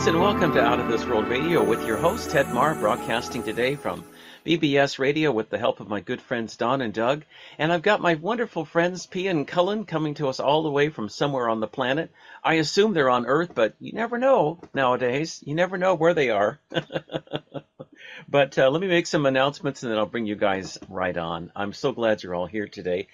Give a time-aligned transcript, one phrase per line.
[0.00, 3.42] friends, and welcome to Out of This World Radio with your host, Ted Mahr, broadcasting
[3.42, 4.02] today from
[4.46, 7.26] BBS Radio with the help of my good friends Don and Doug.
[7.58, 10.88] And I've got my wonderful friends Pia and Cullen coming to us all the way
[10.88, 12.10] from somewhere on the planet.
[12.42, 15.42] I assume they're on Earth, but you never know nowadays.
[15.44, 16.58] You never know where they are.
[18.28, 21.52] but uh, let me make some announcements and then I'll bring you guys right on.
[21.54, 23.08] I'm so glad you're all here today.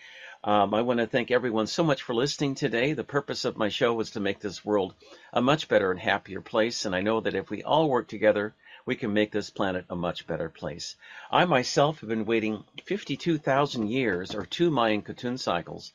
[0.47, 2.93] Um, I want to thank everyone so much for listening today.
[2.93, 4.95] The purpose of my show was to make this world
[5.33, 8.55] a much better and happier place, and I know that if we all work together,
[8.85, 10.95] we can make this planet a much better place.
[11.33, 15.93] I myself have been waiting 52,000 years, or two Mayan Katun cycles,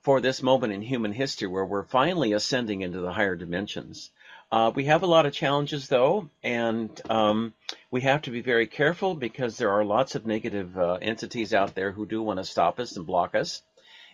[0.00, 4.10] for this moment in human history where we're finally ascending into the higher dimensions.
[4.50, 7.52] Uh, we have a lot of challenges, though, and um,
[7.90, 11.74] we have to be very careful because there are lots of negative uh, entities out
[11.74, 13.60] there who do want to stop us and block us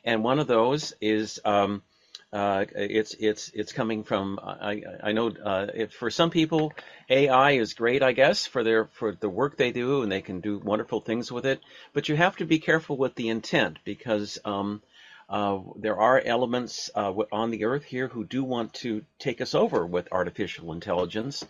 [0.04, 1.82] and one of those is um,
[2.32, 6.72] uh, it's it's it's coming from I I know uh, for some people
[7.08, 10.40] AI is great I guess for their for the work they do and they can
[10.40, 11.60] do wonderful things with it.
[11.94, 14.82] But you have to be careful with the intent because um,
[15.28, 19.54] uh, there are elements uh, on the earth here who do want to take us
[19.54, 21.44] over with artificial intelligence,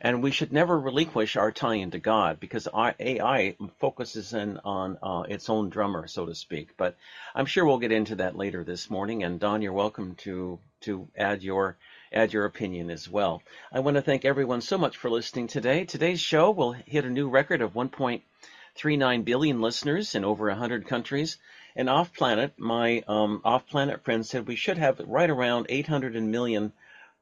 [0.00, 5.24] and we should never relinquish our tie into God because AI focuses in on uh,
[5.28, 6.76] its own drummer, so to speak.
[6.76, 6.96] But
[7.34, 9.24] I'm sure we'll get into that later this morning.
[9.24, 11.76] And Don, you're welcome to to add your
[12.12, 13.42] add your opinion as well.
[13.72, 15.84] I want to thank everyone so much for listening today.
[15.84, 21.38] Today's show will hit a new record of 1.39 billion listeners in over 100 countries.
[21.76, 26.14] And off planet, my um, off planet friend said we should have right around 800
[26.22, 26.72] million,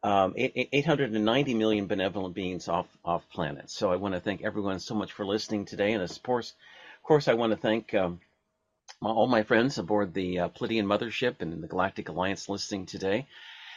[0.02, 3.70] um, 890 million benevolent beings off off planet.
[3.70, 6.52] So I want to thank everyone so much for listening today, and of course,
[6.98, 8.20] of course, I want to thank um,
[9.00, 13.26] all my friends aboard the uh, Pleiadian Mothership and the Galactic Alliance listening today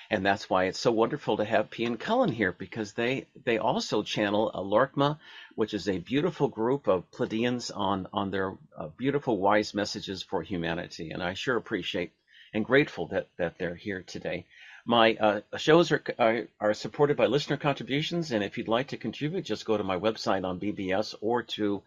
[0.10, 3.58] and that's why it's so wonderful to have Pia and Cullen here because they they
[3.58, 5.18] also channel a Laarkmaa,
[5.56, 10.42] which is a beautiful group of Pleiadians on on their uh, beautiful wise messages for
[10.44, 12.12] humanity, and I sure appreciate
[12.54, 14.46] and grateful that that they're here today.
[14.88, 18.98] My uh, shows are, are, are supported by listener contributions, and if you'd like to
[18.98, 21.82] contribute, just go to my website on BBS or to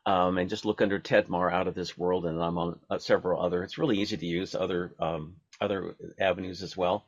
[0.05, 2.97] Um, and just look under Ted Mahr out of this world, and I'm on uh,
[2.97, 3.63] several other.
[3.63, 7.05] It's really easy to use other um, other avenues as well.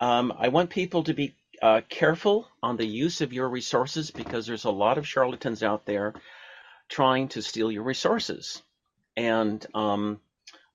[0.00, 4.46] Um, I want people to be uh, careful on the use of your resources because
[4.46, 6.12] there's a lot of charlatans out there
[6.88, 8.62] trying to steal your resources
[9.16, 10.20] and um,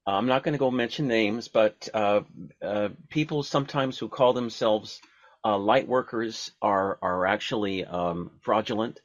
[0.06, 2.22] I'm not going to go mention names, but uh,
[2.62, 5.02] uh, people sometimes who call themselves
[5.46, 9.00] uh, light workers are are actually um, fraudulent,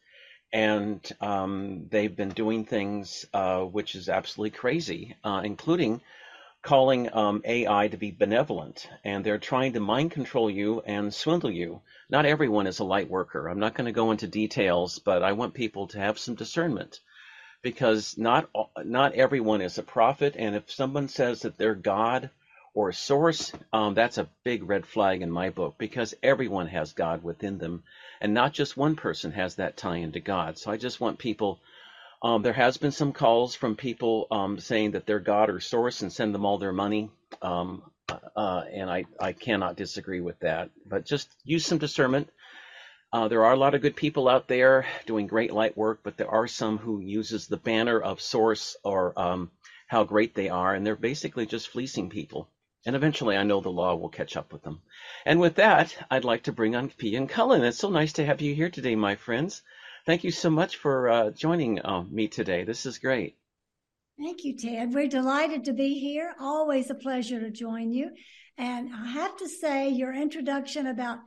[0.52, 6.00] and um, they've been doing things uh, which is absolutely crazy, uh, including
[6.62, 11.50] calling um, AI to be benevolent, and they're trying to mind control you and swindle
[11.50, 11.82] you.
[12.08, 13.48] Not everyone is a light worker.
[13.48, 17.00] I'm not going to go into details, but I want people to have some discernment
[17.64, 18.50] because not
[18.84, 22.30] not everyone is a prophet, and if someone says that they're God
[22.74, 27.24] or source, um, that's a big red flag in my book because everyone has God
[27.24, 27.84] within them,
[28.22, 30.58] and not just one person has that tie into God.
[30.58, 31.60] So I just want people.
[32.22, 36.02] Um, there has been some calls from people um, saying that they're God or source
[36.02, 37.10] and send them all their money,
[37.42, 37.82] um,
[38.36, 40.70] uh, and I I cannot disagree with that.
[40.86, 42.30] But just use some discernment.
[43.14, 46.16] Uh, there are a lot of good people out there doing great light work, but
[46.16, 49.52] there are some who uses the banner of source or um,
[49.86, 52.48] how great they are, and they're basically just fleecing people.
[52.84, 54.82] And eventually, I know the law will catch up with them.
[55.24, 57.62] And with that, I'd like to bring on Pia and Cullen.
[57.62, 59.62] It's so nice to have you here today, my friends.
[60.06, 62.64] Thank you so much for uh, joining uh, me today.
[62.64, 63.36] This is great.
[64.18, 64.92] Thank you, Ted.
[64.92, 66.34] We're delighted to be here.
[66.40, 68.10] Always a pleasure to join you.
[68.58, 71.18] And I have to say, your introduction about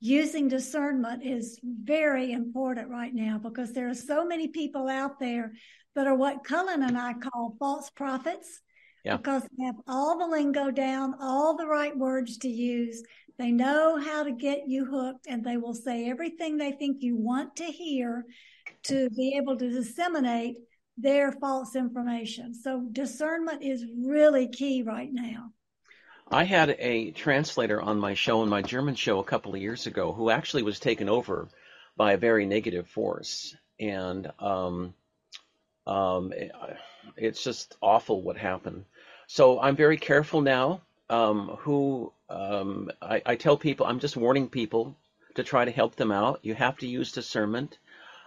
[0.00, 5.52] using discernment is very important right now because there are so many people out there
[5.94, 8.60] that are what Cullen and I call false prophets
[9.04, 9.16] yeah.
[9.16, 13.02] because they have all the lingo down, all the right words to use.
[13.38, 17.16] They know how to get you hooked and they will say everything they think you
[17.16, 18.24] want to hear
[18.84, 20.56] to be able to disseminate
[20.96, 22.54] their false information.
[22.54, 25.52] So discernment is really key right now.
[26.30, 29.86] I had a translator on my show, on my German show, a couple of years
[29.86, 31.48] ago, who actually was taken over
[31.96, 34.92] by a very negative force, and um,
[35.86, 36.50] um, it,
[37.16, 38.84] it's just awful what happened.
[39.28, 40.80] So I'm very careful now.
[41.08, 44.96] Um, who um, I, I, tell people, I'm just warning people
[45.36, 46.40] to try to help them out.
[46.42, 47.78] You have to use discernment.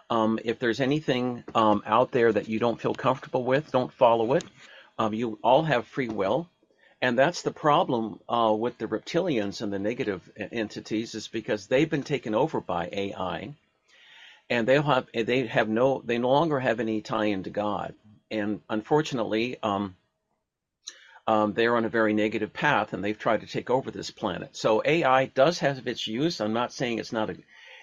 [0.09, 4.33] Um, if there's anything um, out there that you don't feel comfortable with, don't follow
[4.35, 4.45] it.
[5.11, 6.49] You all have free will.
[7.01, 11.89] And that's the problem uh, with the reptilians and the negative entities is because they've
[11.89, 13.55] been taken over by AI,
[14.49, 17.95] and they have they have no they no longer have any tie into God,
[18.29, 19.95] and unfortunately, um,
[21.25, 24.57] um, they're on a very negative path, and they've tried to take over this planet.
[24.57, 26.41] So AI does have its use.
[26.41, 27.37] I'm not saying it's not a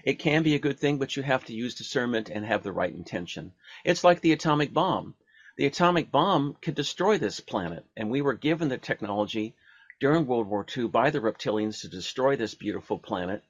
[0.04, 2.72] it can be a good thing, but you have to use discernment and have the
[2.72, 3.52] right intention.
[3.84, 5.14] It's like the atomic bomb
[5.56, 9.54] the atomic bomb could destroy this planet, and we were given the technology
[10.00, 13.42] during World War II by the reptilians to destroy this beautiful planet.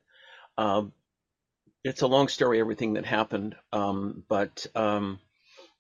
[0.57, 0.93] Um,
[1.83, 5.19] it's a long story, everything that happened, um, but um,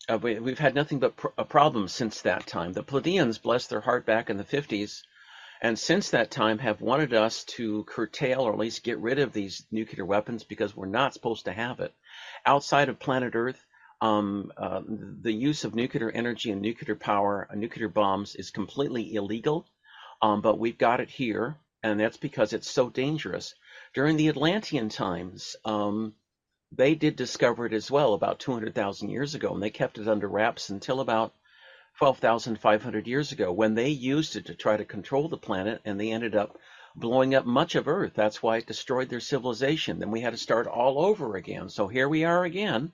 [0.08, 2.72] uh, we, have had nothing but pr- problems since that time.
[2.72, 5.02] The Pleiadians, bless their heart, back in the 50s,
[5.62, 9.32] and since that time have wanted us to curtail or at least get rid of
[9.32, 11.94] these nuclear weapons because we're not supposed to have it.
[12.44, 13.64] Outside of planet Earth,
[14.00, 19.14] um, uh, the use of nuclear energy and nuclear power, uh, nuclear bombs, is completely
[19.14, 19.66] illegal.
[20.20, 23.54] Um, but we've got it here, and that's because it's so dangerous.
[23.94, 26.14] During the Atlantean times, um,
[26.72, 30.28] they did discover it as well about 200,000 years ago, and they kept it under
[30.28, 31.34] wraps until about
[31.98, 36.12] 12,500 years ago when they used it to try to control the planet, and they
[36.12, 36.58] ended up
[36.94, 38.12] blowing up much of Earth.
[38.14, 39.98] That's why it destroyed their civilization.
[39.98, 41.68] Then we had to start all over again.
[41.68, 42.92] So here we are again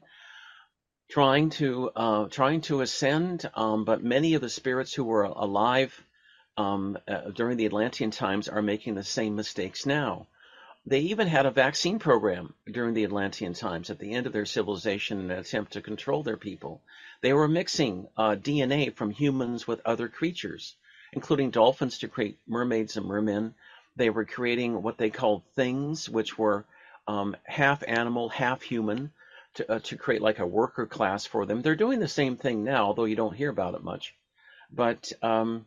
[1.13, 6.03] trying to uh, trying to ascend, um, but many of the spirits who were alive
[6.57, 10.27] um, uh, during the Atlantean times are making the same mistakes now.
[10.87, 14.47] They even had a vaccine program during the Atlantean times at the end of their
[14.47, 16.81] civilization in an attempt to control their people.
[17.21, 20.77] They were mixing uh, DNA from humans with other creatures,
[21.13, 23.55] including dolphins to create mermaids and mermen.
[23.97, 26.65] They were creating what they called things, which were
[27.07, 29.13] um, half animal, half human
[29.55, 31.63] to, uh, to create like a worker class for them.
[31.63, 34.15] They're doing the same thing now, although you don't hear about it much.
[34.71, 35.67] But um,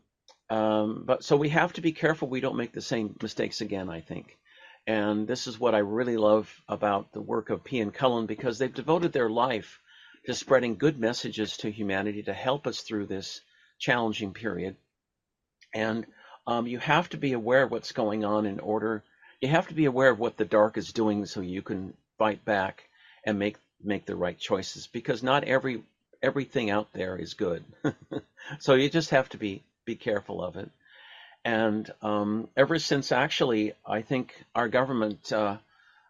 [0.49, 3.89] um, but so we have to be careful we don't make the same mistakes again.
[3.89, 4.37] I think,
[4.87, 8.57] and this is what I really love about the work of Pia and Cullen because
[8.57, 9.79] they've devoted their life
[10.25, 13.41] to spreading good messages to humanity to help us through this
[13.79, 14.75] challenging period.
[15.73, 16.05] And
[16.47, 19.03] um, you have to be aware of what's going on in order.
[19.41, 22.45] You have to be aware of what the dark is doing so you can fight
[22.45, 22.83] back
[23.25, 25.83] and make make the right choices because not every
[26.21, 27.63] everything out there is good.
[28.59, 30.69] so you just have to be be careful of it.
[31.43, 35.57] And um, ever since actually, I think our government uh,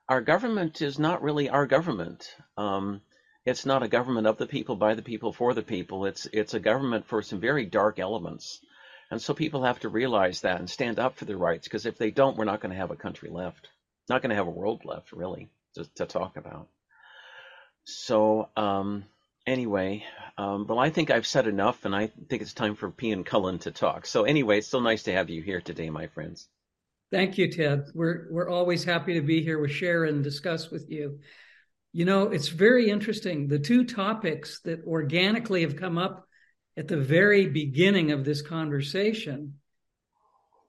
[0.08, 2.34] our government is not really our government.
[2.58, 3.02] Um,
[3.46, 6.06] it's not a government of the people, by the people, for the people.
[6.06, 8.60] It's it's a government for some very dark elements.
[9.12, 11.98] And so people have to realize that and stand up for their rights because if
[11.98, 13.70] they don't, we're not going to have a country left.
[14.10, 16.68] Not going to have a world left, really, to, to talk about.
[17.86, 19.06] So um,
[19.48, 20.04] anyway,
[20.38, 23.26] um, well, I think I've said enough, and I think it's time for Pia and
[23.26, 24.06] Cullen to talk.
[24.06, 26.50] So anyway, it's so nice to have you here today, my friends.
[27.12, 27.86] Thank you, Ted.
[27.94, 31.20] We're we're always happy to be here with Sharon and discuss with you.
[31.94, 33.48] You know, it's very interesting.
[33.48, 36.28] The two topics that organically have come up
[36.76, 39.60] at the very beginning of this conversation,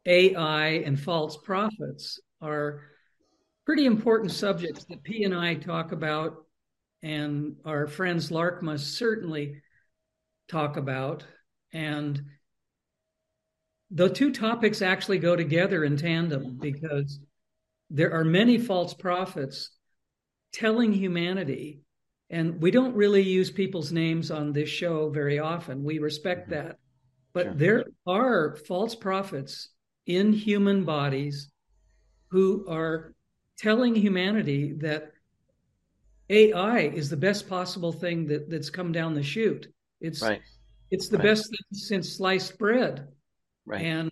[0.05, 2.83] AI and false prophets, are
[3.65, 6.46] pretty important subjects that Pia and I talk about
[7.03, 9.63] and our friends Laarkmaa certainly
[10.49, 11.25] talk about.
[11.73, 12.23] And
[13.91, 17.21] the two topics actually go together in tandem because
[17.91, 19.71] there are many false prophets
[20.53, 21.81] telling humanity,
[22.31, 25.85] and we don't really use people's names on this show very often.
[25.85, 26.67] We respect mm-hmm.
[26.67, 26.79] that.
[27.33, 27.55] But sure.
[27.55, 29.69] there are false prophets
[30.07, 31.51] in human bodies
[32.31, 33.15] who are
[33.59, 35.13] telling humanity that
[36.29, 39.69] AI is the best possible thing that, that's come down the chute.
[40.01, 40.41] It's right.
[40.91, 41.27] it's the right.
[41.27, 43.09] best thing since sliced bread.
[43.65, 43.83] Right.
[43.83, 44.11] And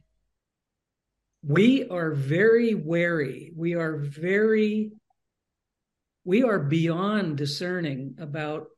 [1.42, 3.52] we are very wary.
[3.54, 4.92] We are very
[6.24, 8.68] we are beyond discerning about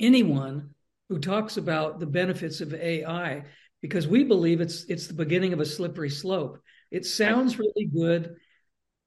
[0.00, 0.70] anyone
[1.08, 3.44] who talks about the benefits of AI
[3.82, 6.58] because we believe it's it's the beginning of a slippery slope.
[6.90, 8.36] It sounds really good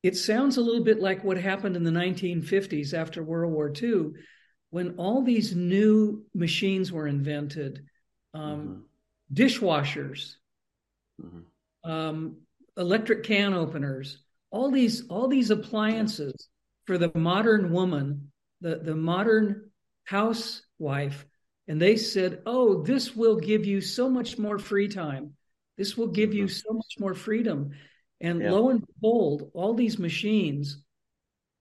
[0.04, 4.12] it sounds a little bit like what happened in the 1950s after World War II,
[4.72, 7.86] when all these new machines were invented
[8.34, 8.82] um, mm-hmm.
[9.34, 10.36] dishwashers,
[11.22, 11.90] mm-hmm.
[11.90, 12.38] um,
[12.78, 16.50] electric can openers, all these all these appliances
[16.86, 19.70] for the modern woman, the, the modern
[20.04, 21.26] housewife.
[21.68, 25.34] And they said, Oh, this will give you so much more free time.
[25.78, 26.40] This will give mm-hmm.
[26.40, 27.72] you so much more freedom.
[28.22, 28.52] And yeah.
[28.52, 30.82] lo and behold, all these machines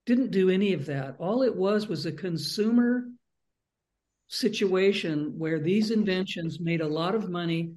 [0.05, 1.15] didn't do any of that.
[1.19, 3.05] All it was was a consumer
[4.27, 7.73] situation where these inventions made a lot of money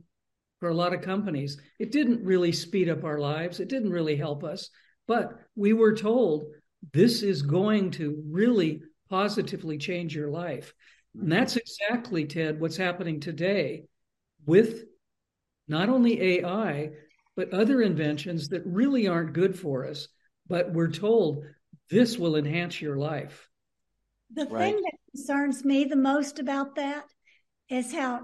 [0.60, 1.60] for a lot of companies.
[1.78, 4.70] It didn't really speed up our lives, it didn't really help us,
[5.06, 6.44] but we were told
[6.92, 10.74] this is going to really positively change your life.
[11.14, 11.32] And mm-hmm.
[11.32, 13.84] that's exactly, Ted, what's happening today
[14.46, 14.84] with
[15.66, 16.90] not only AI,
[17.36, 20.08] but other inventions that really aren't good for us.
[20.48, 21.44] But we're told
[21.90, 23.48] this will enhance your life.
[24.32, 24.74] The right.
[24.74, 27.04] thing that concerns me the most about that
[27.68, 28.22] is how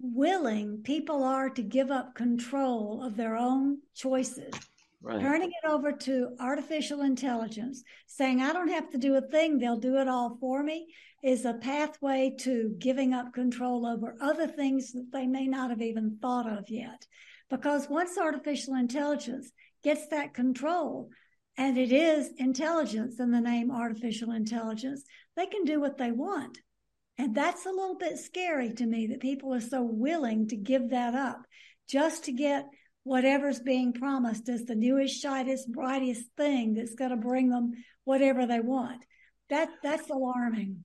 [0.00, 4.52] willing people are to give up control of their own choices.
[5.00, 5.20] Right.
[5.20, 9.78] Turning it over to artificial intelligence, saying, I don't have to do a thing, they'll
[9.78, 10.88] do it all for me,
[11.22, 15.82] is a pathway to giving up control over other things that they may not have
[15.82, 17.06] even thought of yet.
[17.50, 19.50] Because once artificial intelligence
[19.82, 21.10] gets that control,
[21.56, 25.04] and it is intelligence in the name artificial intelligence,
[25.36, 26.58] they can do what they want.
[27.18, 30.90] And that's a little bit scary to me that people are so willing to give
[30.90, 31.42] that up
[31.88, 32.66] just to get
[33.02, 37.72] whatever's being promised as the newest, shiniest, brightest thing that's going to bring them
[38.04, 39.02] whatever they want.
[39.50, 40.84] That that's alarming.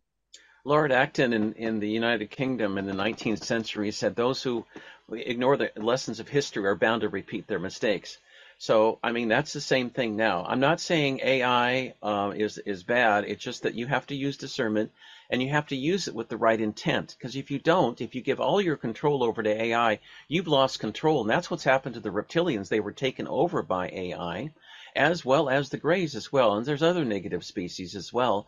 [0.66, 4.66] Lord Acton in, in the United Kingdom in the 19th century said those who
[5.12, 8.18] ignore the lessons of history are bound to repeat their mistakes.
[8.58, 10.46] So, I mean, that's the same thing now.
[10.48, 13.26] I'm not saying AI uh, is is bad.
[13.26, 14.92] It's just that you have to use discernment
[15.30, 17.16] and you have to use it with the right intent.
[17.18, 20.80] Because if you don't, if you give all your control over to AI, you've lost
[20.80, 21.22] control.
[21.22, 22.70] And that's what's happened to the reptilians.
[22.70, 24.52] They were taken over by AI,
[24.96, 26.54] as well as the Greys as well.
[26.54, 28.48] And there's other negative species as well,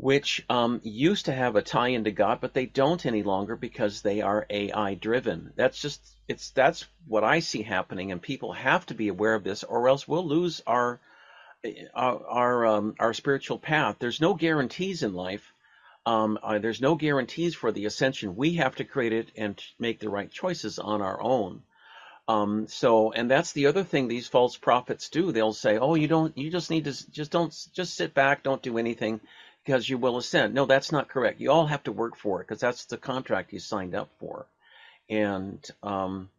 [0.00, 4.00] which um, used to have a tie into God, but they don't any longer because
[4.00, 5.52] they are AI driven.
[5.56, 9.44] That's just it's that's what I see happening, and people have to be aware of
[9.44, 11.00] this, or else we'll lose our
[11.94, 13.96] our our, um, our spiritual path.
[13.98, 15.52] There's no guarantees in life.
[16.06, 18.36] Um, uh, there's no guarantees for the ascension.
[18.36, 21.62] We have to create it and make the right choices on our own.
[22.28, 25.32] Um, so, and that's the other thing these false prophets do.
[25.32, 28.62] They'll say, "Oh, you don't, you just need to, just don't, just sit back, don't
[28.62, 29.20] do anything,
[29.64, 31.40] because you will ascend." No, that's not correct.
[31.40, 34.46] You all have to work for it because that's the contract you signed up for,
[35.08, 36.30] and um,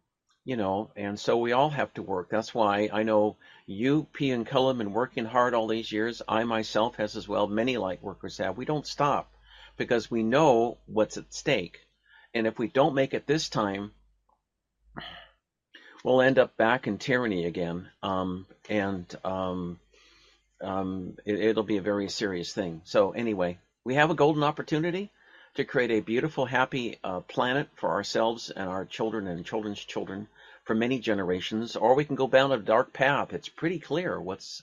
[0.44, 2.28] you know, and so we all have to work.
[2.30, 3.36] That's why I know
[3.66, 4.30] you, P.
[4.32, 6.20] and Cullen, been working hard all these years.
[6.28, 7.46] I myself has as well.
[7.46, 8.56] Many light workers have.
[8.56, 9.32] We don't stop
[9.76, 11.78] because we know what's at stake.
[12.34, 13.92] And if we don't make it this time,
[16.02, 17.88] we'll end up back in tyranny again.
[18.02, 19.78] Um, and um,
[20.62, 22.82] um, it, will be a very serious thing.
[22.84, 25.10] So, anyway, we have a golden opportunity
[25.54, 30.28] to create a beautiful, happy uh, planet for ourselves and our children and children's children
[30.64, 33.32] for many generations, or we can go down a dark path.
[33.32, 34.62] It's pretty clear what's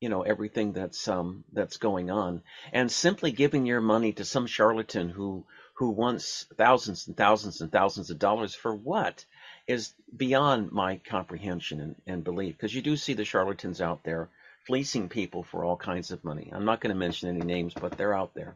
[0.00, 2.42] you know everything that's um, that's going on,
[2.72, 7.70] and simply giving your money to some charlatan who who wants thousands and thousands and
[7.70, 9.24] thousands of dollars for what
[9.68, 12.56] is beyond my comprehension and, and belief.
[12.56, 14.28] Because you do see the charlatans out there
[14.68, 16.50] fleecing people for all kinds of money.
[16.52, 18.54] I'm not going to mention any names, but they're out there.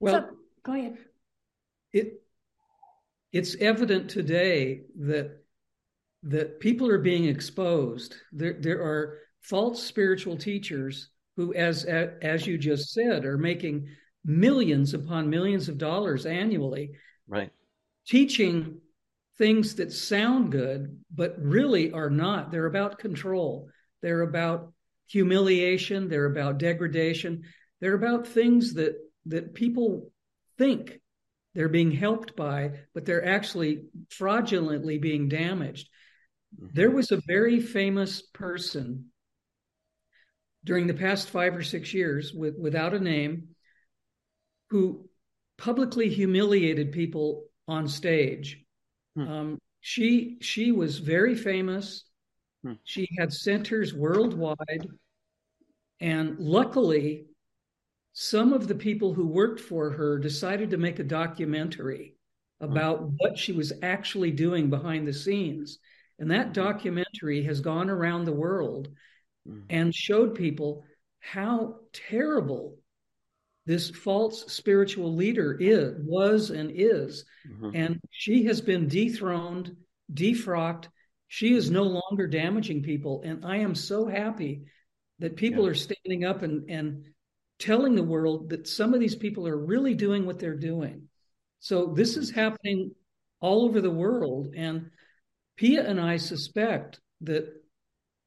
[0.00, 0.98] Well, so, go ahead.
[1.92, 2.22] It
[3.32, 5.44] it's evident today that
[6.24, 8.16] that people are being exposed.
[8.32, 13.86] There there are false spiritual teachers who, as as you just said, are making
[14.24, 16.90] millions upon millions of dollars annually,
[17.28, 17.50] right?
[18.08, 18.80] Teaching
[19.38, 22.50] things that sound good, but really are not.
[22.50, 23.68] They're about control.
[24.02, 24.72] They're about
[25.12, 26.08] humiliation.
[26.08, 27.42] They're about degradation.
[27.80, 28.94] They're about things that
[29.26, 30.10] that people
[30.58, 31.00] think
[31.54, 35.88] they're being helped by, but they're actually fraudulently being damaged.
[36.58, 36.68] Mm-hmm.
[36.72, 39.10] There was a very famous person
[40.64, 43.48] during the past five or six years with, without a name
[44.70, 45.08] who
[45.58, 48.64] publicly humiliated people on stage.
[49.14, 49.28] Hmm.
[49.28, 52.04] Um, she she was very famous.
[52.64, 52.74] Hmm.
[52.84, 54.86] She had centers worldwide,
[56.02, 57.26] and luckily,
[58.12, 62.16] some of the people who worked for her decided to make a documentary
[62.60, 62.66] hmm.
[62.66, 63.10] about hmm.
[63.18, 65.78] what she was actually doing behind the scenes.
[66.18, 66.52] And that hmm.
[66.52, 68.88] documentary has gone around the world
[69.48, 69.60] mm-hmm.
[69.70, 70.84] and showed people
[71.20, 72.78] how terrible
[73.64, 77.70] this false spiritual leader is was and is mm-hmm.
[77.74, 79.76] and she has been dethroned
[80.12, 80.88] defrocked
[81.28, 84.64] she is no longer damaging people and i am so happy
[85.22, 85.70] that people yeah.
[85.70, 87.04] are standing up and and
[87.58, 91.08] telling the world that some of these people are really doing what they're doing
[91.60, 92.90] so this is happening
[93.40, 94.90] all over the world and
[95.56, 97.46] pia and i suspect that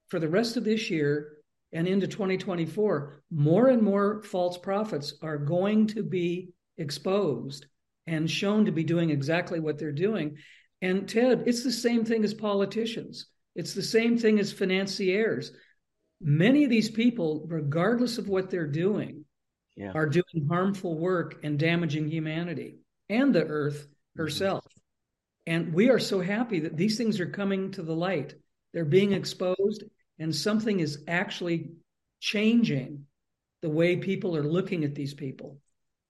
[0.07, 1.35] for the rest of this year
[1.75, 7.65] and into 2024, more and more false prophets are going to be exposed
[8.07, 10.37] and shown to be doing exactly what they're doing.
[10.81, 13.27] And Ted, it's the same thing as politicians.
[13.55, 15.51] It's the same thing as financiers.
[16.21, 19.25] Many of these people, regardless of what they're doing,
[19.75, 19.91] yeah.
[19.93, 22.77] are doing harmful work and damaging humanity
[23.09, 24.21] and the earth mm-hmm.
[24.21, 24.63] herself.
[24.63, 24.71] Mm-hmm.
[25.47, 28.33] And we are so happy that these things are coming to the light.
[28.73, 29.83] They're being exposed,
[30.17, 31.71] and something is actually
[32.19, 33.05] changing
[33.61, 35.59] the way people are looking at these people.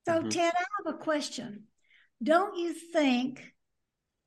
[0.07, 0.29] So, mm-hmm.
[0.29, 1.63] Ted, I have a question.
[2.23, 3.54] Don't you think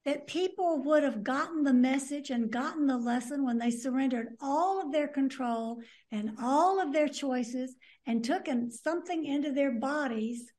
[0.09, 4.81] that people would have gotten the message and gotten the lesson when they surrendered all
[4.81, 10.51] of their control and all of their choices and took something into their bodies,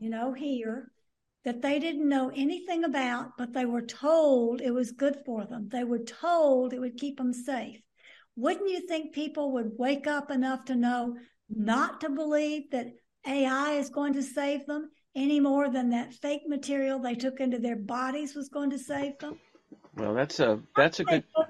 [0.00, 0.90] you know, here
[1.44, 5.68] that they didn't know anything about, but they were told it was good for them.
[5.70, 7.82] They were told it would keep them safe.
[8.36, 11.18] Wouldn't you think people would wake up enough to know
[11.50, 12.86] not to believe that
[13.26, 17.58] AI is going to save them any more than that fake material they took into
[17.58, 19.38] their bodies was going to save them?
[19.96, 21.24] Well, that's a that's a good.
[21.36, 21.44] Go,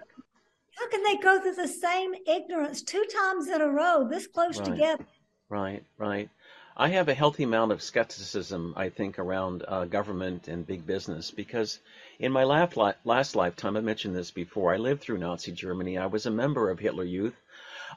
[0.76, 4.59] how can they go through the same ignorance two times in a row, this close
[4.59, 4.66] right.
[4.66, 5.06] together?
[5.49, 6.28] Right, right.
[6.76, 11.30] I have a healthy amount of skepticism, I think, around uh, government and big business
[11.30, 11.78] because
[12.18, 15.99] in my last, last lifetime, I mentioned this before, I lived through Nazi Germany.
[15.99, 17.40] I was a member of Hitler Youth.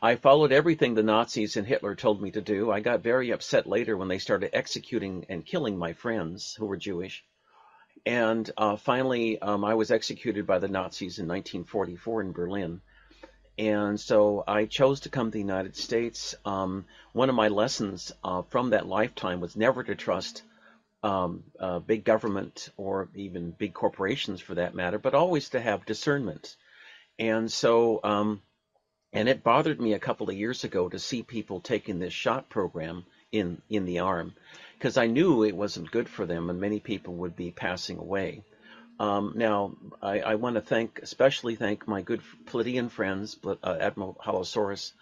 [0.02, 2.72] I followed everything the Nazis and Hitler told me to do.
[2.72, 6.78] I got very upset later when they started executing and killing my friends who were
[6.78, 7.24] Jewish.
[8.06, 12.82] And uh, finally, um, I was executed by the Nazis in 1944 in Berlin.
[13.58, 16.36] And so I chose to come to the United States.
[16.46, 20.44] Um, one of my lessons uh, from that lifetime was never to trust
[21.02, 25.86] um, uh, big government or even big corporations for that matter, but always to have
[25.86, 26.56] discernment.
[27.18, 28.42] And so, um,
[29.14, 32.50] and it bothered me a couple of years ago to see people taking this shot
[32.50, 34.34] program in in the arm,
[34.78, 38.44] because I knew it wasn't good for them, and many people would be passing away.
[39.00, 44.18] Um, now, I, I want to thank, especially thank my good Pleiadian friends, uh, Admiral
[44.26, 44.94] Halosaurus.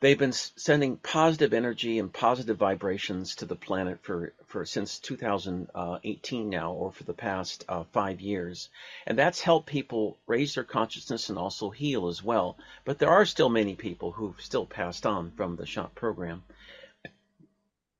[0.00, 6.48] They've been sending positive energy and positive vibrations to the planet for, for since 2018
[6.48, 8.68] now, or for the past uh, five years,
[9.08, 12.56] and that's helped people raise their consciousness and also heal as well.
[12.84, 16.44] But there are still many people who've still passed on from the shot program.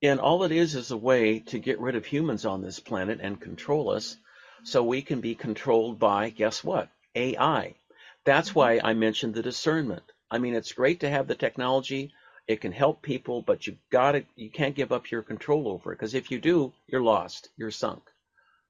[0.01, 3.19] And all it is is a way to get rid of humans on this planet
[3.21, 4.17] and control us
[4.63, 6.91] so we can be controlled by, guess what?
[7.17, 7.75] AI.
[8.23, 10.05] That's why I mentioned the discernment.
[10.31, 12.13] I mean, it's great to have the technology.
[12.47, 15.93] It can help people, but you got to you can't give up your control over
[15.93, 17.51] it because if you do, you're lost.
[17.57, 18.03] You're sunk.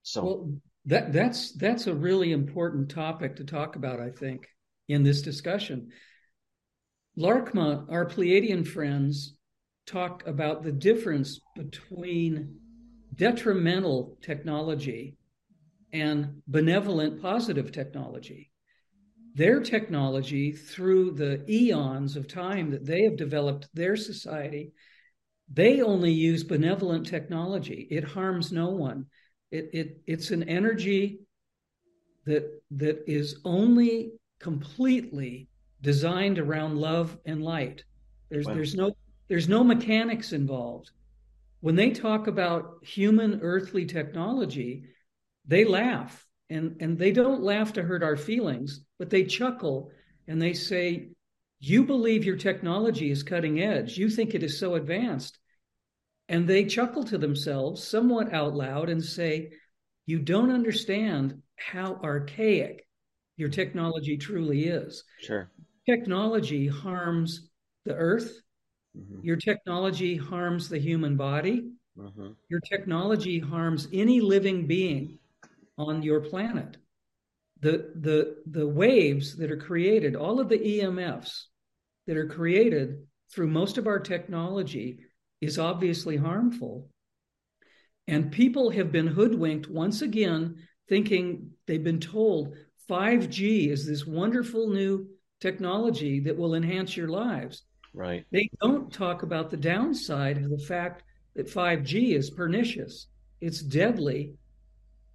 [0.02, 0.52] So well,
[0.86, 4.46] that that's that's a really important topic to talk about, I think,
[4.88, 5.90] in this discussion.
[7.18, 9.36] Laarkmaa, our Pleiadian friends,
[9.86, 12.58] talk about the difference between
[13.14, 15.16] detrimental technology
[15.92, 18.47] and benevolent positive technology.
[19.38, 24.72] Their technology, through the eons of time that they have developed their society,
[25.48, 27.86] they only use benevolent technology.
[27.88, 29.06] It harms no one.
[29.52, 31.20] It, it, it's an energy
[32.26, 35.46] that, that is only completely
[35.82, 37.84] designed around love and light.
[38.30, 38.54] There's, wow.
[38.54, 38.90] there's, no,
[39.28, 40.90] there's no mechanics involved.
[41.60, 44.86] When they talk about human earthly technology,
[45.46, 49.90] they laugh and and they don't laugh to hurt our feelings but they chuckle
[50.26, 51.08] and they say
[51.60, 53.98] you believe your technology is cutting edge.
[53.98, 55.38] You think it is so advanced.
[56.28, 59.52] And they chuckle to themselves somewhat out loud and say
[60.06, 62.86] you don't understand how archaic
[63.36, 65.02] your technology truly is.
[65.20, 65.50] Sure.
[65.88, 67.48] Technology harms
[67.84, 68.40] the earth.
[68.96, 69.20] Mm-hmm.
[69.22, 71.70] your technology harms the human body.
[71.96, 72.28] Mm-hmm.
[72.48, 75.17] your technology harms any living being
[75.78, 76.76] on your planet.
[77.60, 81.44] The, the, the waves that are created, all of the EMFs
[82.06, 84.98] that are created through most of our technology
[85.40, 86.88] is obviously harmful.
[88.06, 90.56] And people have been hoodwinked once again,
[90.88, 92.54] thinking they've been told
[92.88, 95.08] 5G is this wonderful new
[95.40, 97.62] technology that will enhance your lives.
[97.92, 98.24] Right.
[98.30, 101.02] They don't talk about the downside of the fact
[101.36, 103.06] that 5G is pernicious,
[103.40, 104.34] it's deadly.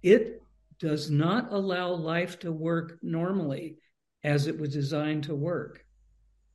[0.02, 0.42] It
[0.78, 3.76] does not allow life to work normally
[4.22, 5.84] as it was designed to work.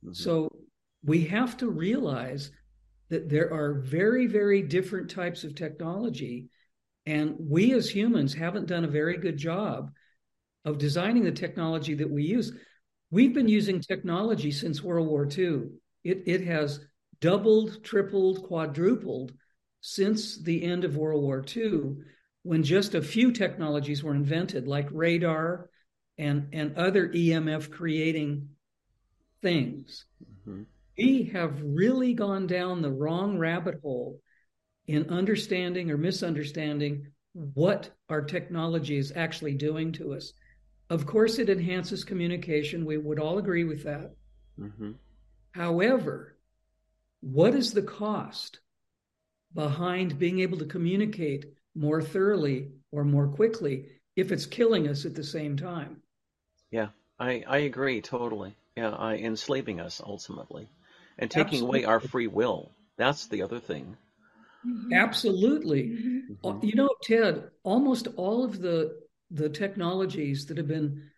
[0.04, 0.12] Mm-hmm.
[0.14, 0.48] So
[1.04, 2.50] we have to realize
[3.08, 6.48] that there are very, very different types of technology.
[7.06, 9.90] And we as humans haven't done a very good job
[10.64, 12.52] of designing the technology that we use.
[13.10, 15.70] We've been using technology since World War II.
[16.04, 16.80] It, it has
[17.20, 19.32] doubled, tripled, quadrupled
[19.80, 21.96] since the end of World War II,
[22.42, 25.68] when just a few technologies were invented, like radar
[26.18, 28.48] and, and other EMF creating
[29.42, 30.06] things.
[30.24, 30.62] Mm-hmm.
[30.96, 34.20] We have really gone down the wrong rabbit hole
[34.86, 40.32] in understanding or misunderstanding what our technology is actually doing to us.
[40.88, 42.84] Of course, it enhances communication.
[42.84, 44.12] We would all agree with that.
[44.58, 44.92] Mm-hmm.
[45.52, 46.36] However,
[47.20, 48.60] what is the cost
[49.54, 55.14] behind being able to communicate more thoroughly or more quickly if it's killing us at
[55.14, 56.02] the same time?
[56.70, 58.56] Yeah, I, I agree totally.
[58.76, 60.68] Yeah, I, enslaving us ultimately
[61.18, 61.82] and taking Absolutely.
[61.82, 62.70] away our free will.
[62.96, 63.96] That's the other thing.
[64.66, 64.92] Mm-hmm.
[64.92, 65.82] Absolutely.
[65.84, 66.46] Mm-hmm.
[66.46, 71.10] Uh, you know, Ted, almost all of the the technologies that have been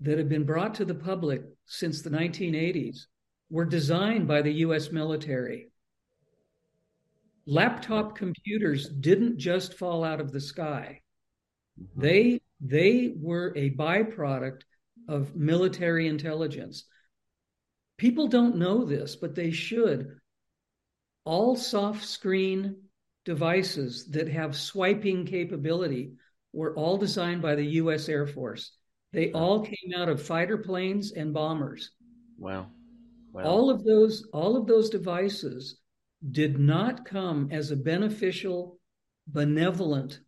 [0.00, 3.06] that have been brought to the public since the 1980s
[3.50, 5.70] were designed by the US military.
[7.46, 11.00] Laptop computers didn't just fall out of the sky.
[11.80, 12.00] Mm-hmm.
[12.00, 14.62] They they were a byproduct
[15.08, 16.84] of military intelligence.
[17.98, 20.16] People don't know this, but they should.
[21.24, 22.76] All soft screen
[23.24, 26.12] devices that have swiping capability
[26.52, 28.72] were all designed by the US Air Force.
[29.12, 31.90] They all came out of fighter planes and bombers.
[32.38, 32.66] Wow.
[33.32, 33.44] wow.
[33.44, 35.78] All of those all of those devices
[36.30, 38.78] did not come as a beneficial
[39.26, 40.20] benevolent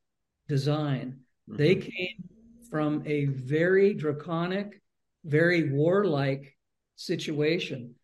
[0.48, 1.20] design.
[1.48, 1.56] Mm-hmm.
[1.56, 2.28] They came
[2.70, 4.80] from a very draconic,
[5.24, 6.56] very warlike
[6.96, 7.94] situation.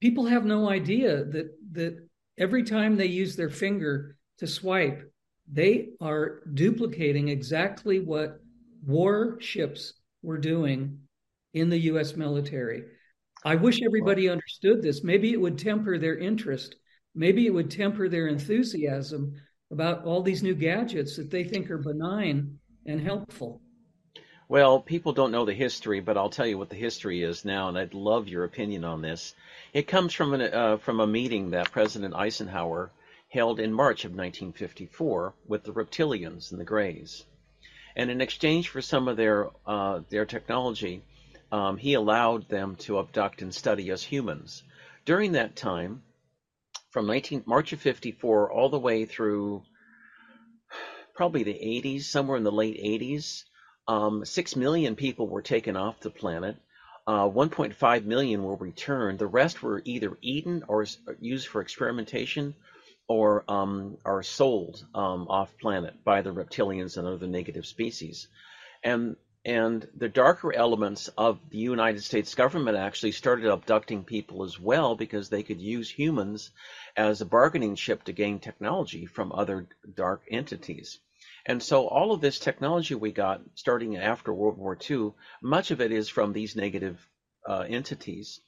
[0.00, 5.12] People have no idea that that every time they use their finger to swipe,
[5.50, 8.40] they are duplicating exactly what
[8.84, 11.00] warships were doing
[11.54, 12.84] in the US military.
[13.44, 15.02] I wish everybody understood this.
[15.04, 16.76] Maybe it would temper their interest.
[17.18, 19.34] Maybe it would temper their enthusiasm
[19.72, 23.60] about all these new gadgets that they think are benign and helpful.
[24.48, 27.68] Well, people don't know the history, but I'll tell you what the history is now,
[27.68, 29.34] and I'd love your opinion on this.
[29.72, 32.92] It comes from an, uh, from a meeting that President Eisenhower
[33.30, 37.24] held in March of 1954 with the reptilians and the Greys,
[37.96, 41.02] and in exchange for some of their uh, their technology,
[41.50, 44.62] um, he allowed them to abduct and study us humans.
[45.04, 46.04] During that time,
[46.98, 49.62] from 19 March of 54 all the way through
[51.14, 53.44] probably the 80s, somewhere in the late 80s,
[53.86, 56.56] um, Six million people were taken off the planet.
[57.06, 59.20] Uh, 1.5 million were returned.
[59.20, 60.86] The rest were either eaten or
[61.20, 62.56] used for experimentation
[63.06, 68.26] or um, are sold um, off planet by the reptilians and other negative species.
[68.82, 69.14] And
[69.48, 74.94] and the darker elements of the United States government actually started abducting people as well
[74.94, 76.50] because they could use humans
[76.94, 80.98] as a bargaining chip to gain technology from other dark entities.
[81.46, 85.80] And so all of this technology we got starting after World War II, much of
[85.80, 87.00] it is from these negative
[87.48, 88.40] uh, entities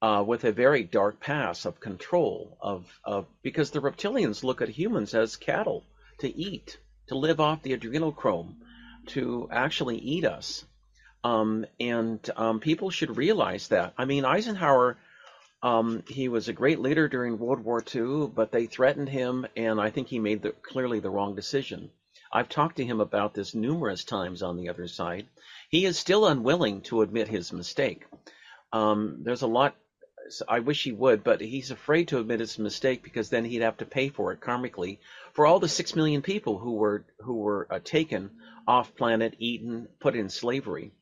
[0.00, 4.68] uh, with a very dark past of control of, of because the reptilians look at
[4.68, 5.84] humans as cattle
[6.18, 8.54] to eat, to live off the adrenochrome,
[9.08, 10.64] to actually eat us.
[11.24, 13.94] Um, and um, people should realize that.
[13.98, 14.96] I mean, Eisenhower,
[15.62, 19.80] um, he was a great leader during World War II, but they threatened him, and
[19.80, 21.90] I think he made the, clearly the wrong decision.
[22.32, 25.26] I've talked to him about this numerous times on the other side.
[25.70, 28.04] He is still unwilling to admit his mistake.
[28.72, 29.74] Um, there's a lot.
[30.46, 33.78] I wish he would, but he's afraid to admit his mistake because then he'd have
[33.78, 34.98] to pay for it karmically
[35.32, 38.30] for all the six million people who were who were uh, taken
[38.66, 40.92] off planet, eaten, put in slavery.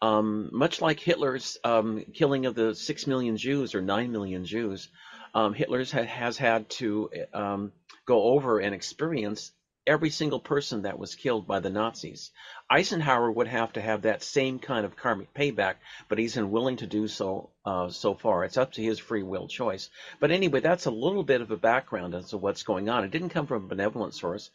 [0.00, 4.88] Um, much like Hitler's um, killing of the six million Jews or nine million Jews,
[5.34, 7.72] um, Hitler ha- has had to um,
[8.06, 9.52] go over and experience
[9.86, 12.30] every single person that was killed by the Nazis.
[12.70, 15.76] Eisenhower would have to have that same kind of karmic payback,
[16.08, 18.44] but he's unwilling to do so uh, so far.
[18.44, 19.90] It's up to his free will choice.
[20.20, 23.04] But anyway, that's a little bit of a background as to what's going on.
[23.04, 24.50] It didn't come from a benevolent source.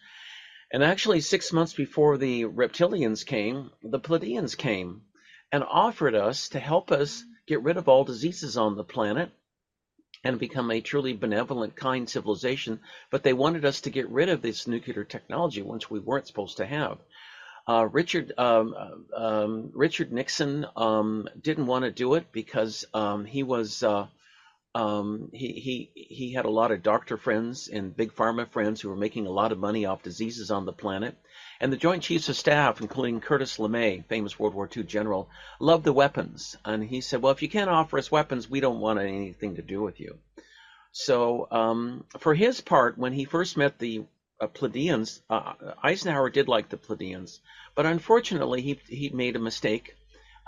[0.71, 5.01] And actually, six months before the reptilians came, the Pleiadians came
[5.51, 9.31] and offered us to help us get rid of all diseases on the planet
[10.27, 12.81] and become a truly benevolent, kind civilization.
[13.09, 16.57] But they wanted us to get rid of this nuclear technology, which we weren't supposed
[16.57, 16.97] to have.
[17.65, 18.75] Uh, Richard um,
[19.15, 24.07] um, Richard Nixon um, didn't want to do it because um, he was uh,
[24.75, 28.89] Um, he he he had a lot of doctor friends and big pharma friends who
[28.89, 31.17] were making a lot of money off diseases on the planet.
[31.59, 35.83] And the Joint Chiefs of Staff, including Curtis LeMay, famous World War II general, loved
[35.83, 36.55] the weapons.
[36.63, 39.61] And he said, "Well, if you can't offer us weapons, we don't want anything to
[39.61, 40.19] do with you."
[40.91, 44.05] So, um, for his part, when he first met the
[44.39, 45.53] uh, Pleiadians, uh,
[45.83, 47.39] Eisenhower did like the Pleiadians,
[47.75, 49.95] but unfortunately, he he made a mistake,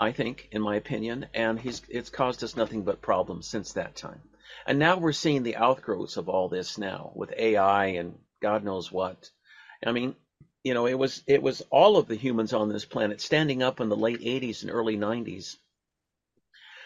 [0.00, 1.60] I think, in my opinion, and
[1.90, 4.22] it's caused us nothing but problems since that time.
[4.66, 8.90] And now we're seeing the outgrowths of all this now with AI and God knows
[8.90, 9.28] what.
[9.84, 10.16] I mean,
[10.64, 13.80] you know, it was it was all of the humans on this planet standing up
[13.80, 15.56] in the late 80s and early 90s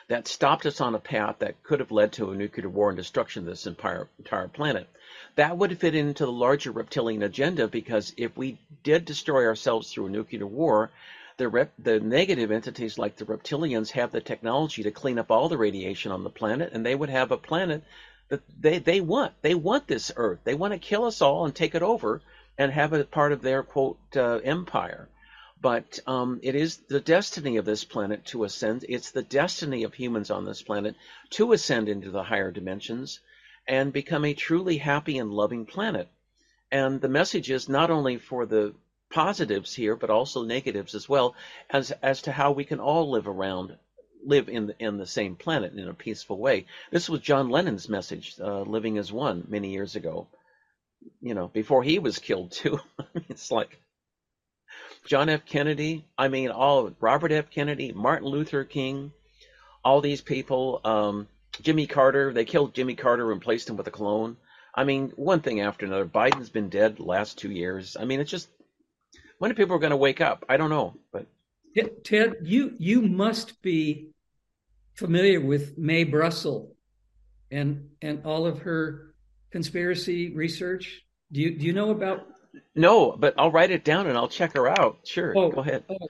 [0.09, 2.97] that stopped us on a path that could have led to a nuclear war and
[2.97, 4.89] destruction of this entire, entire planet.
[5.37, 10.07] That would fit into the larger reptilian agenda because if we did destroy ourselves through
[10.07, 10.91] a nuclear war,
[11.37, 15.49] the, rep, the negative entities like the reptilians have the technology to clean up all
[15.49, 17.83] the radiation on the planet, and they would have a planet
[18.29, 19.33] that they, they want.
[19.43, 20.41] They want this Earth.
[20.45, 22.23] They want to kill us all and take it over
[22.57, 25.09] and have it part of their quote uh, empire.
[25.61, 28.85] But um, it is the destiny of this planet to ascend.
[28.89, 30.95] It's the destiny of humans on this planet
[31.31, 33.21] to ascend into the higher dimensions
[33.67, 36.09] and become a truly happy and loving planet.
[36.71, 38.75] And the message is not only for the
[39.11, 41.35] positives here, but also negatives as well,
[41.71, 43.77] as as to how we can all live around,
[44.25, 46.67] live in the, in the same planet in a peaceful way.
[46.91, 50.27] This was John Lennon's message, uh, "Living as One," many years ago.
[51.21, 52.81] You know, before he was killed too.
[53.29, 53.79] it's like
[55.07, 55.45] John F.
[55.45, 56.05] Kennedy.
[56.17, 57.51] I mean, all Robert F.
[57.51, 59.13] Kennedy, Martin Luther King,
[59.85, 60.81] all these people.
[60.85, 61.29] Um,
[61.63, 62.33] Jimmy Carter.
[62.33, 64.37] They killed Jimmy Carter and replaced him with a clone.
[64.75, 66.07] I mean, one thing after another.
[66.07, 67.97] Biden's been dead the last two years.
[67.99, 68.49] I mean, it's just
[69.39, 70.45] when are people going to wake up?
[70.49, 71.27] I don't know, but
[72.05, 74.11] Ted, you you must be
[74.95, 76.73] familiar with Mae Brussell
[77.51, 79.15] and and all of her
[79.51, 81.03] conspiracy research.
[81.33, 82.27] Do you do you know about
[82.75, 84.99] no, but I'll write it down and I'll check her out.
[85.05, 85.85] Sure, oh, go ahead.
[85.89, 86.09] Oh,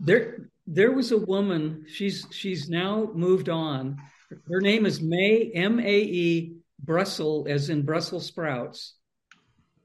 [0.00, 1.86] there, there was a woman.
[1.88, 4.00] She's she's now moved on.
[4.48, 8.94] Her name is May M A E Brussell, as in Brussels sprouts.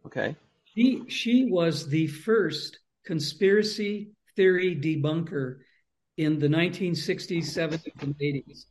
[0.05, 0.35] Okay.
[0.77, 5.57] She was the first conspiracy theory debunker
[6.17, 8.65] in the 1960s, 70s, and 80s.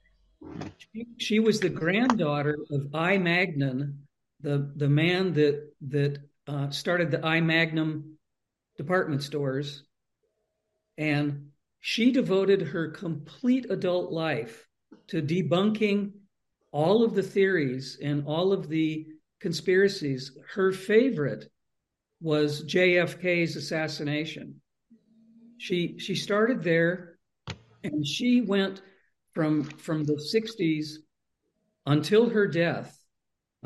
[0.79, 3.19] She, she was the granddaughter of I.
[3.19, 4.07] Magnin,
[4.41, 8.17] the the man that that uh, started the I Magnin
[8.77, 9.83] department stores,
[10.97, 11.49] and
[11.81, 14.69] she devoted her complete adult life
[15.09, 16.13] to debunking
[16.71, 19.07] all of the theories and all of the
[19.41, 20.37] conspiracies.
[20.55, 21.51] Her favorite
[22.21, 24.61] was JFK's assassination.
[25.59, 27.19] She she started there,
[27.83, 28.83] and she went
[29.35, 30.97] from from the 60s
[31.87, 32.97] until her death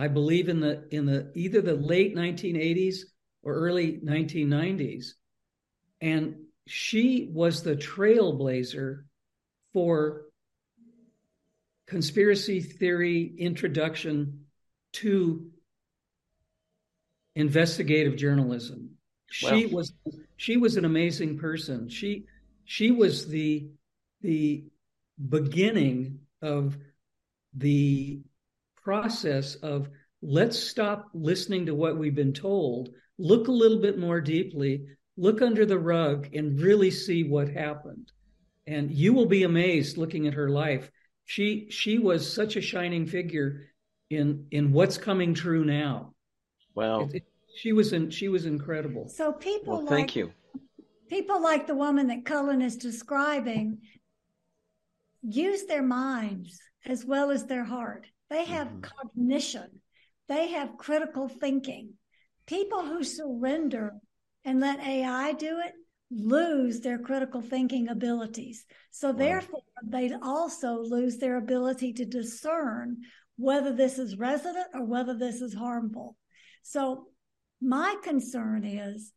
[0.00, 3.00] I believe in the in the either the late 1980s
[3.42, 5.08] or early 1990s.
[6.00, 6.36] And
[6.66, 9.02] she was the trailblazer
[9.74, 10.22] for
[11.86, 14.46] conspiracy theory introduction
[14.94, 15.49] to
[17.34, 18.90] investigative journalism.
[19.30, 19.92] She was
[20.36, 21.88] she was an amazing person.
[21.88, 22.24] She
[22.64, 23.68] she was the
[24.22, 24.64] the
[25.28, 26.76] beginning of
[27.54, 28.20] the
[28.82, 29.88] process of
[30.22, 35.42] let's stop listening to what we've been told, look a little bit more deeply, look
[35.42, 38.10] under the rug, and really see what happened.
[38.66, 40.90] And you will be amazed looking at her life.
[41.24, 43.62] She she was such a shining figure
[44.10, 46.14] in in what's coming true now.
[46.74, 47.02] Wow.
[47.02, 47.24] It, it,
[47.56, 49.09] she was in she was incredible.
[49.09, 50.33] So people well, like, thank you.
[51.09, 53.78] People like the woman that Cullen is describing
[55.22, 58.06] use their minds as well as their heart.
[58.28, 58.80] They have mm-hmm.
[58.80, 59.80] cognition.
[60.28, 61.94] They have critical thinking.
[62.46, 63.94] People who surrender
[64.44, 65.72] and let AI do it
[66.11, 68.64] lose their critical thinking abilities.
[68.90, 72.98] So therefore, they also lose their ability to discern
[73.37, 76.16] whether this is resident or whether this is harmful.
[76.62, 77.09] So
[77.61, 79.12] my concern is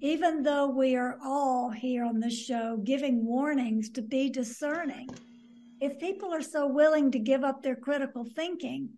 [0.00, 5.08] even though we are all here on this show giving warnings to be discerning,
[5.80, 8.90] if people are so willing to give up their critical thinking,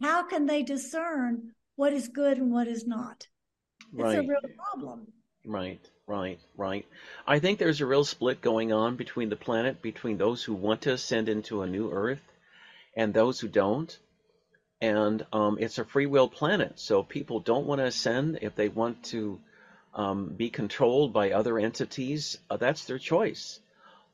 [0.00, 3.26] how can they discern what is good and what is not?
[3.96, 5.06] It's a real problem.
[5.44, 6.86] Right, right, right.
[7.26, 10.82] I think there's a real split going on between the planet, between those who want
[10.82, 12.22] to ascend into a new Earth
[12.96, 13.96] and those who don't.
[14.80, 18.68] And um, it's a free will planet, so people don't want to ascend if they
[18.68, 19.40] want to
[19.94, 22.38] um, be controlled by other entities.
[22.50, 23.60] Uh, that's their choice.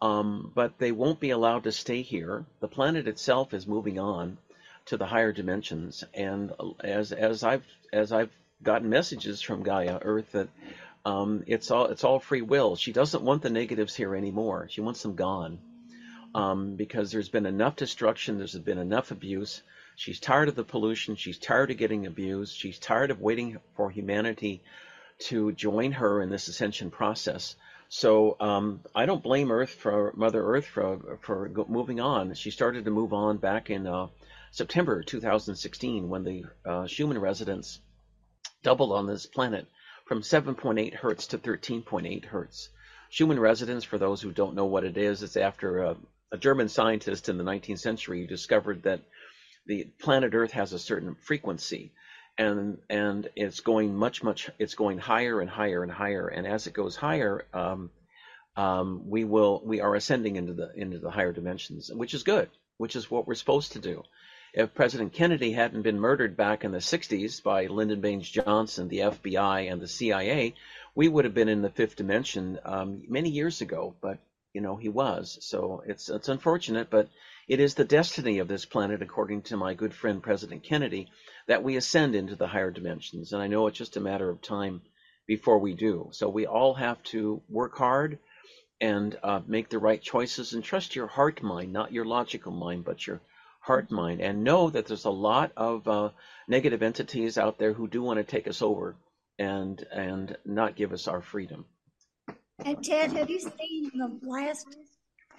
[0.01, 2.45] Um, but they won't be allowed to stay here.
[2.61, 4.39] The planet itself is moving on.
[4.87, 6.05] to the higher dimensions.
[6.15, 10.49] And as as I've as I've gotten messages from Gaia Earth that
[11.05, 12.77] um, it's all it's all free will.
[12.77, 14.69] She doesn't want the negatives here anymore.
[14.71, 15.59] She wants them gone
[16.35, 18.39] um, because there's been enough destruction.
[18.39, 19.63] There's been enough abuse.
[19.97, 21.17] She's tired of the pollution.
[21.17, 22.57] She's tired of getting abused.
[22.57, 24.63] She's tired of waiting for humanity
[25.27, 27.57] to join her in this ascension process.
[27.89, 32.35] So um, I don't blame Earth for Mother Earth for for moving on.
[32.35, 34.09] She started to move on back in uh,
[34.51, 37.81] September 2016 when the uh, Schumann resonance
[38.63, 39.67] doubled on this planet
[40.07, 42.71] from 7.8 hertz to 13.8 hertz.
[43.11, 45.97] Schumann resonance, for those who don't know what it is, it's after a,
[46.33, 49.03] a German scientist in the 19th century discovered that
[49.67, 51.93] the planet Earth has a certain frequency
[52.39, 56.29] and and it's going much much it's going higher and higher and higher.
[56.29, 57.91] And as it goes higher um,
[58.57, 62.49] um, we will we are ascending into the into the higher dimensions which is good
[62.79, 64.03] which is what we're supposed to do.
[64.55, 68.99] If president kennedy hadn't been murdered back in the 60s by lyndon baines johnson the
[68.99, 70.55] fbi and the cia
[70.95, 74.19] we would have been in the fifth dimension um, many years ago but
[74.53, 75.39] you know he was.
[75.41, 77.09] So it's it's unfortunate but
[77.49, 81.09] it is the destiny of this planet according to my good friend president kennedy
[81.49, 83.33] that we ascend into the higher dimensions.
[83.33, 84.83] And I know it's just a matter of time
[85.27, 86.09] before we do.
[86.13, 88.19] So we all have to work hard
[88.81, 92.85] and uh, make the right choices and trust your heart mind, not your logical mind,
[92.85, 93.21] but your
[93.61, 94.21] heart mind.
[94.21, 96.11] And know that there's a lot of uh,
[96.49, 98.97] negative entities out there who do want to take us over
[99.39, 101.65] and and not give us our freedom.
[102.65, 104.67] And Ted, have you seen the last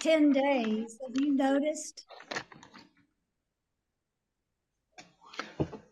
[0.04, 1.00] 10 days?
[1.02, 2.04] Have you noticed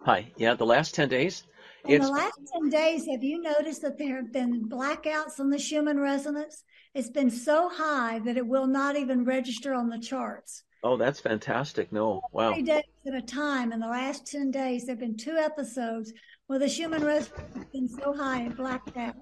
[0.02, 0.30] Hi.
[0.36, 1.43] Yeah, the last 10 days.
[1.88, 5.58] In the last 10 days, have you noticed that there have been blackouts on the
[5.58, 6.63] Schumann resonance?
[6.93, 10.63] It's been so high that it will not even register on the charts.
[10.84, 11.91] Oh, that's fantastic.
[11.93, 12.52] No, wow.
[12.54, 13.71] Three days at a time.
[13.71, 16.12] In the last 10 days, there have been two episodes
[16.47, 19.15] where the Schumann resonance has been so high it blacked out.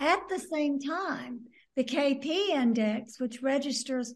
[0.00, 1.42] At the same time,
[1.76, 4.14] the KP index, which registers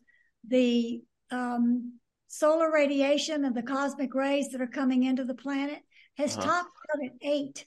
[0.49, 5.81] the um, solar radiation and the cosmic rays that are coming into the planet,
[6.17, 6.47] has uh-huh.
[6.47, 7.67] topped out at eight,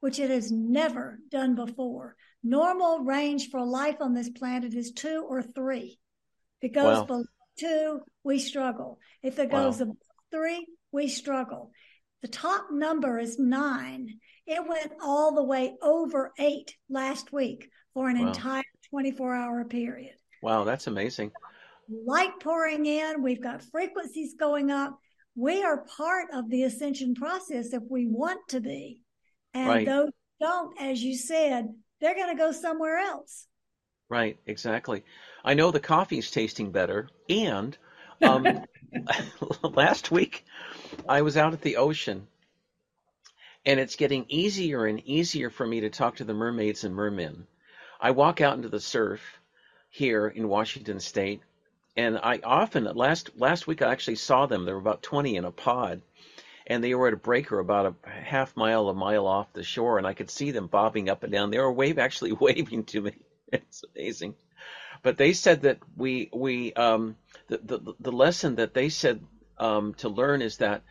[0.00, 2.16] which it has never done before.
[2.42, 5.98] Normal range for life on this planet is two or three.
[6.60, 7.04] If it goes wow.
[7.04, 7.24] below
[7.58, 8.98] two, we struggle.
[9.22, 9.82] If it goes wow.
[9.82, 9.96] above
[10.30, 11.70] three, we struggle.
[12.22, 14.18] The top number is nine.
[14.46, 18.28] It went all the way over eight last week for an wow.
[18.28, 20.14] entire 24 hour period.
[20.42, 21.32] Wow, that's amazing.
[22.06, 24.98] Light pouring in, we've got frequencies going up
[25.34, 29.02] we are part of the ascension process if we want to be.
[29.54, 29.86] And right.
[29.86, 31.68] those don't, as you said,
[32.00, 33.46] they're going to go somewhere else.
[34.08, 35.04] Right, exactly.
[35.44, 37.08] I know the coffee's tasting better.
[37.28, 37.76] And
[38.22, 38.46] um,
[39.62, 40.44] last week,
[41.08, 42.26] I was out at the ocean,
[43.64, 47.46] and it's getting easier and easier for me to talk to the mermaids and mermen.
[48.00, 49.20] I walk out into the surf
[49.90, 51.42] here in Washington State,
[51.96, 54.64] and I often last last week I actually saw them.
[54.64, 56.02] There were about 20 in a pod,
[56.66, 59.98] and they were at a breaker about a half mile, a mile off the shore,
[59.98, 61.50] and I could see them bobbing up and down.
[61.50, 63.12] They were wave actually waving to me.
[63.52, 64.36] It's amazing.
[65.02, 67.16] But they said that we we um,
[67.48, 69.20] the, the the lesson that they said
[69.58, 70.82] um, to learn is that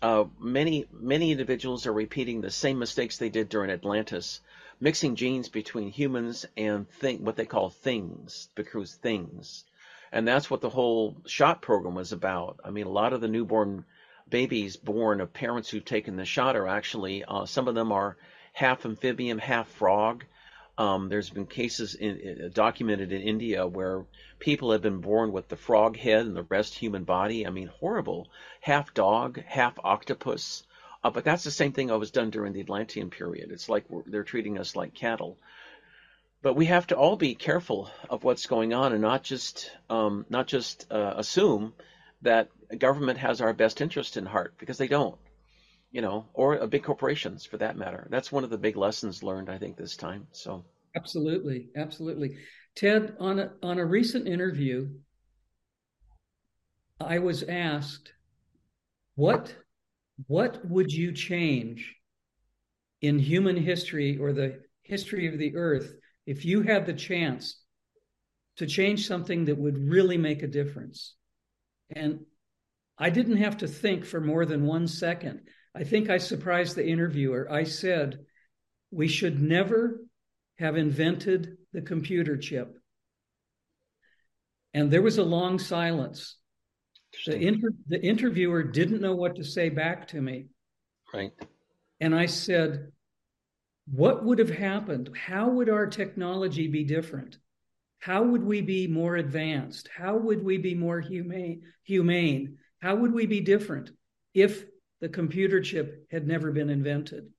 [0.00, 4.40] uh, many many individuals are repeating the same mistakes they did during Atlantis,
[4.80, 9.65] mixing genes between humans and thing what they call things, because things
[10.12, 12.60] and that's what the whole shot program was about.
[12.64, 13.84] I mean, a lot of the newborn
[14.28, 18.16] babies born of parents who've taken the shot are actually uh, some of them are
[18.52, 20.24] half amphibian, half frog.
[20.78, 24.04] Um, there's been cases in, in, documented in India where
[24.38, 27.46] people have been born with the frog head and the rest human body.
[27.46, 28.28] I mean, horrible.
[28.60, 30.64] Half dog, half octopus.
[31.02, 33.50] Uh, but that's the same thing that was done during the Atlantean period.
[33.52, 35.38] It's like they're treating us like cattle
[36.42, 40.26] but we have to all be careful of what's going on and not just um,
[40.28, 41.72] not just uh, assume
[42.22, 45.16] that government has our best interest in heart because they don't
[45.90, 48.06] you know or uh, big corporations for that matter.
[48.10, 50.64] That's one of the big lessons learned i think this time so.
[50.94, 52.38] Absolutely absolutely.
[52.74, 54.88] Ted on a, on a recent interview
[57.00, 58.12] i was asked
[59.16, 59.54] what
[60.26, 61.94] what would you change
[63.02, 65.92] in human history or the history of the earth
[66.26, 67.60] if you had the chance
[68.56, 71.14] to change something that would really make a difference,
[71.90, 72.20] and
[72.98, 75.42] I didn't have to think for more than one second.
[75.74, 77.46] I think I surprised the interviewer.
[77.50, 78.20] I said,
[78.90, 80.00] We should never
[80.58, 82.74] have invented the computer chip.
[84.72, 86.36] And there was a long silence.
[87.26, 90.46] The, inter- the interviewer didn't know what to say back to me.
[91.14, 91.32] Right.
[92.00, 92.92] And I said,
[93.90, 95.10] What would have happened?
[95.16, 97.38] How would our technology be different?
[97.98, 99.88] How would we be more advanced?
[99.96, 101.62] How would we be more humane?
[101.84, 102.58] humane?
[102.80, 103.90] How would we be different
[104.34, 104.64] if
[105.00, 107.30] the computer chip had never been invented?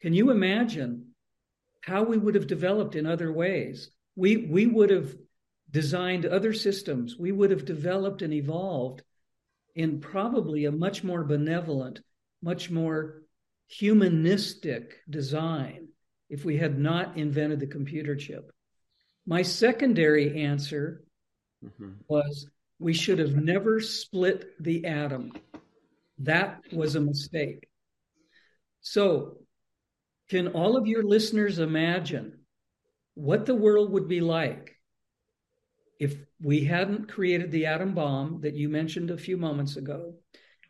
[0.00, 1.14] Can you imagine
[1.82, 3.90] how we would have developed in other ways?
[4.14, 5.14] We, we would have
[5.70, 7.16] designed other systems.
[7.18, 9.02] We would have developed and evolved
[9.74, 12.00] in probably a much more benevolent,
[12.42, 13.22] much more
[13.66, 15.85] humanistic design
[16.28, 18.50] if we had not invented the computer chip.
[19.26, 21.04] My secondary answer
[21.64, 21.92] mm-hmm.
[22.08, 22.48] was
[22.78, 25.32] we should have never split the atom.
[26.18, 27.68] That was a mistake.
[28.80, 29.38] So,
[30.28, 32.40] can all of your listeners imagine
[33.14, 34.76] what the world would be like
[35.98, 40.14] if we hadn't created the atom bomb that you mentioned a few moments ago?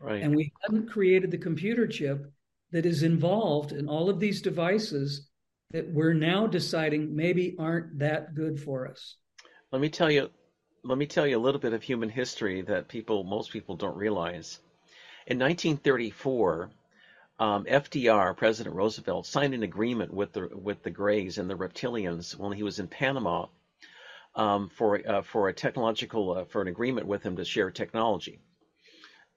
[0.00, 0.22] Right.
[0.22, 2.30] And we hadn't created the computer chip
[2.72, 5.28] that is involved in all of these devices
[5.72, 9.16] that we're now deciding maybe aren't that good for us.
[9.72, 10.30] Let me tell you
[10.84, 13.96] let me tell you a little bit of human history that people most people don't
[13.96, 14.60] realize.
[15.26, 16.70] In 1934,
[17.40, 22.36] um, FDR, President Roosevelt, signed an agreement with the with the Greys and the Reptilians
[22.36, 23.46] when he was in Panama
[24.36, 28.38] um, for uh, for a technological uh, for an agreement with him to share technology.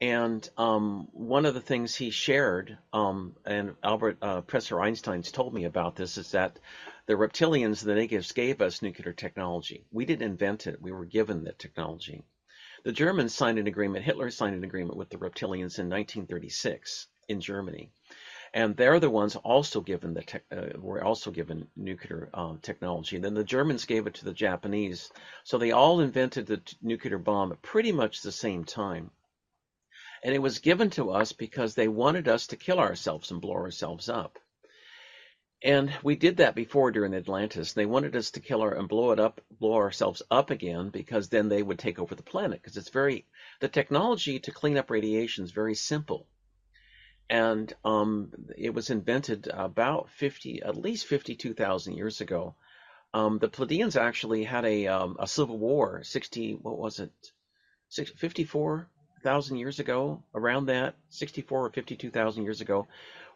[0.01, 5.53] And um, one of the things he shared, um, and Albert uh, Professor Einstein's told
[5.53, 6.57] me about this, is that
[7.05, 9.83] the reptilians, the natives, gave us nuclear technology.
[9.91, 12.23] We didn't invent it; we were given that technology.
[12.85, 14.05] The Germans signed an agreement.
[14.05, 17.91] Hitler signed an agreement with the reptilians in 1936 in Germany,
[18.53, 23.17] and they're the ones also given the uh, were also given nuclear um, technology.
[23.17, 25.11] And then the Germans gave it to the Japanese,
[25.43, 29.11] so they all invented the t- nuclear bomb at pretty much the same time.
[30.23, 33.53] And it was given to us because they wanted us to kill ourselves and blow
[33.53, 34.39] ourselves up.
[35.61, 37.73] And we did that before during Atlantis.
[37.73, 41.27] They wanted us to kill our and blow it up, blow ourselves up again, because
[41.27, 42.61] then they would take over the planet.
[42.61, 43.25] Because it's very
[43.59, 46.27] the technology to clean up radiation is very simple,
[47.29, 52.55] and um, it was invented about fifty, at least fifty-two thousand years ago.
[53.13, 57.11] Um, the Pleiadians actually had a um, a civil war, sixty, what was it,
[57.89, 58.89] 54
[59.19, 62.87] thousand years ago, around that, 64 or 52,000 years ago,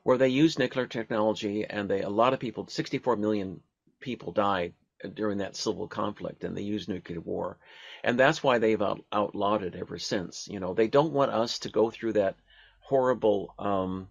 [0.04, 3.62] where they used nuclear technology, and they a lot of people, 64 million
[4.00, 4.74] people died
[5.14, 7.58] during that civil conflict, and they used nuclear war,
[8.04, 10.48] and that's why they've out, outlawed it ever since.
[10.48, 12.36] You know, they don't want us to go through that
[12.80, 14.08] horrible um,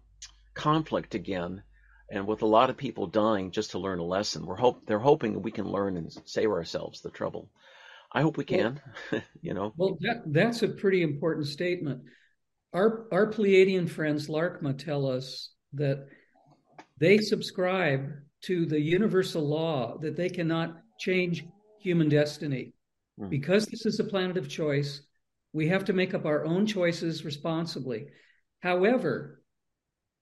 [0.53, 1.63] conflict again,
[2.09, 4.45] and with a lot of people dying just to learn a lesson.
[4.45, 7.49] We're hope they're hoping we can learn and save ourselves the trouble.
[8.13, 8.79] I hope we can.
[9.11, 9.73] Well, you know.
[9.77, 12.01] Well, that, that's a pretty important statement.
[12.73, 16.07] Our our Pleiadian friends, Laarkmaa, tell us that
[16.99, 18.09] they subscribe
[18.43, 21.45] to the universal law that they cannot change
[21.79, 22.73] human destiny.
[23.19, 23.29] Mm.
[23.29, 25.01] Because this is a planet of choice,
[25.53, 28.07] we have to make up our own choices responsibly.
[28.61, 29.41] However,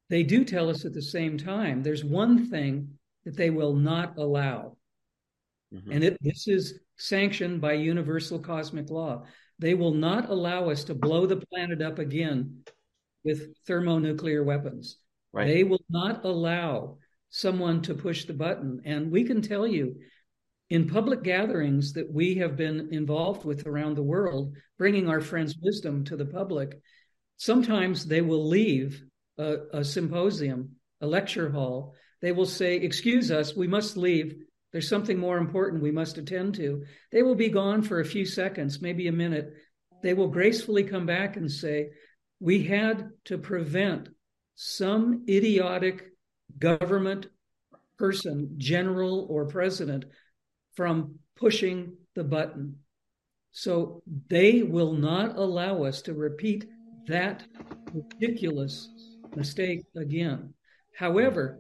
[0.09, 4.17] they do tell us at the same time there's one thing that they will not
[4.17, 4.77] allow.
[5.73, 5.91] Mm-hmm.
[5.91, 9.24] And it, this is sanctioned by universal cosmic law.
[9.60, 12.64] They will not allow us to blow the planet up again
[13.24, 14.97] with thermonuclear weapons.
[15.34, 15.47] Right.
[15.47, 16.97] They will not allow
[17.30, 18.82] someone to push the button.
[18.86, 19.95] And we can tell you
[20.70, 25.56] in public gatherings that we have been involved with around the world, bringing our friends'
[25.62, 26.80] wisdom to the public,
[27.38, 29.04] sometimes they will leave
[29.38, 31.93] a, a symposium, a lecture hall.
[32.22, 34.36] They will say, Excuse us, we must leave
[34.72, 36.84] there's something more important we must attend to.
[37.11, 39.53] They will be gone for a few seconds, maybe a minute.
[40.01, 41.89] They will gracefully come back and say,
[42.39, 44.09] We had to prevent
[44.55, 46.05] some idiotic
[46.57, 47.28] government
[47.97, 50.05] person, general or president,
[50.74, 52.78] from pushing the button.
[53.51, 56.65] So they will not allow us to repeat
[57.07, 57.43] that
[57.93, 58.89] ridiculous
[59.36, 60.53] mistake again.
[60.95, 61.59] However,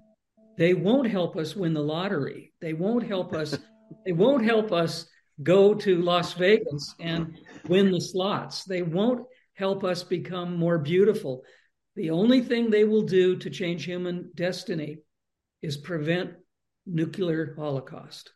[0.57, 2.53] they won't help us win the lottery.
[2.61, 3.57] They won't help us.
[4.05, 5.05] they won't help us
[5.43, 7.37] go to Las Vegas and
[7.67, 8.63] win the slots.
[8.63, 11.43] They won't help us become more beautiful.
[11.95, 14.99] The only thing they will do to change human destiny
[15.61, 16.33] is prevent
[16.85, 18.31] nuclear holocaust.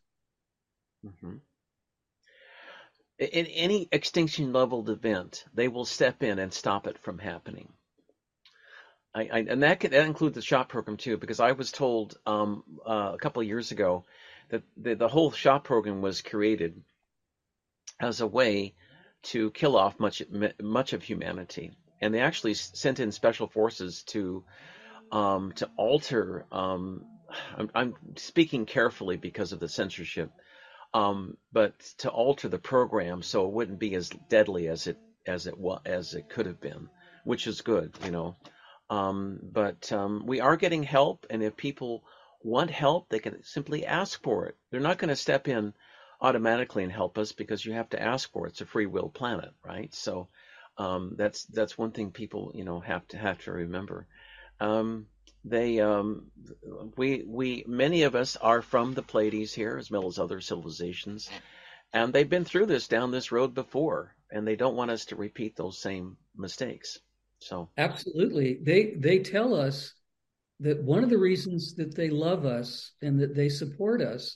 [1.06, 1.38] Mm-hmm.
[3.18, 7.72] In any extinction leveled event, they will step in and stop it from happening.
[9.16, 12.18] I, I, and that, could, that includes the shop program too, because I was told
[12.26, 14.04] um, uh, a couple of years ago
[14.50, 16.82] that the, the whole shop program was created
[18.00, 18.76] as a way
[19.24, 20.22] to kill off much
[20.62, 24.44] much of humanity, and they actually sent in special forces to
[25.12, 26.46] um, to alter.
[26.52, 27.06] Um,
[27.58, 30.30] I'm, I'm, speaking carefully because of the censorship,
[30.94, 35.48] um, but to alter the program so it wouldn't be as deadly as it as
[35.48, 35.56] it
[35.86, 36.90] as it could have been,
[37.24, 38.36] which is good, you know.
[38.90, 42.04] Um, but um, we are getting help, and if people
[42.44, 44.56] want help, they can simply ask for it.
[44.70, 45.74] They're not going to step in
[46.22, 48.52] automatically and help us because you have to ask for it.
[48.52, 49.94] It's a free will planet, right?
[49.94, 50.28] So
[50.78, 54.08] um, that's that's one thing people you know have to have to remember.
[54.60, 55.08] Um,
[55.44, 56.32] they um,
[56.98, 61.30] we we many of us are from the Pleiades here as well as other civilizations,
[61.94, 65.16] and they've been through this down this road before, and they don't want us to
[65.16, 67.00] repeat those same mistakes.
[67.46, 69.94] So absolutely, they they tell us
[70.62, 74.36] that one of the reasons that they love us and that they support us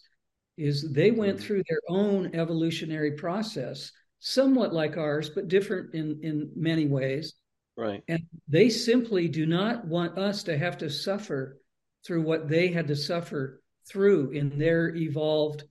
[0.58, 1.44] is they went mm-hmm.
[1.44, 7.34] through their own evolutionary process, somewhat like ours, but different in, in many ways.
[7.76, 8.04] Right.
[8.08, 11.58] And they simply do not want us to have to suffer
[12.06, 15.64] through what they had to suffer through in their evolved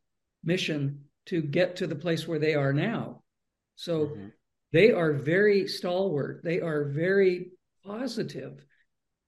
[0.43, 3.23] mission to get to the place where they are now.
[3.77, 4.29] So mm-hmm.
[4.73, 6.43] They are very stalwart.
[6.45, 7.53] They are very
[7.85, 8.65] positive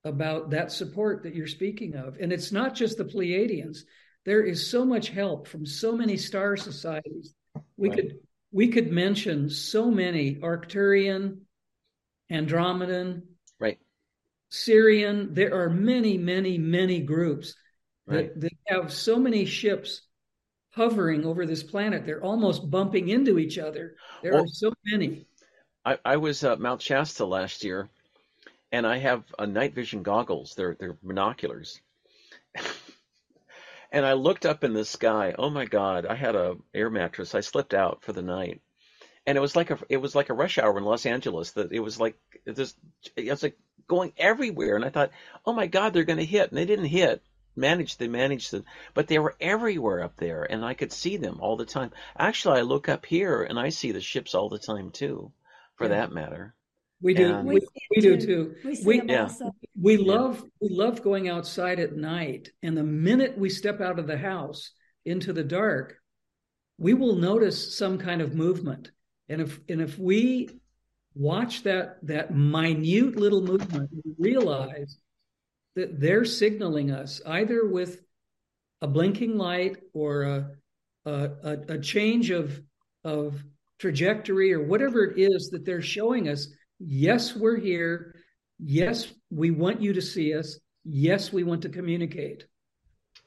[0.05, 2.17] about that support that you're speaking of.
[2.21, 3.85] And it's not just the Pleiadians
[4.25, 7.35] there is so much help from so many star societies.
[7.77, 7.97] We right.
[7.97, 8.19] could
[8.53, 11.41] we could mention so many Arcturian,
[12.31, 13.23] Andromedan,
[13.59, 13.79] right,
[14.51, 15.35] Sirian.
[15.35, 17.55] There are many, many, many groups
[18.07, 18.33] right.
[18.35, 20.03] that, that have so many ships
[20.73, 22.05] hovering over this planet.
[22.05, 23.97] They're almost bumping into each other.
[24.23, 25.27] There well, are so many.
[25.85, 27.89] I, I was at Mount Shasta last year,
[28.71, 30.55] and I have a night vision goggles.
[30.55, 31.81] They're they're binoculars.
[33.93, 35.35] And I looked up in the sky.
[35.37, 36.07] Oh my God!
[36.07, 37.35] I had a air mattress.
[37.35, 38.61] I slipped out for the night,
[39.27, 41.53] and it was like a it was like a rush hour in Los Angeles.
[41.53, 42.75] That it was like this.
[43.17, 43.59] It was like
[43.89, 45.11] going everywhere, and I thought,
[45.45, 47.23] oh my God, they're going to hit, and they didn't hit.
[47.57, 48.65] Managed they managed them,
[48.95, 51.91] but they were everywhere up there, and I could see them all the time.
[52.17, 55.33] Actually, I look up here and I see the ships all the time too,
[55.81, 56.01] for yeah.
[56.01, 56.55] that matter.
[57.01, 57.35] We do.
[57.35, 57.61] And, we,
[57.97, 58.55] we do too.
[58.63, 59.31] We, we yeah.
[59.81, 64.07] we love we love going outside at night, and the minute we step out of
[64.07, 64.73] the house
[65.07, 65.97] into the dark,
[66.77, 68.91] we will notice some kind of movement.
[69.31, 70.51] And if and if we
[71.15, 74.99] watch that that minute little movement, we realize
[75.77, 78.03] that they're signaling us either with
[78.83, 80.51] a blinking light or a
[81.07, 81.31] a,
[81.71, 82.61] a change of
[83.05, 83.43] of
[83.81, 86.49] trajectory or whatever it is that they're showing us
[86.81, 88.15] Yes, we're here.
[88.59, 90.59] Yes, we want you to see us.
[90.85, 92.47] Yes, we want to communicate.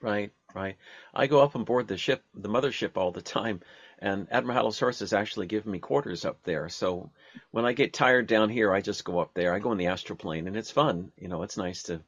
[0.02, 0.76] Right, right.
[1.14, 3.62] I go up on board the ship, the mothership, all the time,
[4.00, 6.68] and Admiral Halosaurus has actually given me quarters up there.
[6.68, 7.12] So
[7.52, 9.54] when I get tired down here, I just go up there.
[9.54, 11.12] I go in the astral plane, and it's fun.
[11.18, 12.02] You know, it's nice to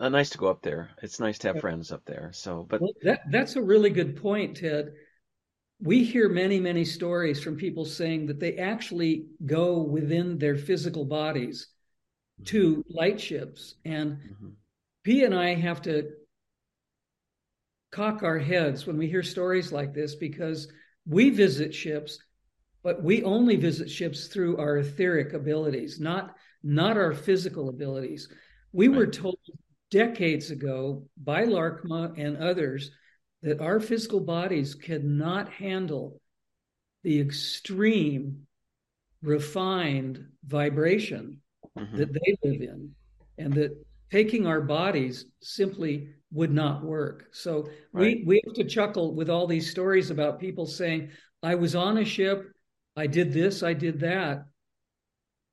[0.00, 0.90] uh, nice to go up there.
[1.00, 2.30] It's nice to have friends up there.
[2.32, 4.92] So, but well, that that's a really good point, Ted
[5.80, 11.04] we hear many, many stories from people saying that they actually go within their physical
[11.04, 11.68] bodies
[12.40, 12.44] mm-hmm.
[12.44, 13.74] to light ships.
[13.84, 14.48] And mm-hmm.
[15.02, 16.10] P and I have to
[17.92, 20.68] cock our heads when we hear stories like this because
[21.06, 22.18] we visit ships,
[22.82, 28.28] but we only visit ships through our etheric abilities, not not our physical abilities.
[28.72, 28.96] We right.
[28.96, 29.38] were told
[29.90, 32.90] decades ago by Laarkmaa and others
[33.44, 36.18] that our physical bodies cannot handle
[37.04, 38.46] the extreme
[39.22, 41.40] refined vibration
[41.78, 41.96] mm-hmm.
[41.96, 42.90] that they live in
[43.38, 43.76] and that
[44.10, 48.18] taking our bodies simply would not work so right.
[48.18, 51.10] we we have to chuckle with all these stories about people saying
[51.42, 52.50] i was on a ship
[52.96, 54.44] i did this i did that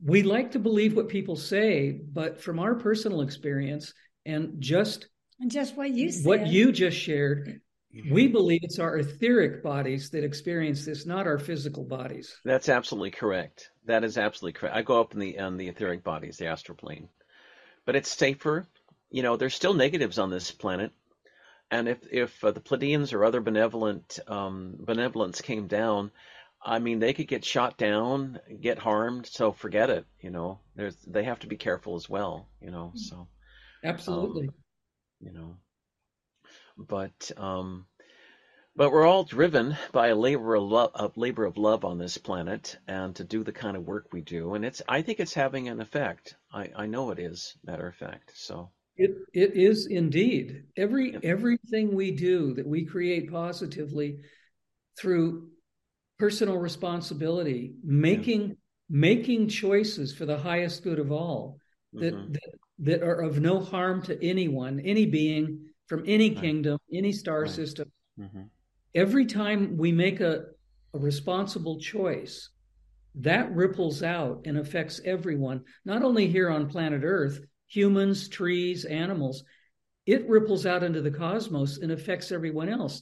[0.04, 3.94] we like to believe what people say but from our personal experience
[4.26, 5.08] and just
[5.40, 6.26] and just what you said.
[6.26, 7.62] what you just shared
[8.10, 12.36] we believe it's our etheric bodies that experience this, not our physical bodies.
[12.46, 13.70] That's absolutely correct.
[13.86, 14.76] That is absolutely correct.
[14.76, 17.10] I go up in the on the etheric bodies, the astral plane,
[17.86, 18.66] but it's safer.
[19.10, 20.92] You know, there's still negatives on this planet,
[21.70, 26.12] and if if uh, the Pleiadians or other benevolent um, benevolence came down,
[26.64, 29.26] I mean, they could get shot down, get harmed.
[29.26, 30.06] So forget it.
[30.22, 32.48] You know, there's they have to be careful as well.
[32.62, 33.28] You know, so
[33.84, 34.48] absolutely.
[34.48, 34.54] Um,
[35.20, 35.56] you know
[36.78, 37.86] but um,
[38.76, 42.18] but we're all driven by a labor of love, a labor of love on this
[42.18, 45.34] planet, and to do the kind of work we do, and it's I think it's
[45.34, 46.36] having an effect.
[46.54, 47.58] I, I know it is.
[47.66, 53.32] Matter of fact, so it it is indeed every everything we do that we create
[53.32, 54.20] positively
[54.98, 55.50] through
[56.18, 58.56] personal responsibility, making yeah.
[58.90, 61.58] making choices for the highest good of all
[61.94, 62.34] that, mm-hmm.
[62.34, 66.40] that that are of no harm to anyone, any being from any right.
[66.40, 67.52] kingdom, any star right.
[67.52, 67.92] system.
[68.18, 68.44] Mm-hmm.
[68.96, 70.46] Every time we make a,
[70.94, 72.50] a responsible choice,
[73.16, 79.44] that ripples out and affects everyone, not only here on planet Earth, humans, trees, animals,
[80.06, 83.02] it ripples out into the cosmos and affects everyone else.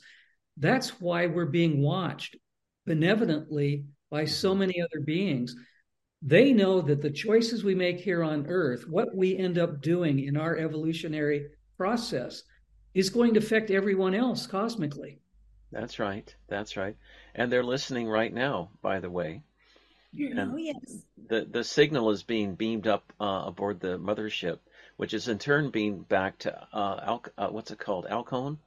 [0.57, 2.37] That's why we're being watched
[2.87, 5.55] benevolently by so many other beings.
[6.23, 10.25] They know that the choices we make here on Earth, what we end up doing
[10.25, 11.45] in our evolutionary
[11.77, 12.41] process,
[12.93, 15.19] is going to affect everyone else cosmically.
[15.71, 16.33] That's right.
[16.47, 16.95] That's right.
[17.35, 19.43] And they're listening right now, by the way.
[20.17, 21.03] And oh, yes.
[21.27, 24.57] The, the signal is being beamed up uh, aboard the mothership,
[24.97, 28.07] which is in turn being back to, uh, Al- uh, what's it called?
[28.07, 28.57] Alcone?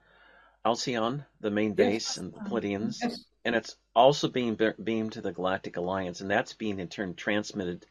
[0.65, 2.17] Alcyon, the main base, yes.
[2.19, 2.99] and the Pleiadians.
[3.03, 3.25] Yes.
[3.45, 7.15] And it's also being be- beamed to the Galactic Alliance, and that's being in turn
[7.15, 7.85] transmitted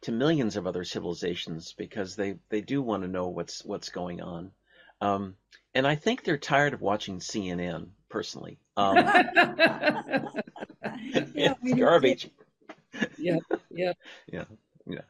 [0.00, 4.22] to millions of other civilizations because they, they do want to know what's what's going
[4.22, 4.52] on.
[5.02, 5.36] Um,
[5.74, 7.88] and I think they're tired of watching CNN.
[8.08, 10.30] Personally, um, yeah,
[10.82, 12.30] it's garbage.
[13.18, 13.38] Yeah,
[13.70, 13.92] yeah,
[14.32, 14.44] yeah,
[14.86, 15.00] yeah.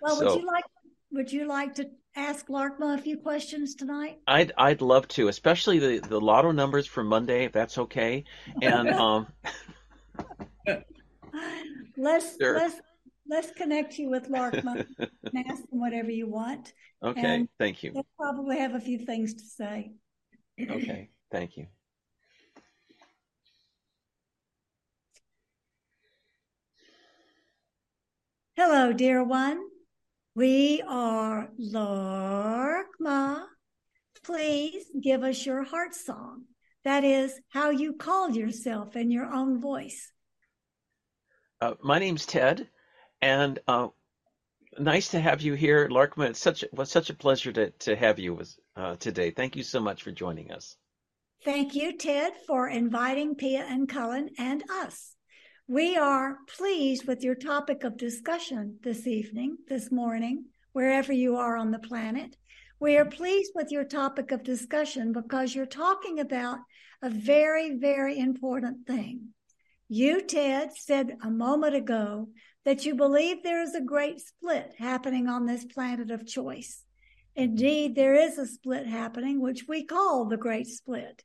[0.00, 0.64] Well, so, would you like
[1.10, 4.18] would you like to ask Laarkmaa a few questions tonight?
[4.26, 8.24] I'd I'd love to, especially the the lotto numbers for Monday, if that's okay.
[8.60, 9.26] And um,
[11.96, 12.56] let's sure.
[12.56, 12.80] let's
[13.28, 16.72] let's connect you with Laarkmaa and ask them whatever you want.
[17.02, 17.92] Okay, and thank you.
[17.92, 19.92] They'll probably have a few things to say.
[20.60, 21.66] Okay, thank you.
[28.56, 29.60] Hello, dear one.
[30.34, 33.44] We are Laarkmaa.
[34.24, 36.44] Please give us your heart song.
[36.84, 40.12] That is how you call yourself in your own voice.
[41.60, 42.68] Uh, my name's Ted,
[43.20, 43.88] and uh,
[44.78, 46.30] nice to have you here, Laarkmaa.
[46.30, 48.40] It's such was such a pleasure to to have you
[48.76, 49.30] uh, today.
[49.30, 50.76] Thank you so much for joining us.
[51.44, 55.16] Thank you, Ted, for inviting Pia and Cullen and us.
[55.66, 61.56] We are pleased with your topic of discussion this evening, this morning, wherever you are
[61.56, 62.36] on the planet.
[62.78, 66.58] We are pleased with your topic of discussion because you're talking about
[67.00, 69.28] a very, very important thing.
[69.88, 72.28] You, Ted, said a moment ago
[72.64, 76.84] that you believe there is a great split happening on this planet of choice.
[77.34, 81.24] Indeed, there is a split happening, which we call the Great Split.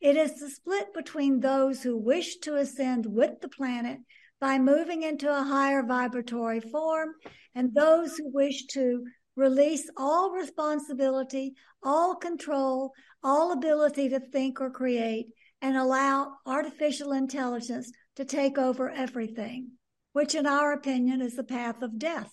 [0.00, 4.00] It is the split between those who wish to ascend with the planet
[4.40, 7.14] by moving into a higher vibratory form
[7.54, 9.04] and those who wish to
[9.36, 15.28] release all responsibility, all control, all ability to think or create,
[15.62, 19.70] and allow artificial intelligence to take over everything,
[20.16, 22.32] which, in our opinion, is the path of death.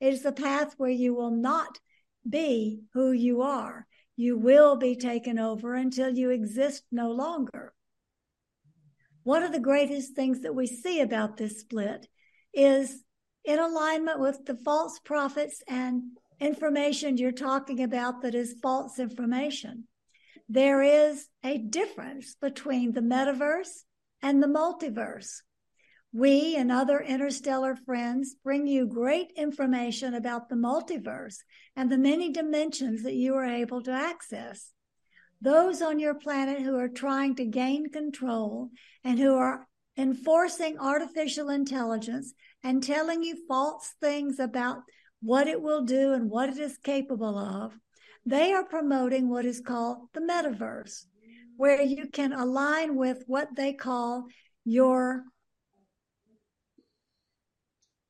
[0.00, 1.78] It is the path where you will not
[2.28, 3.86] be who you are
[4.16, 7.72] you will be taken over until you exist no longer.
[9.22, 12.06] One of the greatest things that we see about this split
[12.52, 13.02] is
[13.44, 16.02] in alignment with the false prophets and
[16.40, 19.84] information you're talking about that is false information.
[20.48, 23.84] There is a difference between the metaverse
[24.22, 25.40] and the multiverse.
[26.16, 31.38] We and other interstellar friends bring you great information about the multiverse
[31.74, 34.70] and the many dimensions that you are able to access.
[35.40, 38.70] Those on your planet who are trying to gain control
[39.02, 44.82] and who are enforcing artificial intelligence and telling you false things about
[45.20, 47.76] what it will do and what it is capable of,
[48.24, 51.06] they are promoting what is called the metaverse,
[51.56, 54.26] where you can align with what they call
[54.64, 55.24] your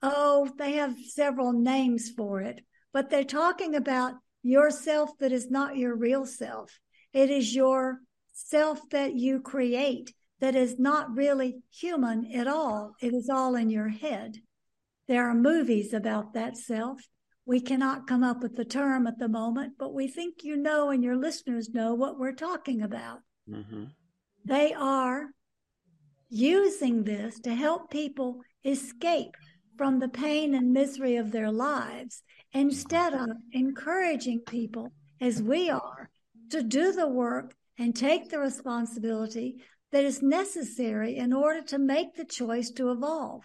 [0.04, 2.60] oh, they have several names for it,
[2.92, 6.78] but they're talking about yourself that is not your real self.
[7.12, 8.00] It is your
[8.34, 12.94] self that you create that is not really human at all.
[13.00, 14.36] It is all in your head.
[15.08, 17.00] There are movies about that self.
[17.46, 20.90] We cannot come up with the term at the moment, but we think you know
[20.90, 23.20] and your listeners know what we're talking about.
[23.48, 23.84] Mm-hmm.
[24.44, 25.28] They are
[26.28, 29.36] using this to help people escape
[29.76, 32.22] from the pain and misery of their lives
[32.52, 36.10] instead of encouraging people, as we are,
[36.50, 39.56] to do the work and take the responsibility
[39.90, 43.42] that is necessary in order to make the choice to evolve.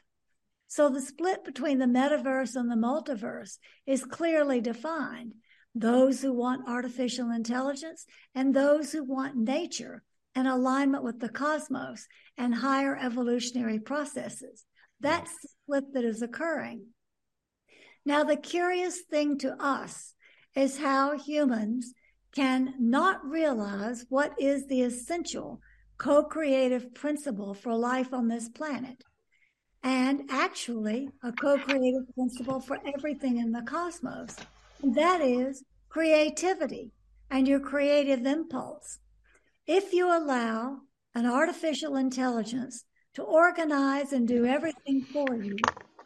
[0.68, 3.58] So the split between the metaverse and the multiverse
[3.88, 5.34] is clearly defined.
[5.74, 8.06] Those who want artificial intelligence
[8.36, 10.04] and those who want nature
[10.36, 12.08] and alignment with the cosmos
[12.38, 14.66] and higher evolutionary processes.
[15.00, 16.88] That's the split that is occurring.
[18.06, 20.14] Now, the curious thing to us
[20.56, 21.94] is how humans
[22.34, 25.62] can not realize what is the essential
[25.98, 29.04] co creative principle for life on this planet,
[29.84, 34.36] and actually a co creative principle for everything in the cosmos.
[34.82, 36.92] And that is creativity
[37.30, 39.00] and your creative impulse.
[39.68, 40.80] If you allow
[41.14, 42.86] an artificial intelligence
[43.20, 45.58] to organize and do everything for you,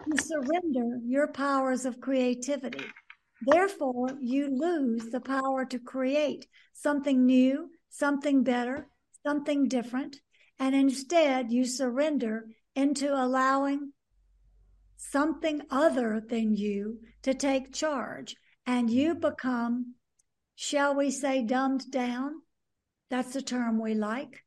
[0.07, 2.84] you surrender your powers of creativity.
[3.45, 8.88] Therefore, you lose the power to create something new, something better,
[9.24, 10.22] something different,
[10.59, 13.93] and instead you surrender into allowing
[14.97, 18.36] something other than you to take charge,
[18.66, 19.93] and you become,
[20.55, 22.41] shall we say, dumbed down?
[23.11, 24.42] That's the term we like.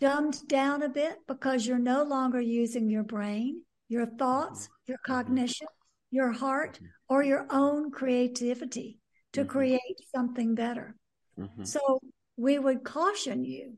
[0.00, 5.66] Dumbed down a bit because you're no longer using your brain, your thoughts, your cognition,
[6.10, 6.78] your heart,
[7.08, 8.98] or your own creativity
[9.32, 9.50] to mm-hmm.
[9.50, 10.94] create something better.
[11.38, 11.64] Mm-hmm.
[11.64, 12.00] So
[12.36, 13.74] we would caution you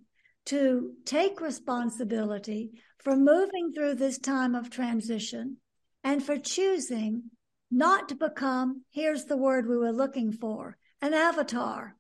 [0.47, 5.57] to take responsibility for moving through this time of transition
[6.05, 7.31] and for choosing
[7.71, 11.97] not to become, here's the word we were looking for, an avatar.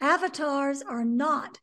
[0.00, 1.58] Avatars are not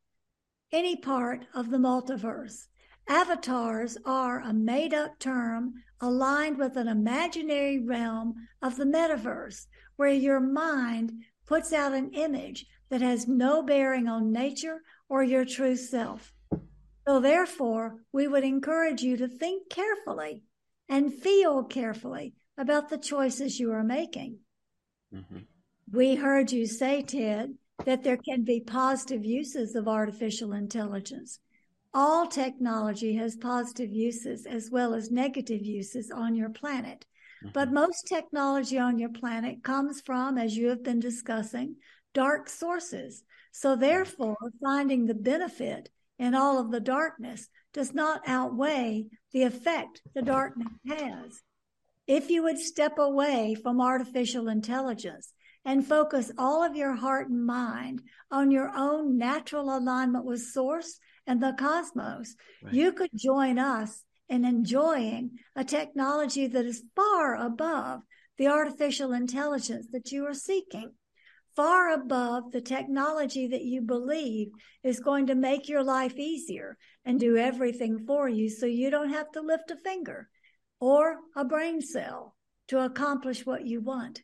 [0.74, 2.66] any part of the multiverse.
[3.08, 10.10] Avatars are a made up term aligned with an imaginary realm of the metaverse where
[10.10, 11.12] your mind
[11.46, 16.34] puts out an image that has no bearing on nature or your true self.
[17.08, 20.44] So, therefore, we would encourage you to think carefully
[20.90, 24.40] and feel carefully about the choices you are making.
[25.14, 25.40] Mm-hmm.
[25.92, 27.56] We heard you say, Ted,
[27.86, 31.40] that there can be positive uses of artificial intelligence.
[31.94, 37.06] All technology has positive uses as well as negative uses on your planet.
[37.44, 37.52] Mm-hmm.
[37.54, 41.76] But most technology on your planet comes from, as you have been discussing,
[42.14, 43.24] dark sources.
[43.52, 50.02] So therefore, finding the benefit in all of the darkness does not outweigh the effect
[50.16, 51.42] the darkness has.
[52.08, 55.33] If you would step away from artificial intelligence
[55.66, 58.02] and focus all of your heart and mind
[58.32, 62.74] on your own natural alignment with source and the cosmos, right.
[62.74, 68.02] you could join us in enjoying a technology that is far above
[68.38, 70.92] the artificial intelligence that you are seeking
[71.56, 74.50] far above the technology that you believe
[74.84, 79.12] is going to make your life easier and do everything for you so you don't
[79.12, 80.28] have to lift a finger
[80.80, 82.36] or a brain cell
[82.68, 84.22] to accomplish what you want.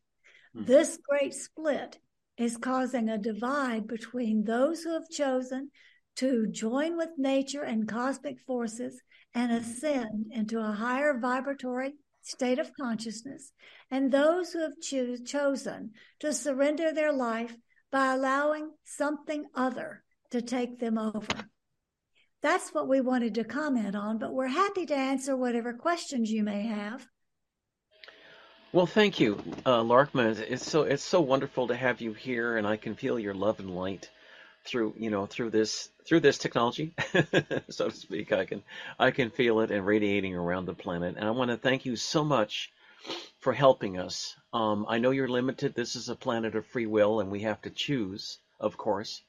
[0.55, 0.65] Mm-hmm.
[0.65, 1.99] This great split
[2.37, 5.71] is causing a divide between those who have chosen
[6.15, 9.01] to join with nature and cosmic forces
[9.33, 13.51] and ascend into a higher vibratory state of consciousness,
[13.89, 17.55] and those who have choose, chosen to surrender their life
[17.91, 21.49] by allowing something other to take them over.
[22.41, 26.43] That's what we wanted to comment on, but we're happy to answer whatever questions you
[26.43, 27.05] may have.
[28.71, 30.39] Well, thank you, uh, Laarkmaa.
[30.41, 33.59] It's so it's so wonderful to have you here, and I can feel your love
[33.59, 34.11] and light
[34.63, 36.93] through you know through this through this technology,
[37.69, 38.31] so to speak.
[38.31, 38.61] I can
[38.99, 41.95] I can feel it and radiating around the planet, and I want to thank you
[41.95, 42.71] so much
[43.39, 44.35] for helping us.
[44.53, 45.73] Um, I know you're limited.
[45.73, 49.23] This is a planet of free will, and we have to choose, of course.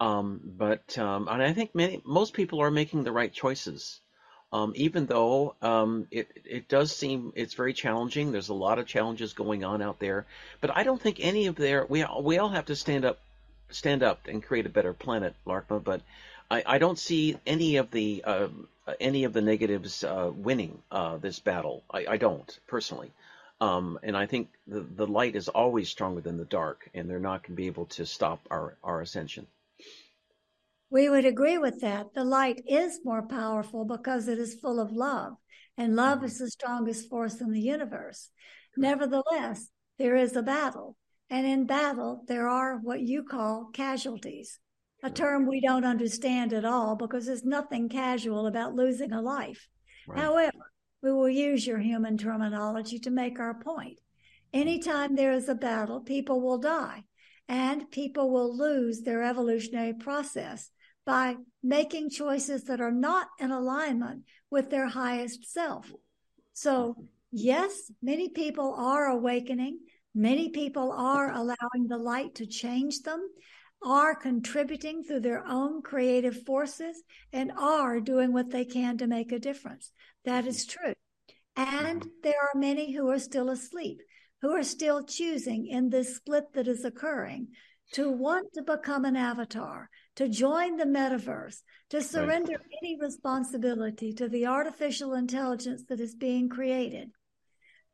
[0.00, 4.00] Um, but um, and I think many most people are making the right choices.
[4.52, 8.30] Um, even though um, it it does seem it's very challenging.
[8.30, 10.24] There's a lot of challenges going on out there,
[10.60, 13.18] but I don't think any of their we all, we all have to stand up
[13.70, 15.82] stand up and create a better planet, Laarkmaa.
[15.82, 16.02] But
[16.50, 18.48] I, I don't see any of the uh,
[19.00, 21.82] any of the negatives uh, winning uh, this battle.
[21.90, 23.10] I, I don't personally.
[23.60, 27.18] Um, and I think the, the light is always stronger than the dark, and they're
[27.18, 29.46] not going to be able to stop our, our ascension.
[30.96, 32.14] We would agree with that.
[32.14, 35.34] The light is more powerful because it is full of love,
[35.76, 36.24] and love mm-hmm.
[36.24, 38.30] is the strongest force in the universe.
[38.78, 39.68] Nevertheless,
[39.98, 40.96] there is a battle,
[41.28, 44.58] and in battle, there are what you call casualties,
[45.02, 49.68] a term we don't understand at all because there's nothing casual about losing a life.
[50.08, 50.18] Right.
[50.18, 50.72] However,
[51.02, 54.00] we will use your human terminology to make our point.
[54.54, 57.04] Anytime there is a battle, people will die
[57.48, 60.70] and people will lose their evolutionary process
[61.06, 65.90] by making choices that are not in alignment with their highest self.
[66.52, 66.96] So,
[67.30, 69.78] yes, many people are awakening
[70.18, 73.28] Many people are allowing the light to change them.
[73.82, 77.02] are contributing through their own creative forces
[77.34, 79.92] and are doing what they can to make a difference.
[80.24, 80.94] That is true.
[81.54, 82.08] And mm-hmm.
[82.22, 84.00] there are many who are still asleep,
[84.40, 87.48] who are still choosing in this split that is occurring
[87.92, 92.78] to want to become an avatar, to join the metaverse, to surrender right.
[92.82, 97.10] any responsibility to the artificial intelligence that is being created.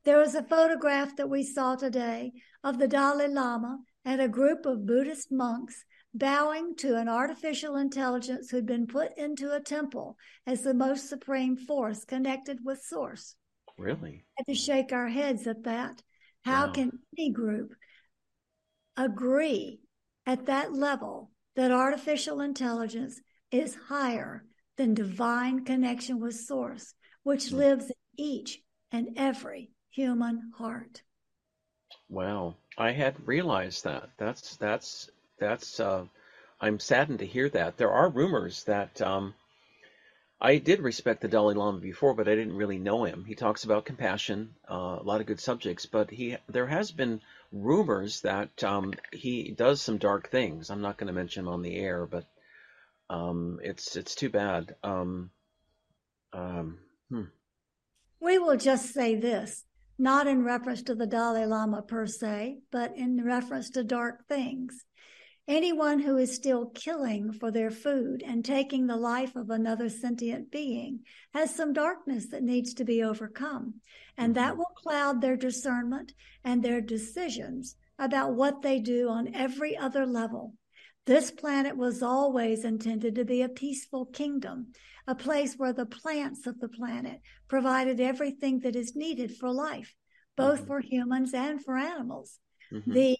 [0.04, 2.32] There was a photograph that we saw today
[2.64, 8.50] of the Dalai Lama and a group of Buddhist monks bowing to an artificial intelligence
[8.50, 10.16] who'd been put into a temple
[10.46, 13.34] as the most supreme force connected with source.
[13.78, 14.24] Really?
[14.36, 16.02] Had to shake our heads at that.
[16.44, 16.72] How wow.
[16.72, 17.74] can any group
[18.96, 19.80] agree
[20.26, 24.44] at that level that artificial intelligence is higher
[24.76, 27.52] than divine connection with source, which mm.
[27.52, 31.02] lives in each and every human heart?
[32.08, 32.56] Wow.
[32.76, 34.10] I hadn't realized that.
[34.16, 35.78] That's that's that's.
[35.80, 36.06] Uh,
[36.60, 37.76] I'm saddened to hear that.
[37.76, 39.34] There are rumors that um,
[40.40, 43.24] I did respect the Dalai Lama before, but I didn't really know him.
[43.24, 47.20] He talks about compassion, uh, a lot of good subjects, but he there has been
[47.52, 50.70] rumors that um, he does some dark things.
[50.70, 52.24] I'm not going to mention him on the air, but
[53.10, 54.74] um, it's it's too bad.
[54.82, 55.30] Um,
[56.32, 56.78] um,
[57.10, 57.24] hmm.
[58.20, 59.64] We will just say this
[59.98, 64.84] not in reference to the Dalai Lama per se, but in reference to dark things.
[65.48, 70.50] Anyone who is still killing for their food and taking the life of another sentient
[70.50, 71.00] being
[71.34, 73.74] has some darkness that needs to be overcome.
[74.16, 74.58] And that mm-hmm.
[74.58, 76.12] will cloud their discernment
[76.44, 80.54] and their decisions about what they do on every other level.
[81.06, 84.68] This planet was always intended to be a peaceful kingdom
[85.06, 89.94] a place where the plants of the planet provided everything that is needed for life,
[90.36, 90.66] both mm-hmm.
[90.68, 92.38] for humans and for animals.
[92.72, 92.92] Mm-hmm.
[92.92, 93.16] The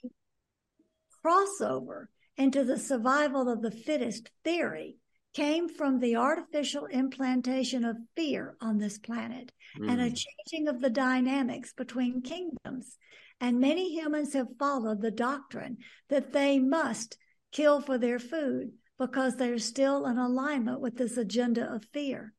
[1.25, 2.07] crossover
[2.37, 4.97] into the survival of the fittest theory
[5.35, 9.91] came from the artificial implantation of fear on this planet mm.
[9.91, 10.25] and a mm.
[10.51, 12.97] changing of the dynamics between kingdoms.
[13.41, 15.79] And many humans have followed the doctrine
[16.11, 17.17] that they must
[17.51, 22.35] kill for their food because they're still in alignment with this agenda of fear.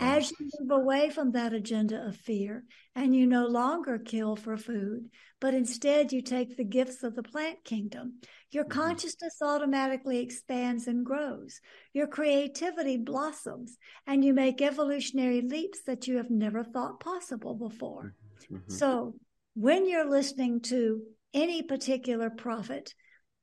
[0.00, 2.64] As you move away from that agenda of fear
[2.94, 5.08] and you no longer kill for food,
[5.40, 8.80] but instead you take the gifts of the plant kingdom, your mm-hmm.
[8.80, 11.60] consciousness automatically expands and grows.
[11.94, 18.14] Your creativity blossoms and you make evolutionary leaps that you have never thought possible before.
[18.44, 18.56] Mm-hmm.
[18.56, 18.72] mm-hmm.
[18.72, 19.14] So
[19.54, 21.02] when you're listening to
[21.32, 22.94] any particular prophet,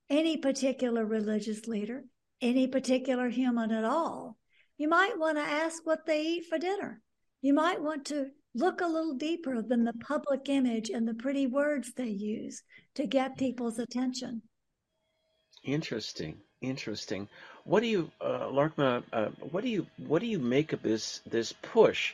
[0.09, 2.03] any particular religious leader,
[2.41, 4.38] any particular human at all,
[4.78, 7.01] you might want to ask what they eat for dinner.
[7.41, 11.45] You might want to look a little deeper than the public image and the pretty
[11.45, 12.63] words they use
[12.95, 14.41] to get people's attention.
[15.63, 17.28] Interesting, interesting.
[17.63, 19.03] What do you, uh, Laarkmaa?
[19.11, 22.13] Uh, what do you what do you make of this this push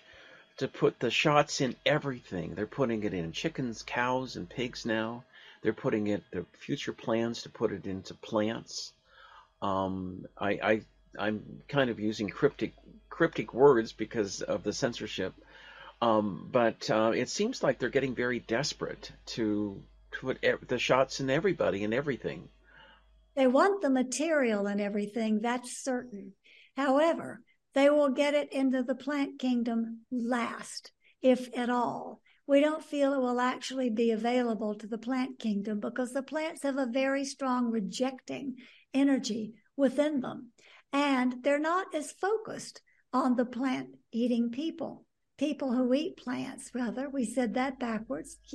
[0.58, 2.56] to put the shots in everything?
[2.56, 5.24] They're putting it in chickens, cows, and pigs now.
[5.62, 6.24] They're putting it.
[6.32, 8.94] Their future plans to put it into plants.
[9.62, 10.82] Um, I, I
[11.18, 12.74] I'm kind of using cryptic
[13.10, 15.34] cryptic words because of the censorship,
[16.02, 19.82] um, but uh, it seems like they're getting very desperate to
[20.12, 22.50] to put the shots in everybody and everything.
[23.36, 26.34] They want the material and everything, that's certain.
[26.76, 27.42] However,
[27.74, 30.92] they will get it into the plant kingdom last,
[31.22, 32.20] if at all.
[32.46, 36.64] We don't feel it will actually be available to the plant kingdom because the plants
[36.64, 38.56] have a very strong rejecting
[38.94, 40.52] energy within them.
[40.94, 42.82] And they're not as focused
[43.14, 45.06] on the plant eating people,
[45.38, 47.10] people who eat plants, rather.
[47.10, 48.38] We said that backwards.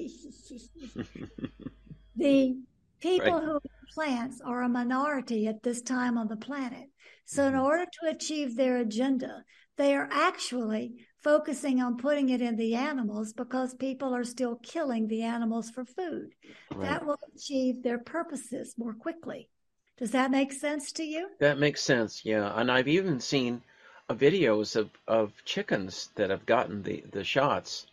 [2.16, 2.56] the
[3.00, 3.42] people right.
[3.42, 6.90] who eat plants are a minority at this time on the planet.
[7.24, 7.54] So, mm-hmm.
[7.54, 9.44] in order to achieve their agenda,
[9.76, 15.08] they are actually focusing on putting it in the animals because people are still killing
[15.08, 16.30] the animals for food.
[16.72, 16.88] Right.
[16.88, 19.50] That will achieve their purposes more quickly.
[19.98, 21.28] Does that make sense to you?
[21.38, 22.52] That makes sense, yeah.
[22.54, 23.62] And I've even seen
[24.08, 27.86] uh, videos of, of chickens that have gotten the, the shots,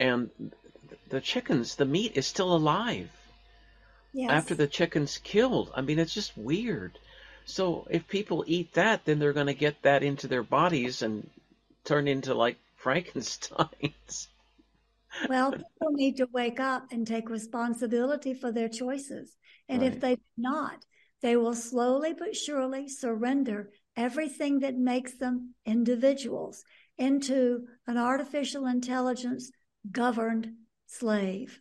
[0.00, 0.30] and
[1.10, 3.10] the chickens, the meat is still alive
[4.12, 4.30] yes.
[4.30, 5.70] after the chicken's killed.
[5.74, 6.98] I mean, it's just weird.
[7.44, 11.28] So if people eat that, then they're going to get that into their bodies and
[11.84, 14.28] turn into like Frankenstein's.
[15.28, 19.36] well, people need to wake up and take responsibility for their choices.
[19.68, 19.92] And right.
[19.92, 20.84] if they do not,
[21.24, 26.62] they will slowly but surely surrender everything that makes them individuals
[26.98, 29.50] into an artificial intelligence
[29.90, 30.52] governed
[30.86, 31.58] slave.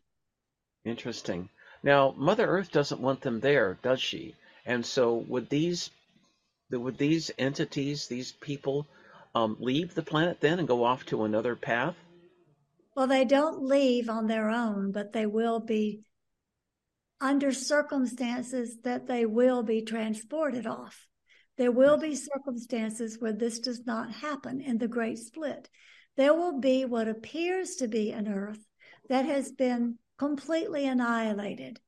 [0.84, 1.48] Interesting.
[1.82, 4.36] Now, Mother Earth doesn't want them there, does she?
[4.66, 5.90] And so, would these
[6.70, 8.86] would these entities, these people,
[9.34, 11.96] um, leave the planet then and go off to another path?
[12.96, 16.04] Well, they don't leave on their own, but they will be
[17.22, 21.08] under circumstances that they will be transported off.
[21.58, 25.70] There will be circumstances where this does not happen in the great split.
[26.18, 28.60] There will be what appears to be an earth
[29.10, 31.80] that has been completely annihilated,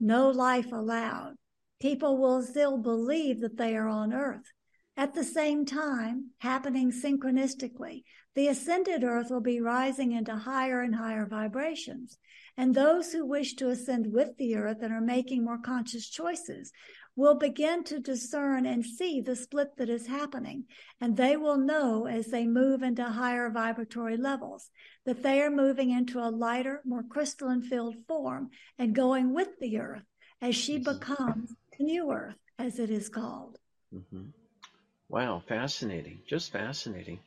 [0.00, 1.34] no life allowed.
[1.80, 4.52] People will still believe that they are on earth.
[4.96, 8.04] At the same time, happening synchronistically,
[8.34, 12.16] the ascended earth will be rising into higher and higher vibrations.
[12.56, 16.72] And those who wish to ascend with the earth and are making more conscious choices
[17.16, 20.64] will begin to discern and see the split that is happening.
[21.00, 24.70] And they will know as they move into higher vibratory levels
[25.04, 29.78] that they are moving into a lighter, more crystalline filled form and going with the
[29.78, 30.04] earth
[30.40, 33.58] as she becomes the new earth, as it is called.
[33.94, 34.24] Mm-hmm.
[35.08, 36.20] Wow, fascinating.
[36.26, 37.20] Just fascinating.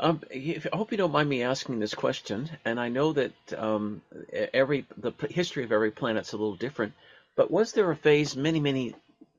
[0.00, 4.00] Um, I hope you don't mind me asking this question, and I know that um,
[4.32, 6.94] every the history of every planet's a little different.
[7.36, 8.94] But was there a phase many, many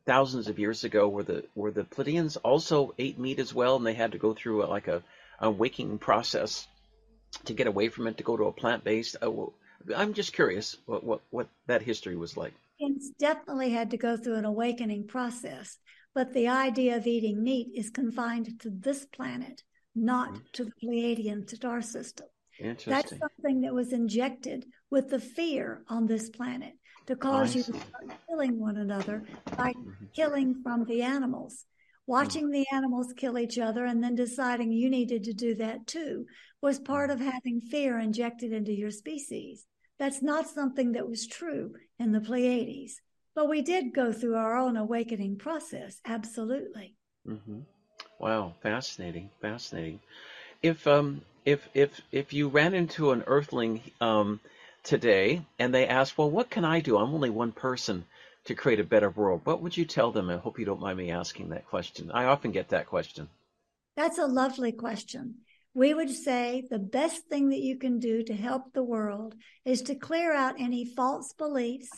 [0.06, 3.86] thousands of years ago where the where the Pleiadians also ate meat as well, and
[3.86, 5.02] they had to go through a, like a,
[5.40, 6.68] a waking process
[7.46, 9.16] to get away from it to go to a plant based?
[9.20, 9.32] Uh,
[9.96, 12.54] I'm just curious what, what what that history was like.
[12.78, 15.78] It's definitely had to go through an awakening process
[16.14, 19.64] but the idea of eating meat is confined to this planet,
[19.96, 20.44] not mm-hmm.
[20.54, 22.28] to the Pleiadian star system.
[22.86, 26.74] That's something that was injected with the fear on this planet
[27.08, 29.24] to cause you to start killing one another
[29.58, 30.06] by mm-hmm.
[30.16, 31.66] killing from the animals.
[32.06, 32.52] Watching mm-hmm.
[32.52, 36.26] the animals kill each other and then deciding you needed to do that too
[36.62, 37.26] was part mm-hmm.
[37.26, 39.66] of having fear injected into your species.
[39.98, 43.02] That's not something that was true in the Pleiades.
[43.34, 46.96] But we did go through our own awakening process, absolutely.
[47.28, 47.60] Mm-hmm.
[48.22, 50.00] Wow, fascinating, fascinating.
[50.62, 54.40] If um, if if if you ran into an Earthling um,
[54.84, 56.98] today and they asked, "Well, what can I do?
[56.98, 58.06] I'm only one person
[58.46, 60.30] to create a better world." What would you tell them?
[60.30, 62.12] I hope you don't mind me asking that question.
[62.12, 63.28] I often get that question.
[63.96, 65.38] That's a lovely question.
[65.74, 69.34] We would say the best thing that you can do to help the world
[69.66, 71.90] is to clear out any false beliefs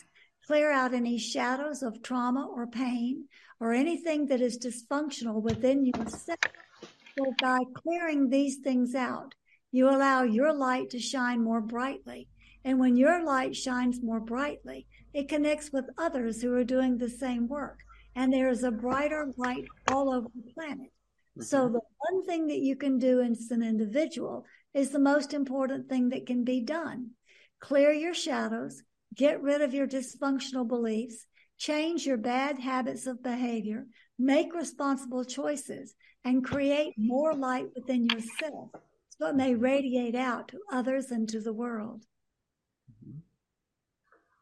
[0.46, 3.24] clear out any shadows of trauma or pain
[3.60, 6.38] or anything that is dysfunctional within yourself.
[7.18, 9.34] So by clearing these things out,
[9.72, 12.28] you allow your light to shine more brightly.
[12.64, 17.08] And when your light shines more brightly, it connects with others who are doing the
[17.08, 17.78] same work.
[18.16, 20.92] And there is a brighter light all over the planet.
[21.36, 21.42] Mm-hmm.
[21.42, 25.88] So the one thing that you can do as an individual is the most important
[25.88, 27.10] thing that can be done.
[27.60, 28.82] Clear your shadows,
[29.14, 31.26] Get rid of your dysfunctional beliefs,
[31.58, 33.86] change your bad habits of behavior,
[34.18, 35.94] make responsible choices,
[36.24, 38.70] and create more light within yourself
[39.18, 42.02] so it may radiate out to others and to the world.
[42.90, 43.18] Mm-hmm.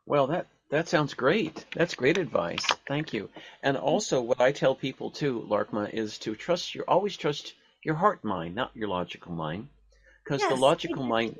[0.07, 1.67] Well, that that sounds great.
[1.75, 2.65] That's great advice.
[2.89, 3.29] Thank you.
[3.63, 7.95] And also, what I tell people too, Laarkmaa, is to trust your always trust your
[7.95, 9.69] heart mind, not your logical mind,
[10.25, 11.39] because yes, the logical mind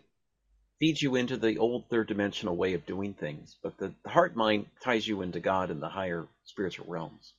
[0.83, 4.67] feeds you into the old third dimensional way of doing things, but the heart mind
[4.83, 7.35] ties you into God and the higher spiritual realms.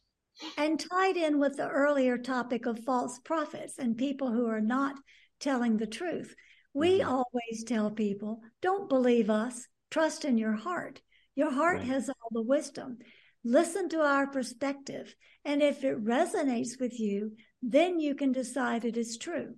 [0.57, 4.95] And tied in with the earlier topic of false prophets and people who are not
[5.41, 6.33] telling the truth.
[6.73, 7.09] We mm-hmm.
[7.09, 11.01] always tell people, don't believe us, trust in your heart.
[11.35, 11.87] Your heart right.
[11.87, 12.99] has all the wisdom.
[13.43, 15.13] Listen to our perspective.
[15.43, 19.55] And if it resonates with you, then you can decide it is true.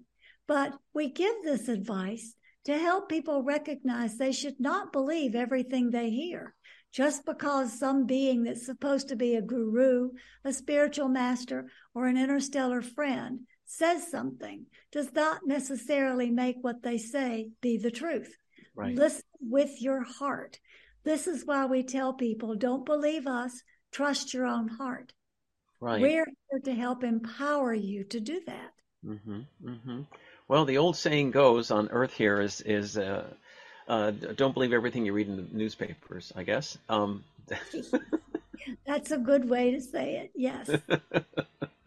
[0.48, 2.34] But we give this advice
[2.66, 6.54] to help people recognize they should not believe everything they hear.
[6.92, 10.12] Just because some being that's supposed to be a guru,
[10.46, 16.98] a spiritual master, or an interstellar friend says something does not necessarily make what they
[16.98, 18.38] say be the truth.
[18.76, 18.96] Right.
[18.96, 20.60] Listen with your heart.
[21.04, 23.62] This is why we tell people don't believe us,
[23.92, 25.14] trust your own heart.
[25.82, 26.02] Right.
[26.02, 28.72] We're here to help empower you to do that.
[29.06, 30.02] Mm-hmm, mm-hmm.
[30.48, 33.26] Well, the old saying goes on Earth here is is uh,
[33.88, 36.32] uh, don't believe everything you read in the newspapers.
[36.36, 36.78] I guess.
[36.88, 37.24] Um,
[38.86, 40.32] That's a good way to say it.
[40.36, 40.70] Yes.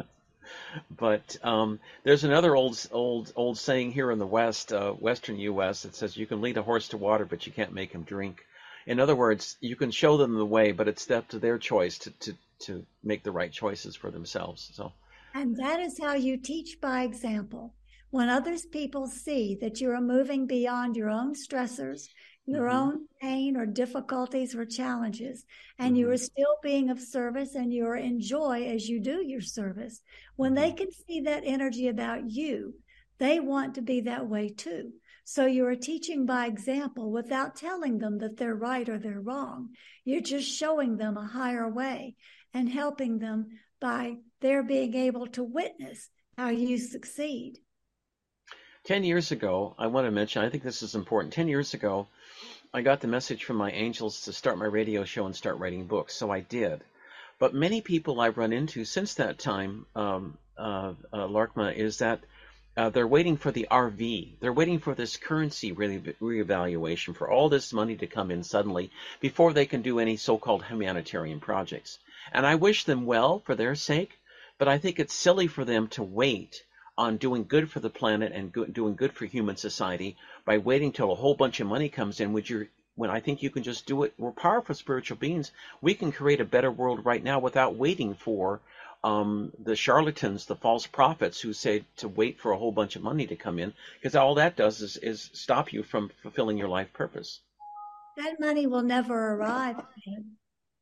[0.96, 5.82] but um, there's another old old old saying here in the West, uh, Western U.S.
[5.82, 8.44] that says you can lead a horse to water, but you can't make him drink.
[8.86, 11.98] In other words, you can show them the way, but it's up to their choice
[11.98, 14.70] to to to make the right choices for themselves.
[14.74, 14.92] So.
[15.34, 17.74] And that is how you teach by example.
[18.11, 22.09] When others people see that you are moving beyond your own stressors,
[22.46, 22.76] your mm-hmm.
[22.78, 25.44] own pain or difficulties or challenges,
[25.78, 25.96] and mm-hmm.
[25.96, 29.42] you are still being of service and you are in joy as you do your
[29.42, 30.00] service.
[30.36, 30.76] When they mm-hmm.
[30.76, 32.74] can see that energy about you,
[33.18, 34.92] they want to be that way too.
[35.24, 39.68] So you are teaching by example without telling them that they're right or they're wrong.
[40.06, 42.14] You're just showing them a higher way
[42.54, 43.48] and helping them
[43.78, 47.59] by their being able to witness how you succeed.
[48.89, 51.34] 10 years ago, I want to mention, I think this is important.
[51.34, 52.07] 10 years ago,
[52.72, 55.84] I got the message from my angels to start my radio show and start writing
[55.84, 56.14] books.
[56.14, 56.82] So I did.
[57.39, 62.20] But many people I've run into since that time, um, uh, uh, Laarkmaa, is that
[62.78, 64.41] uh, they're waiting for the RV.
[64.41, 68.91] They're waiting for this currency re- reevaluation, for all this money to come in suddenly
[69.20, 71.99] before they can do any so called humanitarian projects.
[72.32, 74.18] And I wish them well for their sake,
[74.57, 76.64] but I think it's silly for them to wait
[76.99, 80.92] on doing good for the planet and go- doing good for human society by waiting
[80.92, 83.62] till a whole bunch of money comes in, which you're when I think you can
[83.62, 84.12] just do it.
[84.18, 85.53] We're powerful spiritual beings.
[85.80, 88.61] We can create a better world right now without waiting for
[89.05, 93.05] um, the charlatans, the false prophets who say to wait for a whole bunch of
[93.05, 96.68] money to come in, because all that does is, is stop you from fulfilling your
[96.68, 97.38] life purpose.
[98.16, 99.76] That money will never arrive.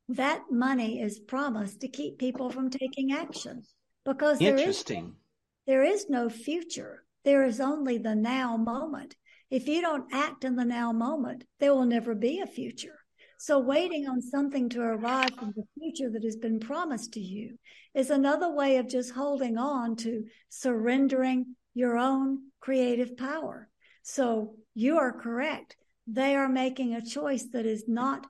[0.09, 3.65] That money is promised to keep people from taking action
[4.07, 5.05] because there Interesting.
[5.09, 5.26] Is,
[5.67, 7.05] there is no future.
[7.25, 9.17] There is only the now moment.
[9.51, 13.01] If you don't act in the now moment, there will never be a future.
[13.39, 17.59] So waiting on something to arrive from the future that has been promised to you
[17.95, 23.69] is another way of just holding on to surrendering your own creative power.
[24.03, 25.77] So you are correct.
[26.07, 28.27] They are making a choice that is not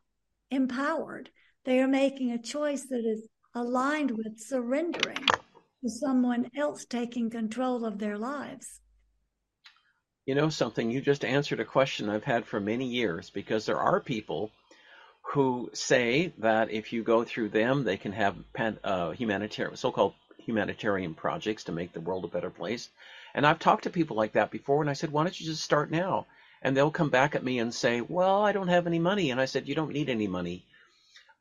[0.51, 1.30] empowered.
[1.64, 5.24] They are making a choice that is aligned with surrendering
[5.83, 8.81] to someone else taking control of their lives.
[10.24, 13.79] You know something, you just answered a question I've had for many years because there
[13.79, 14.51] are people
[15.33, 18.37] who say that if you go through them, they can have
[18.85, 22.89] uh, humanitarian, so-called humanitarian projects to make the world a better place.
[23.35, 25.62] And I've talked to people like that before, and I said, why don't you just
[25.62, 26.27] start now?
[26.62, 29.31] And they'll come back at me and say, well, I don't have any money.
[29.31, 30.64] And I said, you don't need any money.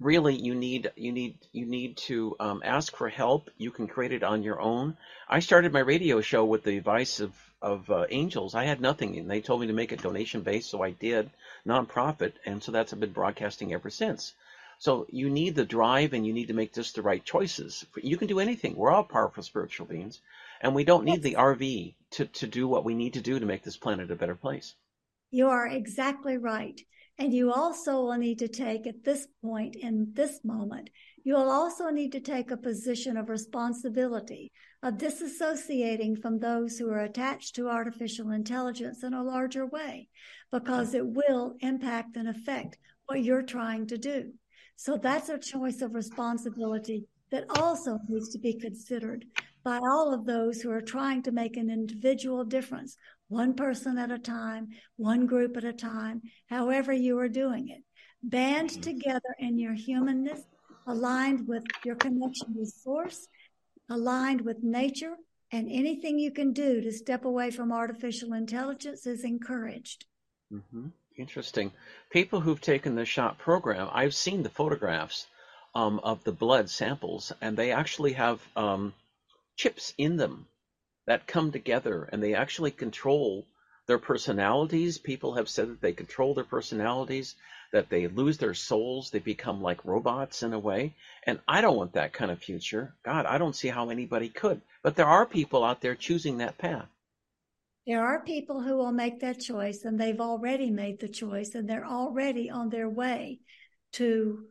[0.02, 3.50] Really, you need you need you need to um, ask for help.
[3.58, 4.98] You can create it on your own.
[5.30, 8.56] I started my radio show with the advice of of uh, angels.
[8.56, 11.30] I had nothing, and they told me to make it donation based, so I did
[11.66, 14.34] nonprofit, and so that's been broadcasting ever since.
[14.80, 17.86] So you need the drive, and you need to make just the right choices.
[17.96, 18.76] You can do anything.
[18.76, 20.20] We're all powerful spiritual beings,
[20.60, 23.46] and we don't need the RV to to do what we need to do to
[23.46, 24.76] make this planet a better place.
[25.32, 26.82] You are exactly right.
[27.18, 30.89] And you also will need to take at this point in this moment,
[31.24, 34.51] you will also need to take a position of responsibility,
[34.84, 40.09] of disassociating from those who are attached to artificial intelligence in a larger way,
[40.51, 44.34] because it will impact and affect what you're trying to do.
[44.76, 49.26] So that's a choice of responsibility that also needs to be considered
[49.63, 52.97] by all of those who are trying to make an individual difference,
[53.28, 57.84] one person at a time, one group at a time, however you are doing it.
[58.24, 58.82] Band mm-hmm.
[58.82, 60.42] together in your humanness,
[60.88, 63.28] aligned with your connection with source,
[63.90, 65.16] aligned with nature,
[65.52, 70.06] and anything you can do to step away from artificial intelligence is encouraged.
[70.52, 70.88] Mm-hmm.
[71.18, 71.72] Interesting.
[72.10, 75.28] People who've taken the SHOT program, I've seen the photographs
[75.74, 78.93] um, of the blood samples, and they actually have um,
[79.56, 80.47] chips in them
[81.06, 83.46] that come together, and they actually control
[83.88, 84.98] their personalities.
[84.98, 87.36] People have said that they control their personalities
[87.76, 90.94] that they lose their souls, they become like robots in a way.
[91.24, 92.94] And I don't want that kind of future.
[93.04, 94.62] God, I don't see how anybody could.
[94.82, 96.88] But there are people out there choosing that path.
[97.86, 101.70] There are people who will make that choice, and they've already made the choice, and
[101.70, 103.40] they're already on their way
[103.94, 104.46] to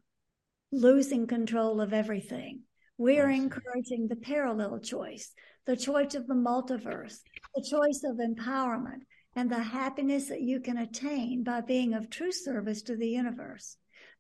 [0.71, 2.61] losing control of everything.
[2.99, 5.33] We are encouraging the parallel choice,
[5.66, 7.19] the choice of the multiverse,
[7.55, 9.03] the choice of empowerment,
[9.36, 13.77] and the happiness that you can attain by being of true service to the universe.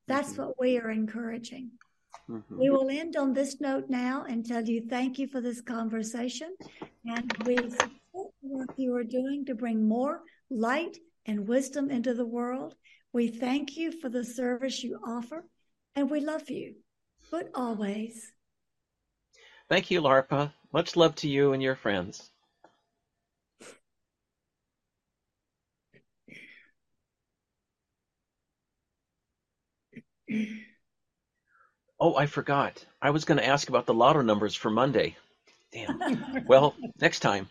[0.06, 0.42] That's mm-hmm.
[0.42, 1.70] what we are encouraging.
[2.28, 2.58] Mm-hmm.
[2.58, 6.54] We will end on this note now and tell you thank you for this conversation.
[7.04, 10.96] And we support the work you are doing to bring more light
[11.26, 12.74] and wisdom into the world.
[13.12, 15.44] We thank you for the service you offer,
[15.94, 16.74] and we love you,
[17.30, 18.32] but always.
[19.68, 20.52] Thank you, Laarkmaa.
[20.74, 22.32] Much love to you and your friends.
[32.00, 32.84] Oh, I forgot.
[33.00, 35.16] I was going to ask about the lotto numbers for Monday.
[35.72, 36.00] Damn.
[36.48, 37.48] well, next time.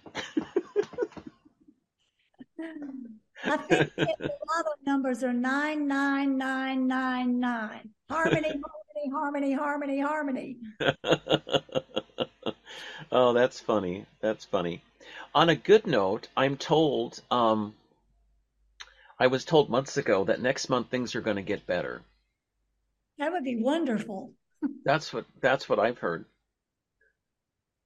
[2.60, 4.08] I think the
[4.54, 7.90] lot of numbers are nine nine nine nine nine.
[8.10, 10.58] Harmony, harmony, harmony, harmony, harmony.
[13.12, 14.06] oh, that's funny.
[14.22, 14.82] That's funny.
[15.36, 17.22] On a good note, I'm told.
[17.32, 17.74] Um,
[19.20, 22.02] I was told months ago that next month things are going to get better.
[23.18, 24.34] That would be wonderful.
[24.86, 26.26] that's what that's what I've heard.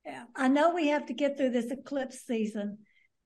[0.05, 2.79] Yeah, I know we have to get through this eclipse season.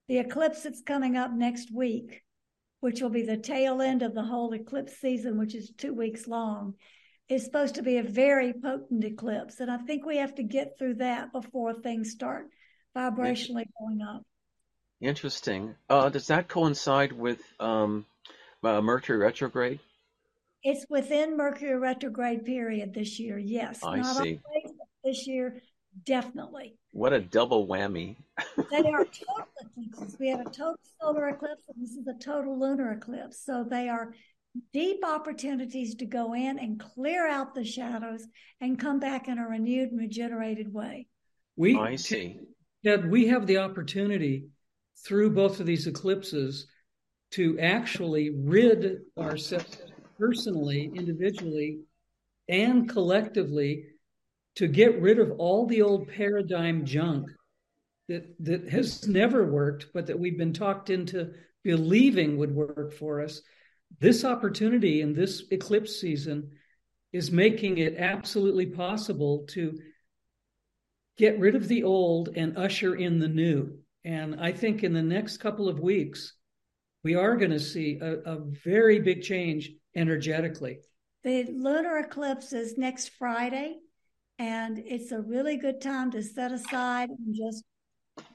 [0.08, 2.24] The eclipse that's coming up next week,
[2.80, 6.28] which will be the tail end of the whole eclipse season, which is two weeks
[6.28, 6.74] long,
[7.32, 9.62] is supposed to be a very potent eclipse.
[9.62, 12.48] And I think we have to get through that before things start
[12.96, 14.24] vibrationally going up.
[15.00, 15.76] Interesting.
[15.90, 18.06] Uh, does that coincide with um,
[18.64, 19.80] uh, Mercury retrograde?
[20.62, 23.38] It's within Mercury retrograde period this year.
[23.38, 24.40] Yes, I not see.
[24.46, 25.62] Always, this year,
[26.06, 26.76] definitely.
[26.92, 28.18] What a double whammy!
[28.70, 30.18] they are total eclipses.
[30.20, 33.44] We have a total solar eclipse, and this is a total lunar eclipse.
[33.44, 34.14] So they are
[34.74, 38.26] deep opportunities to go in and clear out the shadows
[38.60, 41.08] and come back in a renewed and regenerated way.
[41.56, 42.40] We, oh, I see.
[42.84, 44.48] Ted, we have the opportunity
[45.06, 46.68] through both of these eclipses
[47.32, 49.78] to actually rid ourselves
[50.20, 51.80] personally, individually,
[52.50, 53.86] and collectively
[54.56, 57.30] to get rid of all the old paradigm junk
[58.10, 61.32] that that has never worked, but that we've been talked into
[61.64, 63.42] believing would work for us.
[64.00, 66.52] This opportunity in this eclipse season
[67.14, 69.78] is making it absolutely possible to
[71.18, 73.78] get rid of the old and usher in the new.
[74.04, 76.34] And I think in the next couple of weeks,
[77.04, 80.80] we are going to see a, a very big change energetically.
[81.24, 83.78] The lunar eclipse is next Friday,
[84.40, 87.64] and it's a really good time to set aside and just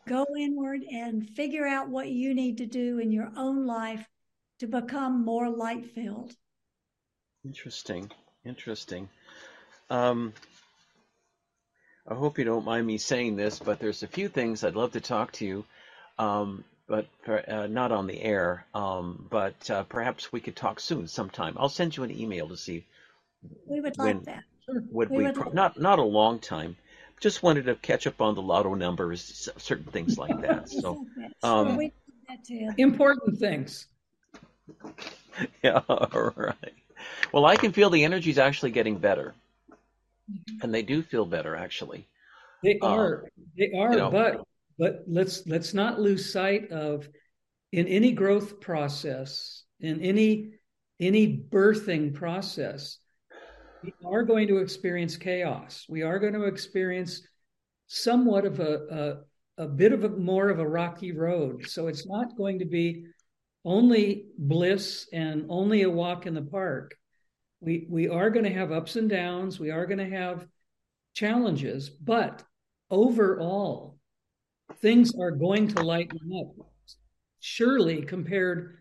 [0.06, 4.06] go inward and figure out what you need to do in your own life
[4.58, 6.32] to become more light filled.
[7.44, 8.10] Interesting.
[8.44, 9.08] Interesting.
[9.90, 10.32] Um,
[12.08, 14.92] I hope you don't mind me saying this, but there's a few things I'd love
[14.92, 15.64] to talk to you,
[16.18, 18.64] um, but uh, not on the air.
[18.74, 21.56] Um, but uh, perhaps we could talk soon, sometime.
[21.58, 22.84] I'll send you an email to see.
[23.66, 24.44] We would like that.
[24.68, 25.18] Would we?
[25.18, 26.76] we would not not a long time.
[27.20, 30.68] Just wanted to catch up on the lotto numbers, certain things like that.
[30.80, 31.06] So,
[31.42, 31.78] um,
[32.76, 33.86] important things.
[35.62, 35.82] Yeah.
[35.86, 36.72] All right.
[37.30, 39.34] Well, I can feel the energy is actually getting better.
[40.30, 40.64] Mm-hmm.
[40.64, 42.04] and they do feel better actually.
[42.64, 44.40] They um, are, um, they are, you know, but
[44.76, 47.08] but let's let's not lose sight of
[47.70, 50.54] in any growth process, in any
[50.98, 52.98] any birthing process,
[53.84, 55.84] we are going to experience chaos.
[55.88, 57.22] We are going to experience
[57.86, 59.22] somewhat of a,
[59.58, 61.68] a, a bit of a more of a rocky road.
[61.68, 63.04] So it's not going to be
[63.66, 66.94] only bliss and only a walk in the park.
[67.60, 70.46] We we are going to have ups and downs we are going to have
[71.14, 72.44] challenges but
[72.90, 73.98] overall
[74.76, 76.66] things are going to lighten up
[77.40, 78.76] surely compared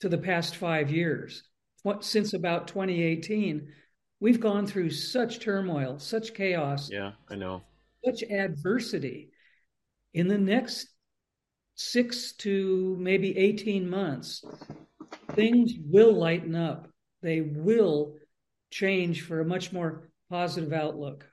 [0.00, 1.44] to the past 5 years.
[1.82, 3.68] What, since about 2018
[4.20, 7.62] we've gone through such turmoil such chaos yeah i know.
[8.04, 9.30] such adversity.
[10.14, 10.88] In the next
[11.76, 14.44] 6 to maybe 18 months
[15.34, 16.88] things will lighten up
[17.24, 18.14] they will
[18.74, 21.24] change for a much more positive outlook.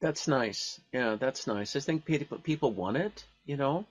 [0.00, 0.80] That's nice.
[0.92, 1.76] Yeah, that's nice.
[1.76, 3.24] I think people people want it.
[3.46, 3.86] You know,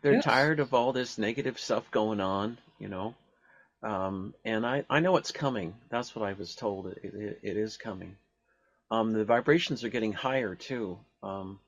[0.00, 0.24] they're yes.
[0.24, 2.56] tired of all this negative stuff going on.
[2.78, 3.14] You know,
[3.82, 5.74] um, and I I know it's coming.
[5.90, 6.86] That's what I was told.
[6.86, 8.16] It it, it is coming.
[8.90, 10.98] Um, the vibrations are getting higher too.
[11.22, 11.58] Um,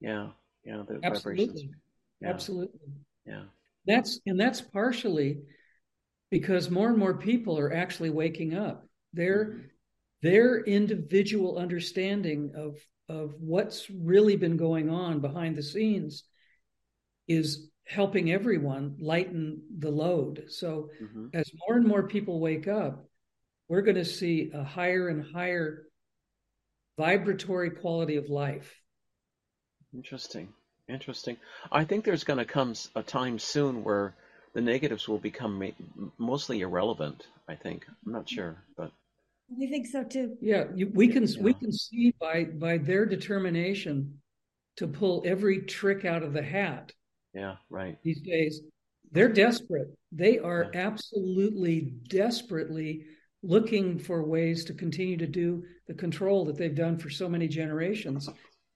[0.00, 0.28] yeah,
[0.64, 1.46] yeah, the Absolutely.
[1.46, 1.74] vibrations.
[2.20, 2.28] Yeah.
[2.28, 2.80] Absolutely.
[3.26, 3.44] Yeah.
[3.86, 5.40] That's and that's partially
[6.30, 8.86] because more and more people are actually waking up.
[9.12, 9.60] Their mm-hmm.
[10.22, 12.76] their individual understanding of
[13.08, 16.24] of what's really been going on behind the scenes
[17.26, 20.44] is helping everyone lighten the load.
[20.48, 21.26] So mm-hmm.
[21.34, 23.04] as more and more people wake up,
[23.68, 25.86] we're going to see a higher and higher
[26.96, 28.80] vibratory quality of life.
[29.92, 30.52] Interesting.
[30.90, 31.36] Interesting.
[31.70, 34.14] I think there's going to come a time soon where
[34.54, 35.62] the negatives will become
[36.18, 37.26] mostly irrelevant.
[37.48, 37.86] I think.
[38.06, 38.92] I'm not sure, but
[39.56, 40.36] we think so too.
[40.40, 40.64] Yeah,
[40.94, 41.42] we can yeah.
[41.42, 44.20] we can see by by their determination
[44.76, 46.92] to pull every trick out of the hat.
[47.34, 47.98] Yeah, right.
[48.02, 48.60] These days,
[49.12, 49.88] they're desperate.
[50.12, 50.80] They are yeah.
[50.86, 53.04] absolutely desperately
[53.42, 57.48] looking for ways to continue to do the control that they've done for so many
[57.48, 58.28] generations,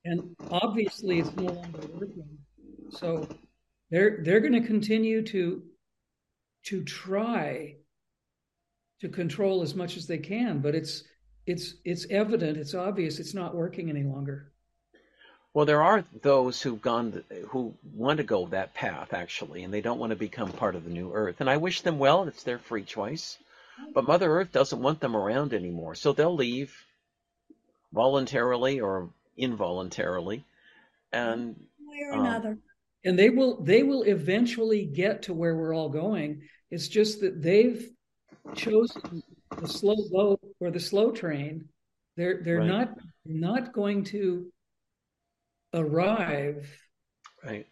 [0.05, 2.39] and obviously, it's no longer working.
[2.91, 3.29] So
[3.91, 5.63] they're they're going to continue to
[6.65, 7.77] to try
[9.01, 11.05] to control as much as they can, but it's
[11.47, 14.51] it's it's evident, it's obvious, it's not working any longer.
[15.53, 19.81] Well, there are those who've gone who want to go that path actually, and they
[19.81, 21.37] don't want to become part of the new Earth.
[21.41, 23.39] And I wish them well; it's their free choice.
[23.93, 26.75] But Mother Earth doesn't want them around anymore, so they'll leave
[27.93, 30.45] voluntarily or involuntarily,
[31.13, 32.59] and way or um, another.
[33.05, 36.43] And they will they will eventually get to where we're all going.
[36.71, 37.91] It's just that they've
[38.55, 39.23] chosen
[39.61, 41.69] the slow boat or the slow train.
[42.17, 42.67] They're they're right.
[42.67, 44.51] not not going to
[45.75, 46.71] arrive
[47.45, 47.67] right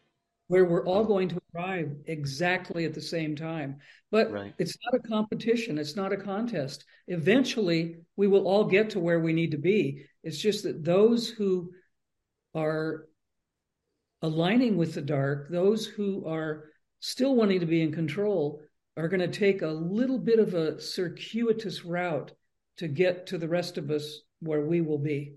[0.52, 3.78] where we're all going to arrive exactly at the same time.
[4.10, 4.52] But right.
[4.58, 6.84] it's not a competition, it's not a contest.
[7.08, 10.04] Eventually, we will all get to where we need to be.
[10.22, 11.72] It's just that those who
[12.54, 13.06] are
[14.20, 16.64] aligning with the dark, those who are
[17.00, 18.60] still wanting to be in control,
[18.98, 22.30] are going to take a little bit of a circuitous route
[22.76, 25.32] to get to the rest of us where we will be.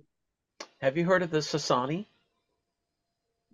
[0.82, 2.06] Have you heard of the Sasani?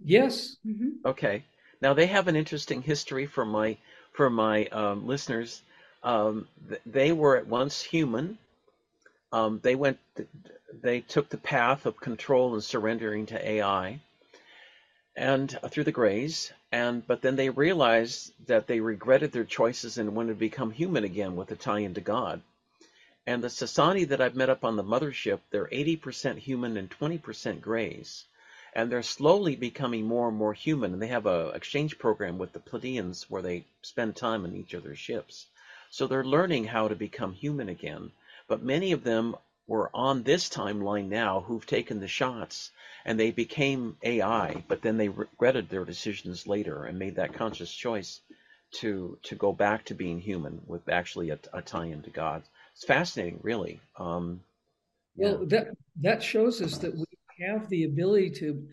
[0.03, 0.57] Yes.
[0.65, 1.07] Mm-hmm.
[1.07, 1.45] Okay.
[1.81, 3.77] Now they have an interesting history for my
[4.13, 5.61] for my um, listeners.
[6.03, 6.47] Um,
[6.85, 8.37] they were at once human.
[9.31, 9.97] Um, they went.
[10.81, 13.99] They took the path of control and surrendering to AI,
[15.15, 16.53] and uh, through the grays.
[16.71, 21.03] And but then they realized that they regretted their choices and wanted to become human
[21.03, 22.41] again with a tie into God.
[23.25, 27.61] And the Sasani that I've met up on the mothership, they're 80% human and 20%
[27.61, 28.25] grays
[28.73, 30.93] and they're slowly becoming more and more human.
[30.93, 34.73] And they have a exchange program with the Pleiadians where they spend time on each
[34.73, 35.47] other's ships.
[35.89, 38.11] So they're learning how to become human again.
[38.47, 39.35] But many of them
[39.67, 42.71] were on this timeline now who've taken the shots
[43.05, 47.73] and they became AI, but then they regretted their decisions later and made that conscious
[47.73, 48.21] choice
[48.71, 52.43] to to go back to being human with actually a, a tie into God.
[52.73, 53.81] It's fascinating, really.
[53.97, 54.41] Um,
[55.15, 55.33] yeah.
[55.33, 55.67] Well, that
[56.01, 57.05] that shows us that we
[57.47, 58.67] have the ability to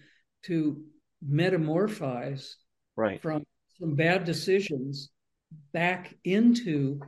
[0.45, 0.83] to
[1.23, 2.57] metamorphose
[2.97, 3.21] right.
[3.21, 3.45] from
[3.79, 5.11] some bad decisions
[5.73, 7.01] back into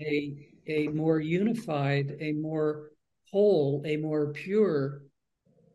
[0.00, 2.90] a a more unified, a more
[3.30, 5.02] whole, a more pure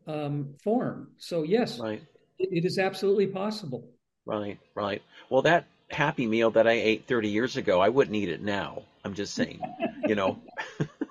[0.07, 1.09] um, form.
[1.17, 2.01] So yes, right.
[2.39, 3.89] it, it is absolutely possible.
[4.25, 5.01] Right, right.
[5.29, 8.83] Well, that happy meal that I ate 30 years ago, I wouldn't eat it now.
[9.03, 9.59] I'm just saying,
[10.05, 10.39] you know.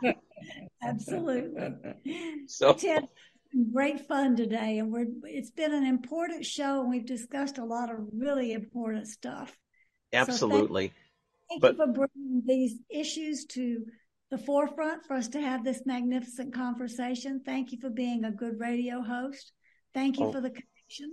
[0.83, 1.95] Absolutely.
[2.49, 3.07] So Ted,
[3.73, 7.91] great fun today, and we're it's been an important show, and we've discussed a lot
[7.91, 9.57] of really important stuff.
[10.13, 10.89] Absolutely.
[10.89, 13.85] So thank, thank but, you for bringing these issues to
[14.31, 17.43] the forefront for us to have this magnificent conversation.
[17.45, 19.53] Thank you for being a good radio host.
[19.93, 20.33] Thank you oh.
[20.33, 21.13] for the connection.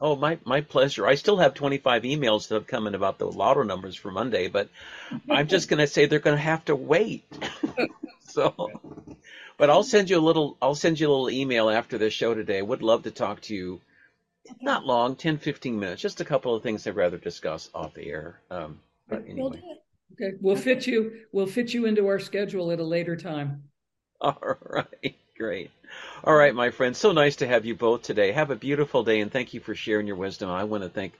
[0.00, 1.06] Oh, my, my pleasure.
[1.06, 4.48] I still have 25 emails that have come in about the lotto numbers for Monday,
[4.48, 4.70] but
[5.28, 7.24] I'm just going to say they're going to have to wait.
[8.38, 8.70] so,
[9.56, 10.56] but I'll send you a little.
[10.62, 12.62] I'll send you a little email after this show today.
[12.62, 13.80] Would love to talk to you.
[14.62, 16.00] Not long, 10, 15 minutes.
[16.00, 18.40] Just a couple of things I'd rather discuss off the air.
[18.50, 19.60] Um, but anyway.
[20.14, 21.20] Okay, we'll fit you.
[21.32, 23.64] We'll fit you into our schedule at a later time.
[24.20, 25.70] All right, great.
[26.24, 26.98] All right, my friends.
[26.98, 28.32] So nice to have you both today.
[28.32, 30.50] Have a beautiful day, and thank you for sharing your wisdom.
[30.50, 31.12] I want to thank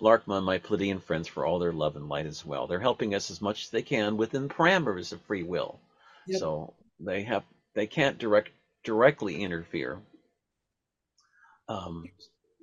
[0.00, 2.66] Laarkmaa and my Pleiadian friends for all their love and light as well.
[2.66, 5.80] They're helping us as much as they can within the parameters of free will.
[6.26, 6.40] Yep.
[6.40, 7.44] So they have
[7.74, 8.50] they can't direct
[8.84, 9.98] directly interfere.
[11.68, 12.04] Um,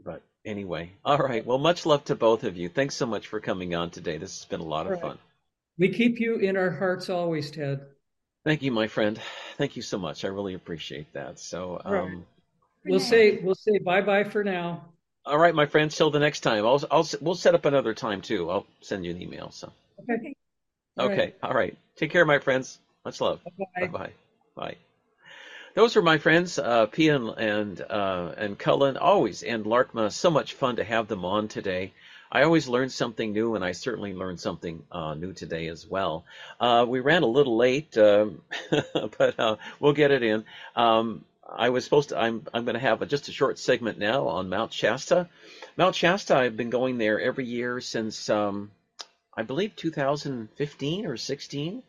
[0.03, 1.45] but anyway, all right.
[1.45, 2.69] Well, much love to both of you.
[2.69, 4.17] Thanks so much for coming on today.
[4.17, 5.01] This has been a lot all of right.
[5.01, 5.17] fun.
[5.77, 7.81] We keep you in our hearts always, Ted.
[8.45, 9.19] Thank you, my friend.
[9.57, 10.25] Thank you so much.
[10.25, 11.39] I really appreciate that.
[11.39, 12.23] So, um, right.
[12.85, 14.85] we'll say we'll say bye bye for now.
[15.25, 15.95] All right, my friends.
[15.95, 16.65] Till the next time.
[16.65, 18.49] I'll I'll we'll set up another time too.
[18.49, 19.51] I'll send you an email.
[19.51, 19.71] So.
[20.01, 20.35] Okay.
[20.99, 21.15] Okay.
[21.15, 21.35] Right.
[21.41, 21.77] All right.
[21.95, 22.79] Take care, my friends.
[23.05, 23.41] Much love.
[23.75, 24.11] Bye bye.
[24.55, 24.77] Bye.
[25.75, 30.11] Those were my friends, uh, Pia and and, uh, and Cullen, always, and Laarkmaa.
[30.11, 31.93] So much fun to have them on today.
[32.31, 36.25] I always learn something new, and I certainly learned something uh, new today as well.
[36.59, 38.41] Uh, we ran a little late, um,
[39.17, 40.45] but uh, we'll get it in.
[40.75, 42.17] Um, I was supposed to.
[42.17, 45.27] I'm I'm going to have a, just a short segment now on Mount Shasta.
[45.75, 46.37] Mount Shasta.
[46.37, 48.71] I've been going there every year since um,
[49.35, 51.83] I believe 2015 or 16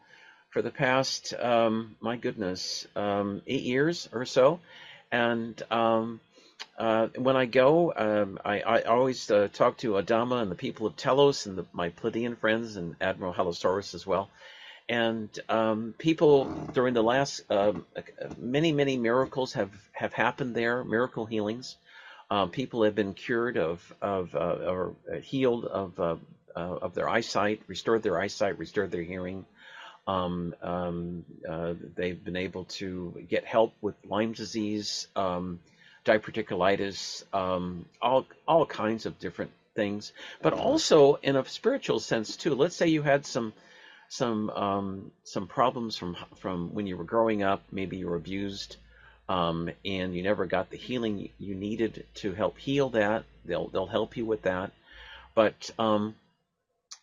[0.55, 4.61] for the past, um, my goodness, um, eight years or so.
[5.11, 6.21] And um,
[6.79, 10.87] uh, when I go, um, I, I, always uh, talk to Adama and the people
[10.87, 14.31] of Telos and the, my Pleiadian friends and Admiral Halosaurus as well.
[14.89, 17.85] And um, people during the last um,
[18.39, 21.77] many many miracles have have happened there, miracle healings.
[22.51, 26.17] People have been cured of of uh, or healed of uh,
[26.57, 29.47] uh, of their eyesight, restored their eyesight, restored their hearing.
[30.07, 35.61] Um, um, uh, they've been able to get help with Lyme disease, um,
[36.05, 40.13] diverticulitis, um, all all kinds of different things,
[40.43, 42.55] but also in a spiritual sense too.
[42.55, 43.53] Let's say you had some
[44.09, 47.63] some um, some problems from from when you were growing up.
[47.73, 48.77] Maybe you were abused,
[49.29, 53.25] um, and you never got the healing you needed to help heal that.
[53.45, 54.73] They'll they'll help you with that.
[55.35, 56.15] But um,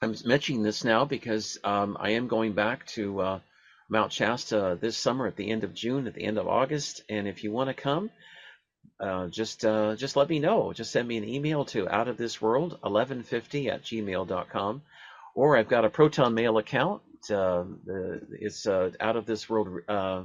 [0.04, 3.40] I'm mentioning this now because um, I am going back to uh,
[3.88, 7.28] Mount Shasta this summer at the end of June, at the end of August, and
[7.28, 8.10] if you want to come,
[9.00, 10.74] uh, just uh, just let me know.
[10.74, 14.82] Just send me an email to outofthisworld1150 at gmail.com,
[15.36, 17.04] or I've got a Proton Mail account.
[17.30, 17.66] Uh,
[18.40, 19.82] it's uh, out of this world.
[19.88, 20.24] Uh,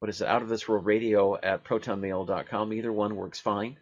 [0.00, 0.28] what is it?
[0.28, 2.74] Out of this world radio at protonmail.com.
[2.74, 3.78] Either one works fine.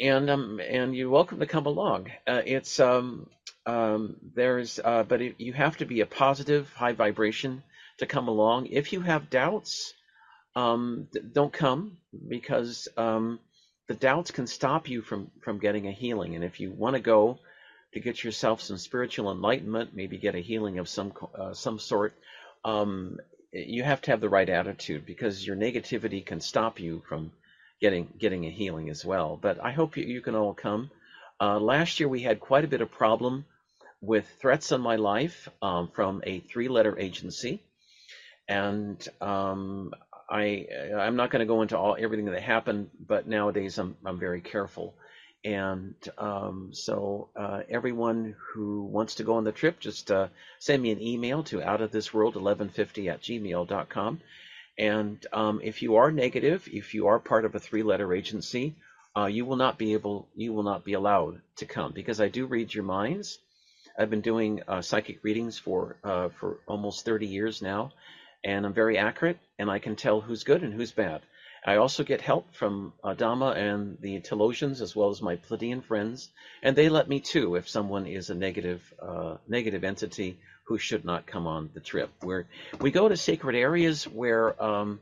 [0.00, 2.10] And um and you're welcome to come along.
[2.26, 3.28] Uh, it's um
[3.68, 7.62] um there's but it, you have to be a positive, high vibration
[7.98, 8.66] to come along.
[8.66, 9.92] If you have doubts,
[10.56, 13.38] um, don't come because um,
[13.88, 16.34] the doubts can stop you from from getting a healing.
[16.34, 17.38] And if you want to go
[17.94, 22.14] to get yourself some spiritual enlightenment, maybe get a healing of some uh, some sort,
[22.64, 23.18] um,
[23.52, 27.32] you have to have the right attitude because your negativity can stop you from
[27.80, 29.38] getting getting a healing as well.
[29.40, 30.90] But I hope you, you can all come.
[31.40, 33.44] Uh, last year we had quite a bit of problem
[34.00, 37.60] with threats on my life um, from a three-letter agency,
[38.48, 39.92] and um,
[40.30, 40.66] I
[40.96, 44.40] I'm not going to go into all everything that happened, but nowadays I'm I'm very
[44.40, 44.94] careful,
[45.44, 50.82] and um, so uh, everyone who wants to go on the trip, just uh, send
[50.82, 54.20] me an email to outofthisworld1150 at gmail.com.
[54.78, 58.74] And um, if you are negative, if you are part of a three-letter agency,
[59.16, 62.28] uh, you will not be able, you will not be allowed to come because I
[62.28, 63.38] do read your minds.
[63.98, 67.90] I've been doing uh, psychic readings for uh, for almost 30 years now,
[68.44, 71.22] and I'm very accurate, and I can tell who's good and who's bad.
[71.66, 76.30] I also get help from Adama and the Telosians, as well as my Pleiadian friends,
[76.62, 80.38] and they let me too if someone is a negative uh, negative entity
[80.68, 82.10] who should not come on the trip.
[82.22, 82.46] Where
[82.80, 85.00] we go to sacred areas where um,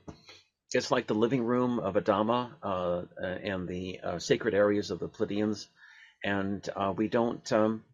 [0.73, 5.09] it's like the living room of Adama uh, and the uh, sacred areas of the
[5.09, 5.66] Pleiadians,
[6.24, 7.52] and uh, we don't.
[7.52, 7.85] Um,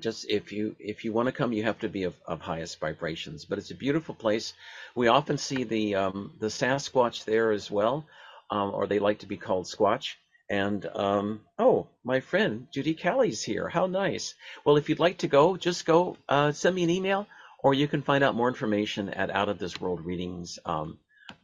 [0.00, 2.80] just if you if you want to come, you have to be of, of highest
[2.80, 3.44] vibrations.
[3.44, 4.54] But it's a beautiful place.
[4.94, 8.06] We often see the um, the Sasquatch there as well,
[8.50, 10.14] um, or they like to be called Squatch.
[10.50, 13.68] And um, oh, my friend Judy Cali's here.
[13.68, 14.34] How nice.
[14.64, 17.26] Well, if you'd like to go, just go uh, send me an email,
[17.62, 20.98] or you can find out more information at Out of This World Readings um,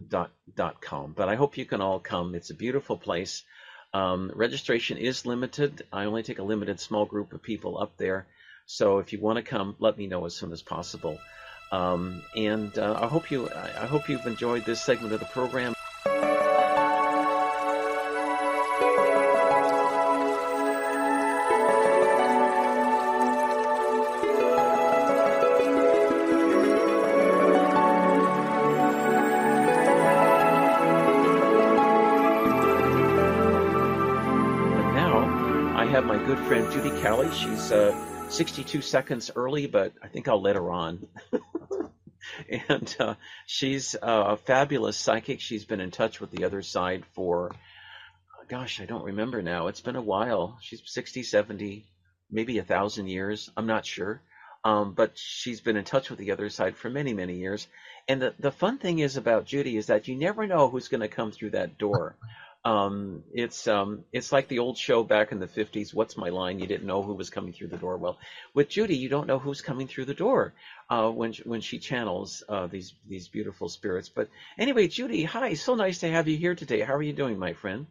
[0.06, 1.14] dot dot com.
[1.16, 2.34] But I hope you can all come.
[2.34, 3.42] It's a beautiful place.
[3.92, 5.82] Um, registration is limited.
[5.92, 8.26] I only take a limited small group of people up there.
[8.72, 11.18] So if you want to come, let me know as soon as possible.
[11.72, 15.74] Um, and uh, I hope you I hope you've enjoyed this segment of the program.
[36.26, 37.28] Good friend Judy Cali.
[37.32, 37.90] She's uh,
[38.30, 41.06] 62 seconds early, but I think I'll let her on.
[42.48, 45.40] and uh, she's a fabulous psychic.
[45.40, 47.52] She's been in touch with the other side for,
[48.48, 49.66] gosh, I don't remember now.
[49.66, 50.58] It's been a while.
[50.62, 51.86] She's 60, 70,
[52.30, 53.50] maybe a thousand years.
[53.56, 54.22] I'm not sure.
[54.62, 57.66] Um, but she's been in touch with the other side for many, many years.
[58.06, 61.00] And the, the fun thing is about Judy is that you never know who's going
[61.00, 62.16] to come through that door.
[62.62, 65.94] Um, it's um, it's like the old show back in the 50s.
[65.94, 66.58] What's my line?
[66.58, 67.96] You didn't know who was coming through the door.
[67.96, 68.18] Well,
[68.52, 70.52] with Judy, you don't know who's coming through the door
[70.90, 74.10] uh, when when she channels uh, these these beautiful spirits.
[74.10, 74.28] But
[74.58, 75.54] anyway, Judy, hi.
[75.54, 76.80] So nice to have you here today.
[76.80, 77.86] How are you doing, my friend?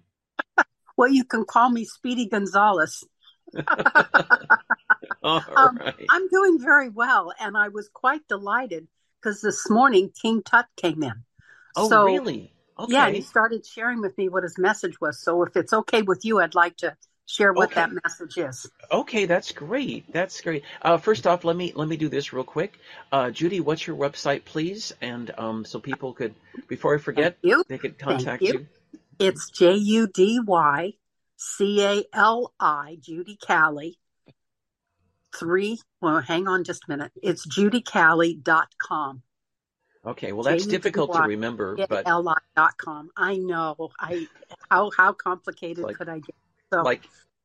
[0.97, 3.03] well, you can call me Speedy Gonzales.
[5.23, 6.07] All Um, right.
[6.09, 8.87] I'm doing very well, and I was quite delighted
[9.21, 11.23] because this morning King Tut came in.
[11.75, 12.53] Oh, so, really?
[12.79, 12.93] Okay.
[12.93, 15.21] Yeah, he started sharing with me what his message was.
[15.21, 16.95] So if it's okay with you, I'd like to
[17.25, 17.81] share what Okay.
[17.81, 18.71] that message is.
[18.91, 20.11] Okay, that's great.
[20.13, 20.63] That's great.
[20.81, 22.79] Uh, first off, let me let me do this real quick.
[23.11, 24.93] Uh, Judy, what's your website, please?
[25.01, 26.33] And um, so people could,
[26.67, 27.37] before I forget,
[27.67, 28.53] they could contact you.
[28.53, 28.67] you.
[29.19, 30.93] It's J U D Y
[31.37, 33.99] C A L I, Judy Cali.
[35.37, 37.11] Three, well, hang on just a minute.
[37.21, 39.21] It's judycali.com.
[40.05, 42.05] Okay, well that's difficult to remember, but
[42.77, 43.09] com.
[43.17, 43.91] I know.
[43.99, 44.27] I
[44.69, 46.35] how how complicated Like- could I get?
[46.71, 47.01] So like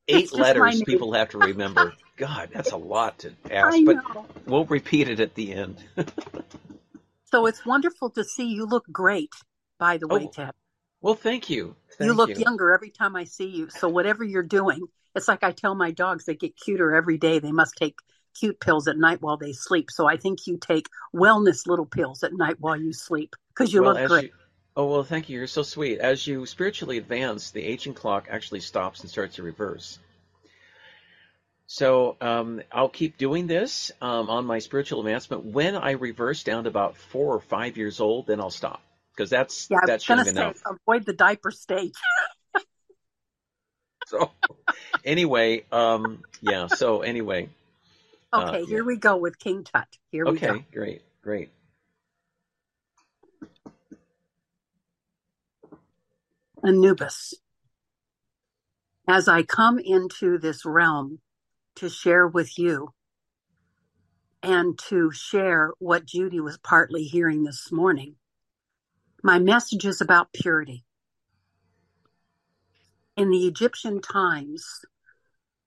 [0.06, 1.94] eight letters people have to remember.
[2.16, 5.82] God, that's a lot to ask, but we'll repeat it at the end.
[7.24, 9.32] so it's wonderful to see you look great,
[9.78, 10.52] by the oh, way, oh, Ted.
[11.01, 11.74] Well, thank you.
[11.98, 12.36] Thank you look you.
[12.36, 13.68] younger every time I see you.
[13.68, 17.40] So whatever you're doing, it's like I tell my dogs they get cuter every day.
[17.40, 17.98] They must take
[18.35, 19.90] cute pills at night while they sleep.
[19.90, 23.82] So I think you take wellness little pills at night while you sleep because you
[23.82, 24.24] well, look great.
[24.24, 24.31] You,
[24.77, 25.39] oh well, thank you.
[25.39, 25.98] You're so sweet.
[25.98, 29.98] As you spiritually advance, the aging clock actually stops and starts to reverse.
[31.66, 35.44] So um, I'll keep doing this um, on my spiritual advancement.
[35.44, 38.82] When I reverse down to about four or five years old, then I'll stop
[39.16, 40.56] because that's yeah, that's young say, enough.
[40.66, 41.94] Avoid the diaper stage.
[44.06, 44.31] so
[45.05, 46.66] anyway, um, yeah.
[46.66, 47.48] So anyway.
[48.35, 48.82] Okay, uh, here yeah.
[48.82, 49.86] we go with King Tut.
[50.11, 50.55] Here okay, we go.
[50.55, 51.51] Okay, great, great.
[56.65, 57.35] Anubis.
[59.06, 61.20] As I come into this realm
[61.77, 62.94] to share with you
[64.43, 68.16] and to share what Judy was partly hearing this morning,
[69.23, 70.85] my message is about purity.
[73.16, 74.66] In the Egyptian times,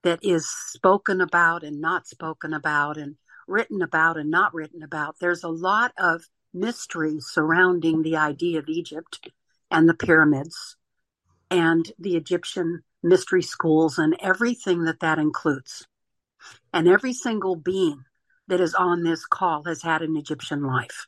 [0.03, 3.15] that is spoken about and not spoken about and
[3.48, 5.15] written about and not written about.
[5.19, 9.30] There's a lot of mystery surrounding the idea of Egypt
[9.72, 10.76] and the pyramids
[11.49, 15.88] and the Egyptian mystery schools and everything that that includes.
[16.74, 18.03] And every single being
[18.48, 21.07] that is on this call has had an Egyptian life.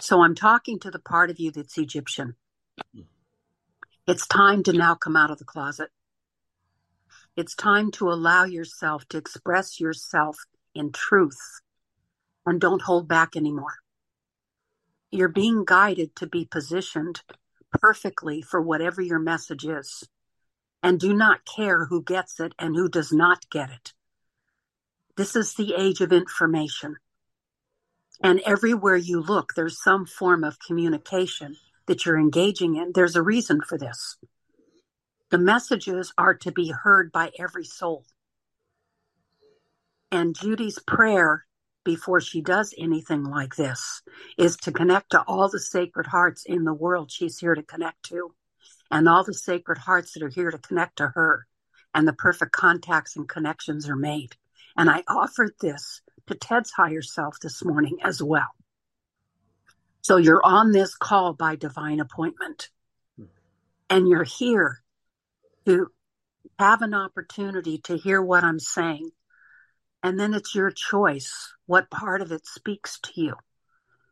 [0.00, 2.36] So I'm talking to the part of you that's Egyptian.
[2.94, 3.02] Hmm.
[4.06, 5.90] It's time to now come out of the closet.
[7.36, 10.38] It's time to allow yourself to express yourself
[10.74, 11.60] in truth
[12.46, 13.74] and don't hold back anymore.
[15.10, 17.20] You're being guided to be positioned
[17.72, 20.08] perfectly for whatever your message is.
[20.82, 23.92] And do not care who gets it and who does not get it.
[25.16, 26.96] This is the age of information.
[28.22, 31.56] And everywhere you look, there's some form of communication
[31.86, 32.92] that you're engaging in.
[32.94, 34.16] There's a reason for this.
[35.30, 38.04] The messages are to be heard by every soul.
[40.12, 41.44] And Judy's prayer
[41.84, 44.02] before she does anything like this
[44.38, 48.04] is to connect to all the sacred hearts in the world she's here to connect
[48.04, 48.34] to,
[48.90, 51.46] and all the sacred hearts that are here to connect to her,
[51.92, 54.36] and the perfect contacts and connections are made.
[54.76, 58.50] And I offered this to Ted's higher self this morning as well.
[60.02, 62.70] So you're on this call by divine appointment,
[63.16, 63.24] hmm.
[63.90, 64.82] and you're here
[65.66, 65.88] to
[66.58, 69.10] have an opportunity to hear what I'm saying.
[70.02, 73.34] And then it's your choice what part of it speaks to you.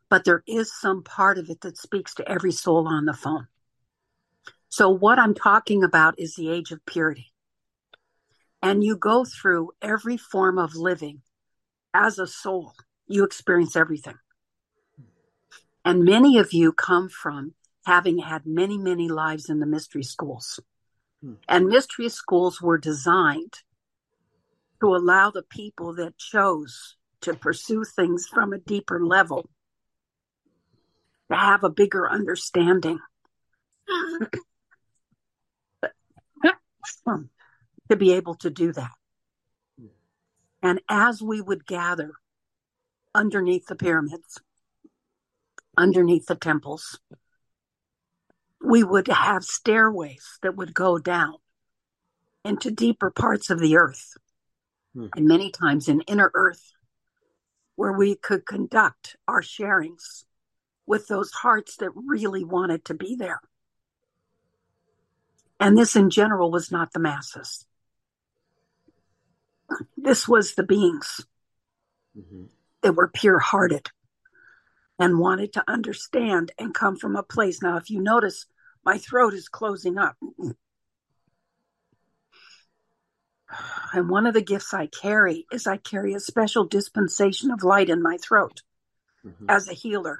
[0.09, 3.47] But there is some part of it that speaks to every soul on the phone.
[4.69, 7.31] So, what I'm talking about is the age of purity.
[8.61, 11.21] And you go through every form of living
[11.93, 12.73] as a soul,
[13.07, 14.17] you experience everything.
[15.85, 17.53] And many of you come from
[17.85, 20.59] having had many, many lives in the mystery schools.
[21.21, 21.33] Hmm.
[21.47, 23.53] And mystery schools were designed
[24.81, 29.49] to allow the people that chose to pursue things from a deeper level
[31.31, 32.99] to have a bigger understanding.
[37.89, 38.91] to be able to do that.
[39.79, 39.87] Hmm.
[40.61, 42.11] And as we would gather
[43.13, 44.41] underneath the pyramids,
[45.77, 46.99] underneath the temples,
[48.65, 51.35] we would have stairways that would go down
[52.43, 54.17] into deeper parts of the earth
[54.93, 55.07] hmm.
[55.15, 56.73] and many times in inner earth
[57.75, 60.23] where we could conduct our sharings
[60.85, 63.41] with those hearts that really wanted to be there.
[65.59, 67.65] And this in general was not the masses.
[69.97, 71.25] This was the beings
[72.17, 72.43] mm-hmm.
[72.81, 73.89] that were pure hearted
[74.99, 77.61] and wanted to understand and come from a place.
[77.61, 78.45] Now, if you notice,
[78.85, 80.15] my throat is closing up.
[83.93, 87.89] And one of the gifts I carry is I carry a special dispensation of light
[87.89, 88.61] in my throat
[89.25, 89.49] mm-hmm.
[89.49, 90.19] as a healer.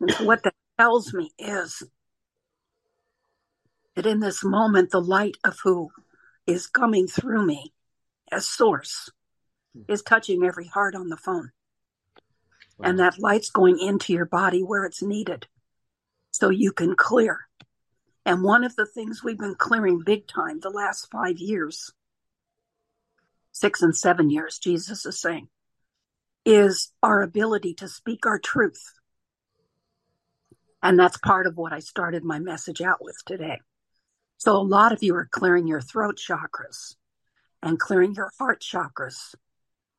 [0.00, 1.82] And what that tells me is
[3.94, 5.90] that in this moment, the light of who
[6.46, 7.72] is coming through me
[8.30, 9.10] as source
[9.74, 9.82] hmm.
[9.88, 11.52] is touching every heart on the phone.
[12.78, 12.88] Wow.
[12.88, 15.46] And that light's going into your body where it's needed
[16.32, 17.46] so you can clear.
[18.24, 21.92] And one of the things we've been clearing big time the last five years,
[23.52, 25.48] six and seven years, Jesus is saying,
[26.44, 28.82] is our ability to speak our truth.
[30.82, 33.60] And that's part of what I started my message out with today.
[34.38, 36.96] So a lot of you are clearing your throat chakras
[37.62, 39.34] and clearing your heart chakras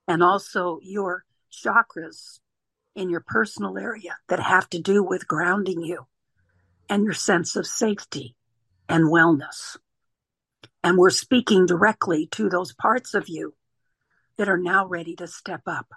[0.08, 2.40] and also your chakras
[2.96, 6.06] in your personal area that have to do with grounding you
[6.90, 8.36] and your sense of safety
[8.90, 9.78] and wellness.
[10.84, 13.54] And we're speaking directly to those parts of you
[14.38, 15.88] that are now ready to step up.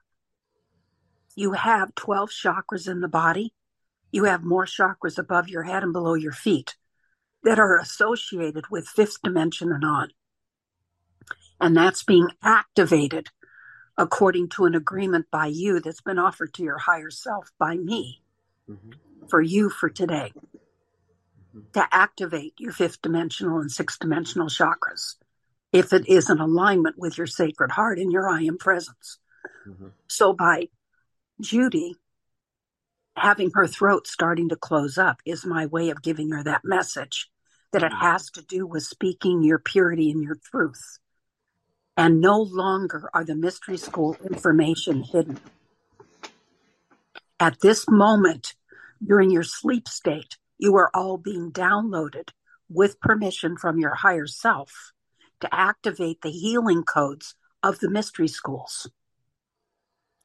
[1.35, 3.53] You have 12 chakras in the body.
[4.13, 6.77] You have more chakras above your head and below your feet
[7.43, 10.11] that are associated with fifth dimension and on.
[11.61, 13.29] And that's being activated
[13.99, 18.21] according to an agreement by you that's been offered to your higher self by me
[18.71, 18.91] mm-hmm.
[19.29, 20.33] for you for today.
[21.73, 25.15] To activate your fifth dimensional and sixth dimensional chakras
[25.73, 29.19] if it is in alignment with your sacred heart and your I am presence.
[29.67, 29.89] Mm-hmm.
[30.09, 30.69] So by
[31.41, 31.97] Judy
[33.17, 37.29] having her throat starting to close up is my way of giving her that message
[37.73, 38.05] that it mm-hmm.
[38.05, 40.99] has to do with speaking your purity and your truth
[41.97, 45.41] and no longer are the mystery school information hidden.
[47.41, 48.55] At this moment,
[49.05, 52.31] during your sleep state, you are all being downloaded
[52.69, 54.93] with permission from your higher self
[55.41, 58.91] to activate the healing codes of the mystery schools.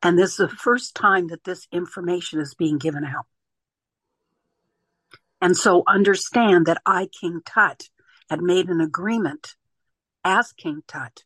[0.01, 3.25] And this is the first time that this information is being given out.
[5.41, 7.89] And so understand that I, King Tut,
[8.29, 9.55] had made an agreement
[10.23, 11.23] as King Tut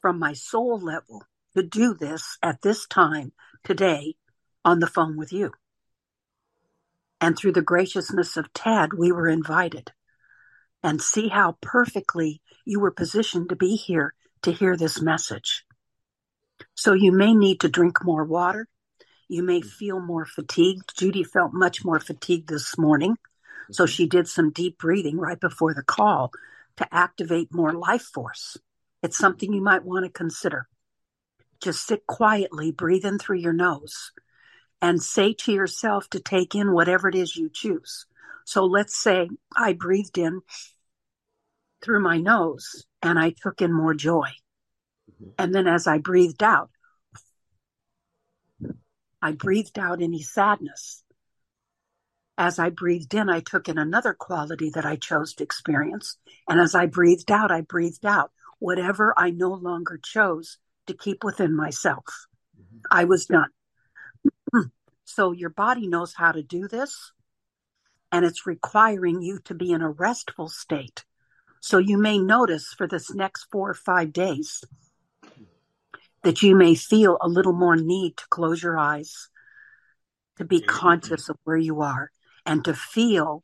[0.00, 1.24] from my soul level
[1.56, 3.32] to do this at this time
[3.62, 4.14] today
[4.64, 5.52] on the phone with you.
[7.20, 9.92] And through the graciousness of Ted, we were invited.
[10.82, 15.64] And see how perfectly you were positioned to be here to hear this message.
[16.74, 18.68] So you may need to drink more water.
[19.28, 20.96] You may feel more fatigued.
[20.96, 23.16] Judy felt much more fatigued this morning.
[23.70, 23.90] So mm-hmm.
[23.90, 26.32] she did some deep breathing right before the call
[26.76, 28.56] to activate more life force.
[29.02, 30.68] It's something you might want to consider.
[31.62, 34.12] Just sit quietly, breathe in through your nose,
[34.84, 38.04] and say to yourself to take in whatever it is you choose.
[38.44, 40.42] So let's say I breathed in
[41.82, 44.28] through my nose and I took in more joy.
[45.10, 45.30] Mm-hmm.
[45.38, 46.68] And then as I breathed out,
[49.22, 51.02] I breathed out any sadness.
[52.36, 56.18] As I breathed in, I took in another quality that I chose to experience.
[56.46, 60.58] And as I breathed out, I breathed out whatever I no longer chose
[60.88, 62.04] to keep within myself.
[62.54, 62.80] Mm-hmm.
[62.90, 63.48] I was done.
[65.04, 67.12] So your body knows how to do this,
[68.10, 71.04] and it's requiring you to be in a restful state.
[71.60, 74.62] So you may notice for this next four or five days
[76.22, 79.28] that you may feel a little more need to close your eyes,
[80.38, 82.10] to be conscious of where you are,
[82.46, 83.42] and to feel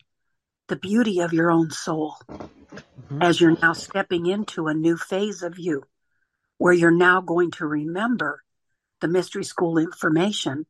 [0.69, 3.23] the beauty of your own soul mm-hmm.
[3.23, 5.83] as you're now stepping into a new phase of you
[6.59, 8.43] where you're now going to remember
[9.01, 10.67] the mystery school information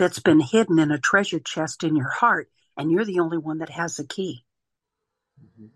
[0.00, 3.58] that's been hidden in a treasure chest in your heart, and you're the only one
[3.58, 4.46] that has the key.
[5.44, 5.66] Mm-hmm.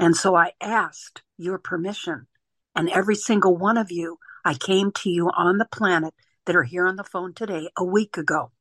[0.00, 2.28] And so I asked your permission,
[2.74, 6.14] and every single one of you, I came to you on the planet
[6.46, 8.52] that are here on the phone today a week ago.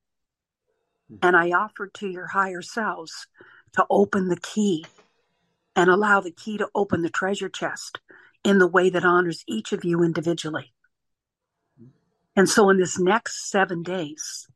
[1.09, 1.25] Mm-hmm.
[1.25, 3.27] And I offered to your higher selves
[3.77, 4.85] to open the key
[5.73, 8.01] and allow the key to open the treasure chest
[8.43, 10.73] in the way that honors each of you individually.
[12.35, 14.47] And so, in this next seven days,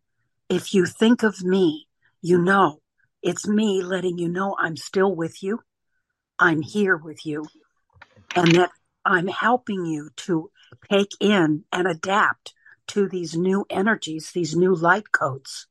[0.51, 1.87] if you think of me,
[2.21, 2.81] you know
[3.23, 5.61] it's me letting you know I'm still with you,
[6.37, 7.45] I'm here with you,
[8.35, 8.71] and that
[9.05, 10.51] I'm helping you to
[10.91, 12.53] take in and adapt
[12.87, 15.67] to these new energies, these new light codes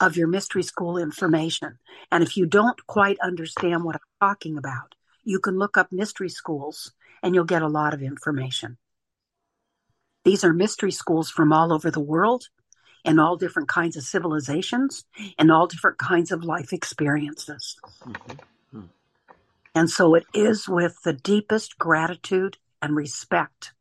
[0.00, 1.78] of your mystery school information.
[2.10, 6.30] And if you don't quite understand what I'm talking about, you can look up mystery
[6.30, 6.92] schools
[7.22, 8.76] and you'll get a lot of information.
[10.24, 12.48] These are mystery schools from all over the world
[13.04, 15.04] and all different kinds of civilizations
[15.38, 17.76] and all different kinds of life experiences.
[18.02, 18.80] Mm-hmm.
[19.74, 23.72] And so it is with the deepest gratitude and respect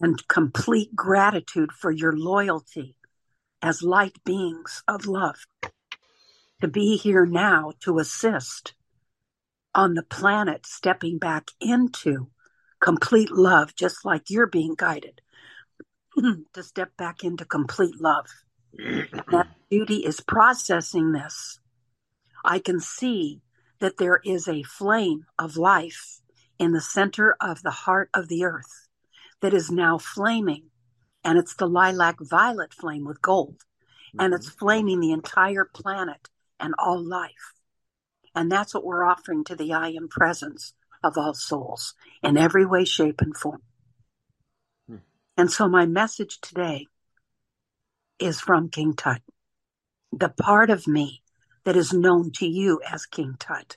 [0.00, 2.96] and complete gratitude for your loyalty
[3.62, 5.46] as light beings of love
[6.60, 8.74] to be here now to assist
[9.74, 12.28] on the planet stepping back into
[12.80, 15.20] complete love, just like you're being guided
[16.52, 18.26] to step back into complete love.
[18.72, 21.60] that Judy is processing this.
[22.44, 23.40] I can see
[23.80, 26.20] that there is a flame of life
[26.58, 28.88] in the center of the heart of the earth
[29.40, 30.70] that is now flaming
[31.24, 34.20] and it's the lilac violet flame with gold, mm-hmm.
[34.20, 34.58] and it's mm-hmm.
[34.58, 36.28] flaming the entire planet
[36.60, 37.54] and all life.
[38.34, 42.66] And that's what we're offering to the I am presence of all souls in every
[42.66, 43.62] way, shape, and form.
[45.36, 46.86] And so my message today
[48.18, 49.20] is from King Tut,
[50.12, 51.22] the part of me
[51.64, 53.76] that is known to you as King Tut.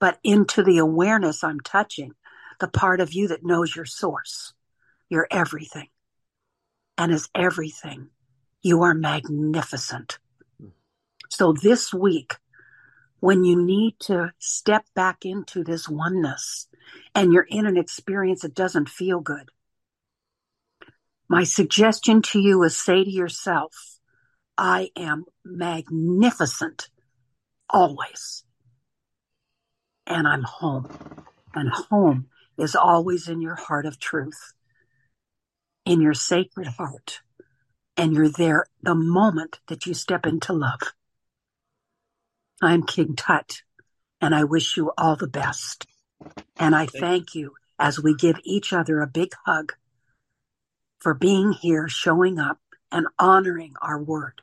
[0.00, 2.12] But into the awareness I'm touching,
[2.58, 4.52] the part of you that knows your source,
[5.08, 5.88] your everything.
[6.98, 8.08] And as everything,
[8.62, 10.18] you are magnificent.
[11.28, 12.34] So this week,
[13.20, 16.66] when you need to step back into this oneness
[17.14, 19.48] and you're in an experience that doesn't feel good,
[21.32, 23.98] my suggestion to you is say to yourself,
[24.58, 26.90] I am magnificent
[27.70, 28.44] always.
[30.06, 30.90] And I'm home.
[31.54, 32.26] And home
[32.58, 34.52] is always in your heart of truth,
[35.86, 37.22] in your sacred heart.
[37.96, 40.80] And you're there the moment that you step into love.
[42.60, 43.62] I'm King Tut,
[44.20, 45.86] and I wish you all the best.
[46.58, 49.72] And I thank you as we give each other a big hug
[51.02, 52.60] for being here, showing up,
[52.92, 54.40] and honoring our word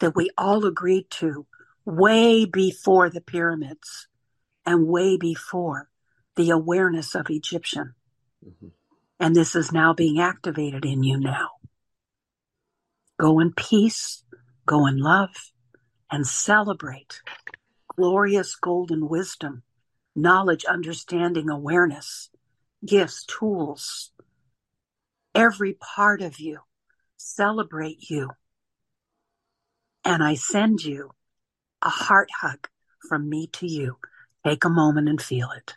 [0.00, 1.46] that we all agreed to
[1.84, 4.08] way before the pyramids
[4.66, 5.88] and way before
[6.36, 7.94] the awareness of Egyptian.
[8.46, 8.68] Mm-hmm.
[9.18, 11.48] And this is now being activated in you now.
[13.18, 14.24] Go in peace,
[14.66, 15.30] go in love,
[16.10, 17.20] and celebrate
[17.96, 19.62] glorious golden wisdom,
[20.16, 22.30] knowledge, understanding, awareness,
[22.84, 24.12] gifts, tools,
[25.34, 26.60] every part of you.
[27.16, 28.30] Celebrate you.
[30.04, 31.10] And I send you
[31.82, 32.68] a heart hug
[33.08, 33.98] from me to you.
[34.46, 35.74] Take a moment and feel it.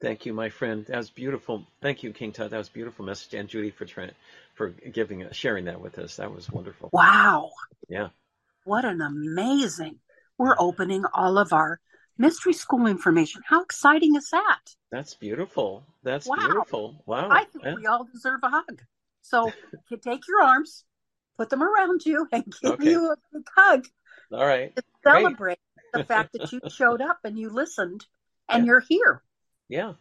[0.00, 0.84] Thank you, my friend.
[0.86, 1.64] That was beautiful.
[1.80, 2.50] Thank you, King Tut.
[2.50, 4.14] That was beautiful message, and Judy for Trent
[4.54, 6.16] for giving sharing that with us.
[6.16, 6.90] That was wonderful.
[6.92, 7.50] Wow.
[7.88, 8.08] Yeah.
[8.64, 10.00] What an amazing.
[10.38, 11.78] We're opening all of our
[12.18, 13.42] mystery school information.
[13.44, 14.60] How exciting is that?
[14.90, 15.84] That's beautiful.
[16.02, 16.36] That's wow.
[16.36, 17.02] beautiful.
[17.06, 17.28] Wow.
[17.30, 17.74] I think yeah.
[17.74, 18.82] we all deserve a hug.
[19.22, 19.50] So
[19.90, 20.84] you take your arms,
[21.36, 22.90] put them around you, and give okay.
[22.90, 23.86] you a big hug.
[24.32, 24.74] All right.
[24.76, 25.58] To celebrate
[25.92, 28.06] the fact that you showed up and you listened
[28.48, 28.70] and yeah.
[28.70, 29.22] you're here.
[29.68, 29.92] Yeah.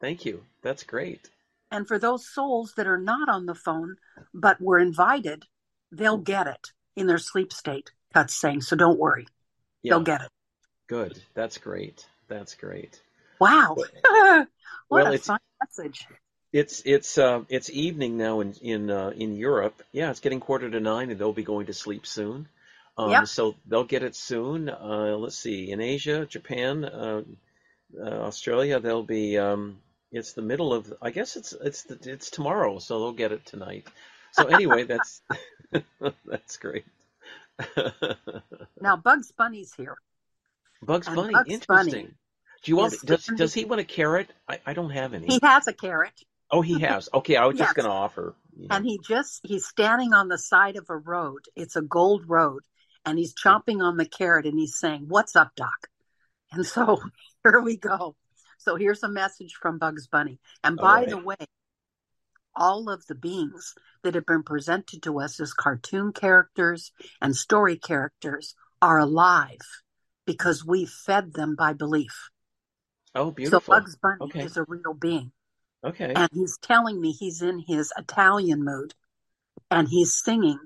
[0.00, 0.44] Thank you.
[0.62, 1.30] That's great.
[1.70, 3.96] And for those souls that are not on the phone
[4.34, 5.44] but were invited,
[5.90, 6.24] they'll mm.
[6.24, 7.90] get it in their sleep state.
[8.12, 8.62] That's saying.
[8.62, 9.26] So don't worry.
[9.82, 9.94] Yeah.
[9.94, 10.28] They'll get it.
[10.92, 11.18] Good.
[11.32, 12.04] That's great.
[12.28, 13.00] That's great.
[13.40, 13.76] Wow.
[14.08, 14.48] what
[14.90, 16.06] well, a fun message.
[16.52, 19.82] It's it's uh, it's evening now in in uh, in Europe.
[19.92, 22.46] Yeah, it's getting quarter to nine, and they'll be going to sleep soon.
[22.98, 23.26] Um, yep.
[23.26, 24.68] So they'll get it soon.
[24.68, 27.22] Uh, let's see, in Asia, Japan, uh,
[27.98, 29.38] uh, Australia, they'll be.
[29.38, 29.78] Um,
[30.10, 30.92] it's the middle of.
[31.00, 33.86] I guess it's it's the, it's tomorrow, so they'll get it tonight.
[34.32, 35.22] So anyway, that's
[36.26, 36.84] that's great.
[38.78, 39.96] now Bugs Bunny's here.
[40.82, 41.92] Bugs and Bunny, Bugs interesting.
[41.92, 42.14] Bunny
[42.64, 42.94] Do you want?
[43.04, 44.30] Does does he want a carrot?
[44.48, 45.26] I, I don't have any.
[45.26, 46.12] He has a carrot.
[46.50, 47.08] Oh, he has.
[47.14, 47.68] Okay, I was yes.
[47.68, 48.34] just going to offer.
[48.68, 51.44] And he just he's standing on the side of a road.
[51.56, 52.62] It's a gold road,
[53.06, 53.48] and he's hmm.
[53.48, 55.88] chomping on the carrot and he's saying, "What's up, Doc?"
[56.50, 57.00] And so
[57.44, 58.16] here we go.
[58.58, 60.38] So here's a message from Bugs Bunny.
[60.62, 61.08] And by right.
[61.08, 61.36] the way,
[62.54, 67.76] all of the beings that have been presented to us as cartoon characters and story
[67.76, 69.81] characters are alive
[70.26, 72.30] because we fed them by belief.
[73.14, 73.60] Oh, beautiful.
[73.60, 74.44] So Bugs Bunny okay.
[74.44, 75.32] is a real being.
[75.84, 76.12] Okay.
[76.14, 78.94] And he's telling me he's in his Italian mood
[79.70, 80.58] and he's singing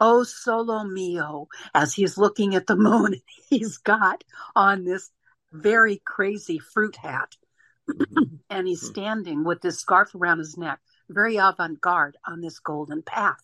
[0.00, 3.14] Oh Solo Mio as he's looking at the moon.
[3.48, 4.24] He's got
[4.56, 5.10] on this
[5.52, 7.36] very crazy fruit hat
[7.88, 8.36] mm-hmm.
[8.50, 8.92] and he's mm-hmm.
[8.92, 13.40] standing with this scarf around his neck, very avant garde on this golden path.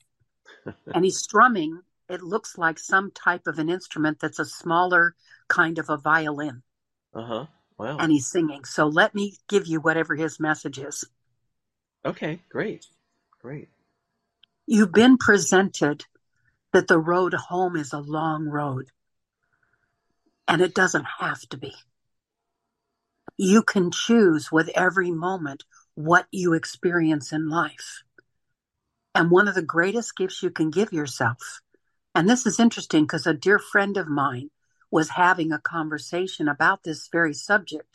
[0.94, 5.14] and he's strumming, it looks like some type of an instrument that's a smaller
[5.48, 6.62] kind of a violin.
[7.14, 7.46] Uh huh.
[7.78, 7.98] Wow.
[7.98, 8.64] And he's singing.
[8.64, 11.04] So let me give you whatever his message is.
[12.04, 12.86] Okay, great.
[13.40, 13.68] Great.
[14.66, 16.04] You've been presented
[16.72, 18.86] that the road home is a long road.
[20.46, 21.74] And it doesn't have to be.
[23.36, 25.64] You can choose with every moment
[25.94, 28.02] what you experience in life.
[29.14, 31.60] And one of the greatest gifts you can give yourself,
[32.14, 34.50] and this is interesting because a dear friend of mine
[34.90, 37.86] was having a conversation about this very subject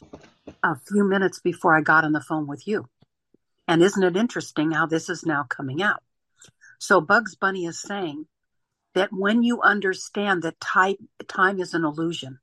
[0.63, 2.87] a few minutes before I got on the phone with you.
[3.67, 6.03] And isn't it interesting how this is now coming out?
[6.79, 8.27] So Bugs Bunny is saying
[8.93, 10.95] that when you understand that time,
[11.27, 12.39] time is an illusion,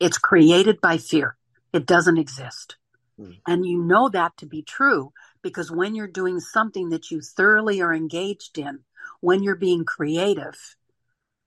[0.00, 1.36] it's created by fear.
[1.72, 2.76] It doesn't exist.
[3.20, 3.38] Mm.
[3.46, 5.12] And you know that to be true
[5.42, 8.80] because when you're doing something that you thoroughly are engaged in,
[9.20, 10.56] when you're being creative,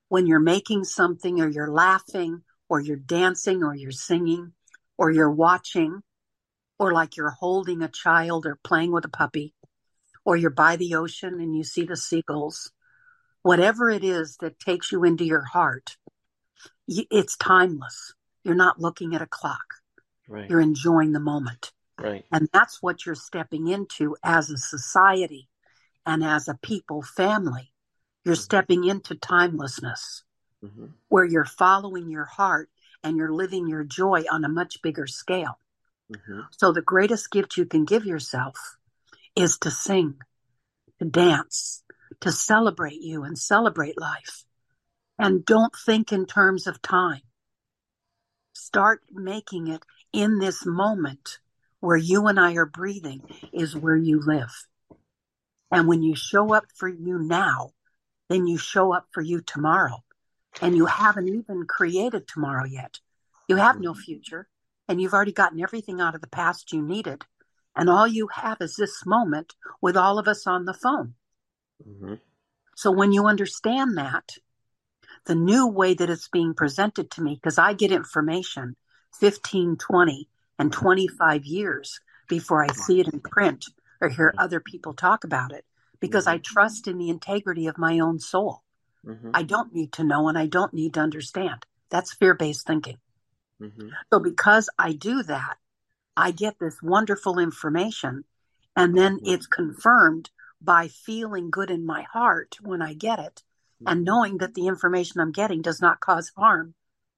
[0.08, 4.52] when you're making something or you're laughing or you're dancing or you're singing
[4.96, 6.00] or you're watching
[6.78, 9.54] or like you're holding a child or playing with a puppy
[10.24, 12.70] or you're by the ocean and you see the seagulls,
[13.42, 15.96] whatever it is that takes you into your heart,
[16.86, 18.14] it's timeless.
[18.42, 19.64] You're not looking at a clock.
[20.28, 20.48] Right.
[20.48, 21.72] You're enjoying the moment.
[22.00, 22.24] Right.
[22.32, 25.48] And that's what you're stepping into as a society
[26.06, 27.72] and as a people family.
[28.24, 28.42] You're mm-hmm.
[28.42, 30.22] stepping into timelessness
[30.64, 30.86] mm-hmm.
[31.08, 32.70] where you're following your heart
[33.02, 35.58] and you're living your joy on a much bigger scale.
[36.12, 36.40] Mm-hmm.
[36.50, 38.76] So the greatest gift you can give yourself
[39.36, 40.16] is to sing,
[40.98, 41.82] to dance,
[42.20, 44.44] to celebrate you and celebrate life.
[45.18, 47.22] And don't think in terms of time.
[48.54, 49.82] Start making it
[50.12, 51.38] in this moment
[51.80, 53.22] where you and I are breathing
[53.52, 54.66] is where you live.
[55.74, 57.70] And when you show up for you now,
[58.28, 60.02] then you show up for you tomorrow.
[60.62, 63.00] And you haven't even created tomorrow yet.
[63.48, 64.48] You have no future
[64.88, 67.24] and you've already gotten everything out of the past you needed.
[67.74, 71.14] And all you have is this moment with all of us on the phone.
[71.86, 72.14] Mm-hmm.
[72.76, 74.30] So when you understand that,
[75.26, 78.76] the new way that it's being presented to me, because I get information
[79.18, 80.28] 15, 20,
[80.58, 81.98] and 25 years
[82.28, 83.64] before I see it in print
[84.00, 85.64] or hear other people talk about it,
[86.00, 86.52] because I mm-hmm.
[86.52, 88.62] trust in the integrity of my own soul.
[89.06, 89.30] Mm-hmm.
[89.34, 91.66] I don't need to know and I don't need to understand.
[91.90, 92.98] That's fear based thinking.
[93.60, 93.88] Mm-hmm.
[94.12, 95.56] So because I do that,
[96.16, 98.24] I get this wonderful information
[98.76, 99.26] and then mm-hmm.
[99.26, 100.30] it's confirmed
[100.60, 103.42] by feeling good in my heart when I get it
[103.82, 103.88] mm-hmm.
[103.88, 106.74] and knowing that the information I'm getting does not cause harm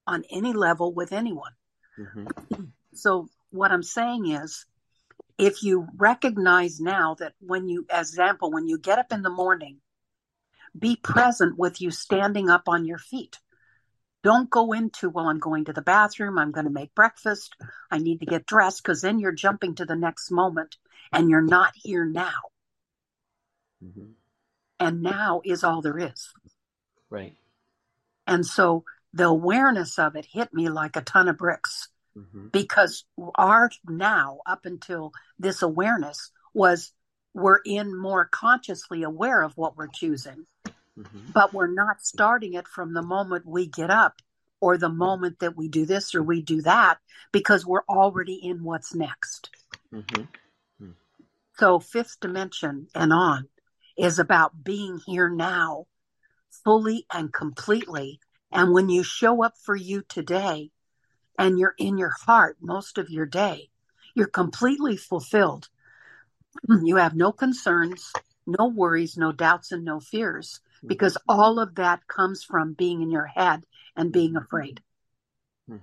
[0.07, 1.53] on any level with anyone.
[1.99, 2.27] Mm-hmm.
[2.97, 4.65] So what I'm saying is
[5.39, 9.31] if you recognize now that when you as example when you get up in the
[9.31, 9.79] morning
[10.79, 13.39] be present with you standing up on your feet
[14.27, 17.55] don't go into, well, I'm going to the bathroom, I'm going to make breakfast,
[17.93, 20.79] I need to get dressed, because then you're jumping to the next moment
[21.13, 22.51] and you're not here now.
[23.85, 24.11] Mm-hmm.
[24.81, 26.33] And now is all there is.
[27.09, 27.37] Right.
[28.27, 28.83] And so
[29.13, 32.49] the awareness of it hit me like a ton of bricks mm-hmm.
[32.49, 33.05] because
[33.37, 36.93] our now, up until this awareness, was
[37.35, 40.47] we're in more consciously aware of what we're choosing.
[40.99, 41.33] Mm-hmm.
[41.35, 44.23] But we're not starting it from the moment we get up
[44.61, 46.99] or the moment that we do this or we do that
[47.33, 49.51] because we're already in what's next.
[49.93, 50.23] Mm-hmm.
[50.23, 50.91] Mm-hmm.
[51.59, 53.49] So, fifth dimension and on
[53.99, 55.87] is about being here now
[56.65, 58.21] fully and completely.
[58.51, 60.71] And when you show up for you today
[61.39, 63.71] and you're in your heart most of your day,
[64.15, 65.69] you're completely fulfilled.
[66.83, 68.13] You have no concerns,
[68.47, 73.11] no worries, no doubts, and no fears because all of that comes from being in
[73.11, 73.65] your head
[73.95, 74.81] and being afraid.
[75.69, 75.79] Hmm.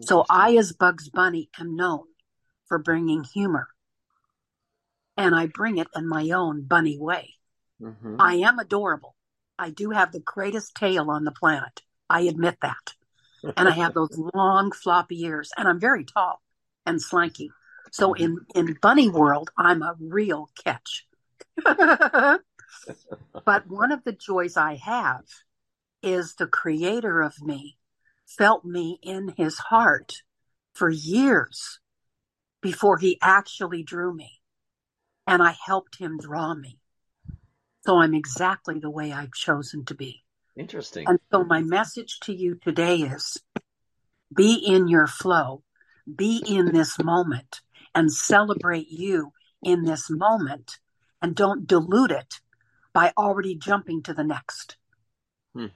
[0.00, 2.04] So I, as Bugs Bunny, am known
[2.66, 3.68] for bringing humor.
[5.16, 7.34] And I bring it in my own bunny way.
[7.80, 8.16] Mm-hmm.
[8.18, 9.14] I am adorable.
[9.58, 11.82] I do have the greatest tail on the planet.
[12.08, 12.94] I admit that.
[13.56, 16.42] And I have those long floppy ears and I'm very tall
[16.84, 17.48] and slanky.
[17.92, 18.36] So mm-hmm.
[18.54, 21.06] in, in bunny world, I'm a real catch.
[21.64, 22.42] but
[23.68, 25.24] one of the joys I have
[26.02, 27.78] is the creator of me
[28.26, 30.22] felt me in his heart
[30.74, 31.80] for years
[32.60, 34.40] before he actually drew me.
[35.26, 36.78] And I helped him draw me.
[37.84, 40.22] So I'm exactly the way I've chosen to be.
[40.56, 41.06] Interesting.
[41.06, 43.36] And so my message to you today is
[44.34, 45.62] be in your flow,
[46.14, 47.60] be in this moment
[47.94, 50.78] and celebrate you in this moment
[51.20, 52.40] and don't dilute it
[52.92, 54.76] by already jumping to the next.
[55.54, 55.66] Hmm.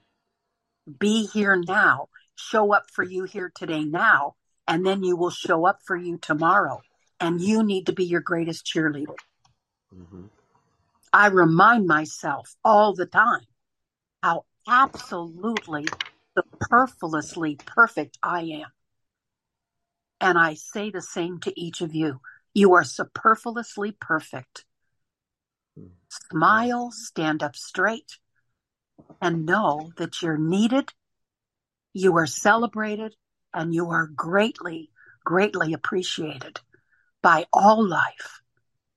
[0.99, 2.09] Be here now.
[2.35, 4.37] Show up for you here today now,
[4.67, 6.81] and then you will show up for you tomorrow.
[7.21, 9.17] And you need to be your greatest cheerleader.
[9.95, 10.25] Mm-hmm.
[11.13, 13.45] I remind myself all the time
[14.23, 15.85] how absolutely
[16.39, 18.69] superfluously perfect I am.
[20.21, 22.21] And I say the same to each of you.
[22.55, 24.65] You are superfluously perfect.
[25.79, 25.89] Mm-hmm.
[26.31, 28.19] Smile, stand up straight,
[29.21, 30.91] and know that you're needed,
[31.93, 33.17] you are celebrated,
[33.53, 34.91] and you are greatly,
[35.25, 36.61] greatly appreciated
[37.23, 38.41] by all life.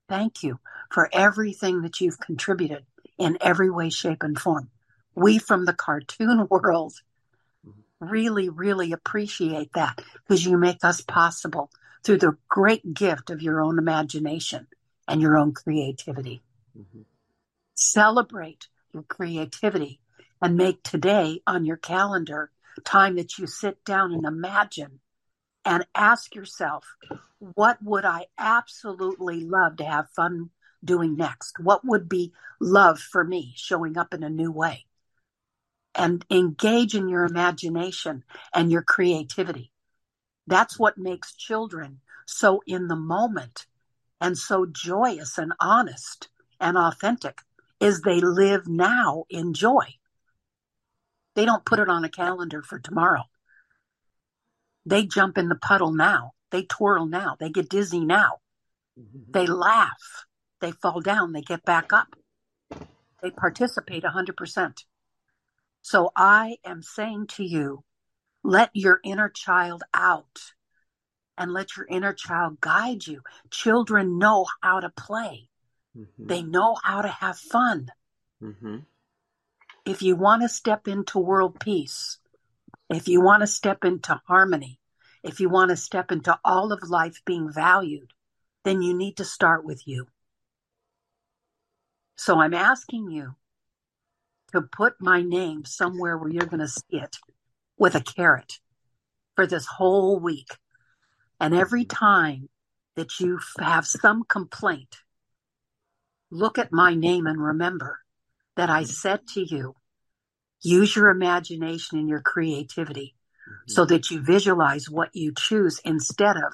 [0.07, 0.59] Thank you
[0.91, 2.85] for everything that you've contributed
[3.17, 4.69] in every way, shape, and form.
[5.15, 6.93] We from the cartoon world
[7.99, 11.69] really, really appreciate that because you make us possible
[12.03, 14.67] through the great gift of your own imagination
[15.07, 16.41] and your own creativity.
[16.77, 17.01] Mm-hmm.
[17.75, 19.99] Celebrate your creativity
[20.41, 22.51] and make today on your calendar
[22.83, 24.99] time that you sit down and imagine
[25.63, 26.85] and ask yourself,
[27.39, 30.49] what would I absolutely love to have fun
[30.83, 31.59] doing next?
[31.59, 34.85] What would be love for me showing up in a new way?
[35.95, 39.71] And engage in your imagination and your creativity.
[40.47, 43.67] That's what makes children so in the moment
[44.19, 46.29] and so joyous and honest
[46.59, 47.41] and authentic
[47.79, 49.95] is they live now in joy.
[51.35, 53.23] They don't put it on a calendar for tomorrow.
[54.85, 56.31] They jump in the puddle now.
[56.51, 57.35] They twirl now.
[57.39, 58.37] They get dizzy now.
[58.99, 59.31] Mm-hmm.
[59.31, 60.25] They laugh.
[60.61, 61.33] They fall down.
[61.33, 62.15] They get back up.
[63.21, 64.83] They participate 100%.
[65.83, 67.83] So I am saying to you,
[68.41, 70.53] let your inner child out
[71.37, 73.21] and let your inner child guide you.
[73.51, 75.49] Children know how to play.
[75.95, 76.27] Mm-hmm.
[76.27, 77.89] They know how to have fun.
[78.41, 78.77] Mm-hmm.
[79.85, 82.17] If you want to step into world peace,
[82.89, 84.79] if you want to step into harmony,
[85.21, 88.13] if you want to step into all of life being valued,
[88.63, 90.07] then you need to start with you.
[92.15, 93.35] So I'm asking you
[94.53, 97.17] to put my name somewhere where you're going to see it
[97.77, 98.59] with a carrot
[99.35, 100.57] for this whole week.
[101.39, 102.49] And every time
[102.95, 104.97] that you have some complaint,
[106.29, 107.99] look at my name and remember
[108.55, 109.75] that I said to you,
[110.61, 113.15] use your imagination and your creativity
[113.49, 113.71] mm-hmm.
[113.71, 116.53] so that you visualize what you choose instead of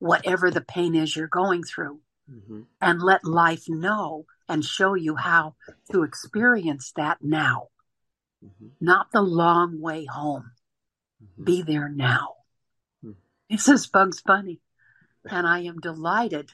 [0.00, 2.00] whatever the pain is you're going through
[2.30, 2.62] mm-hmm.
[2.80, 5.54] and let life know and show you how
[5.90, 7.68] to experience that now,
[8.44, 8.68] mm-hmm.
[8.80, 10.52] not the long way home.
[11.22, 11.44] Mm-hmm.
[11.44, 12.34] Be there now.
[13.04, 13.14] Mm.
[13.48, 14.60] This is Bugs Bunny,
[15.24, 16.50] and I am delighted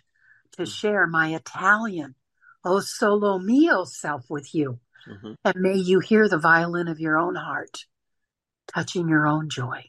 [0.52, 0.72] to mm.
[0.72, 2.14] share my Italian
[2.64, 4.78] O Solo Mio self with you.
[5.08, 5.32] Mm-hmm.
[5.44, 7.86] And may you hear the violin of your own heart,
[8.66, 9.84] touching your own joy.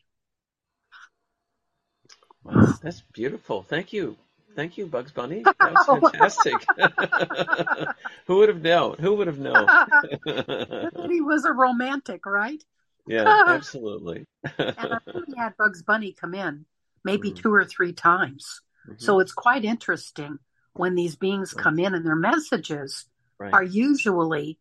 [2.43, 3.63] Wow, that's beautiful.
[3.63, 4.15] Thank you.
[4.55, 5.43] Thank you, Bugs Bunny.
[5.59, 6.55] That's fantastic.
[8.27, 8.95] Who would have known?
[8.99, 9.67] Who would have known?
[11.09, 12.63] he was a romantic, right?
[13.07, 14.25] Yeah, absolutely.
[14.57, 16.65] and I think he had Bugs Bunny come in
[17.03, 17.41] maybe mm-hmm.
[17.41, 18.61] two or three times.
[18.87, 18.95] Mm-hmm.
[18.97, 20.39] So it's quite interesting
[20.73, 21.63] when these beings right.
[21.63, 23.05] come in and their messages
[23.37, 23.53] right.
[23.53, 24.59] are usually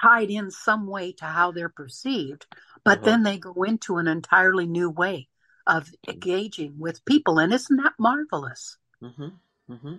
[0.00, 2.46] tied in some way to how they're perceived,
[2.84, 3.06] but uh-huh.
[3.06, 5.28] then they go into an entirely new way
[5.66, 7.38] of engaging with people.
[7.38, 8.76] And isn't that marvelous?
[9.02, 9.72] Mm-hmm.
[9.72, 9.94] Mm-hmm.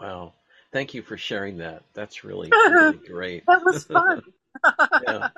[0.00, 0.32] Wow.
[0.72, 1.82] Thank you for sharing that.
[1.94, 3.46] That's really, really great.
[3.46, 4.22] that was fun.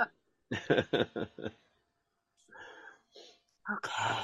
[3.73, 4.19] okay.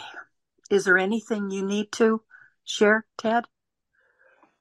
[0.71, 2.23] Is there anything you need to
[2.65, 3.45] share, Ted?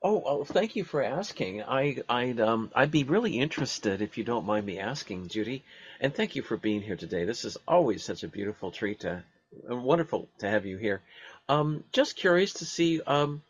[0.03, 1.63] Oh, well, thank you for asking.
[1.63, 5.63] I, I'd, um, I'd be really interested if you don't mind me asking, Judy.
[5.99, 7.25] And thank you for being here today.
[7.25, 9.23] This is always such a beautiful treat to,
[9.69, 11.01] uh, wonderful to have you here.
[11.47, 13.41] Um, just curious to see um,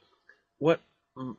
[0.59, 0.81] what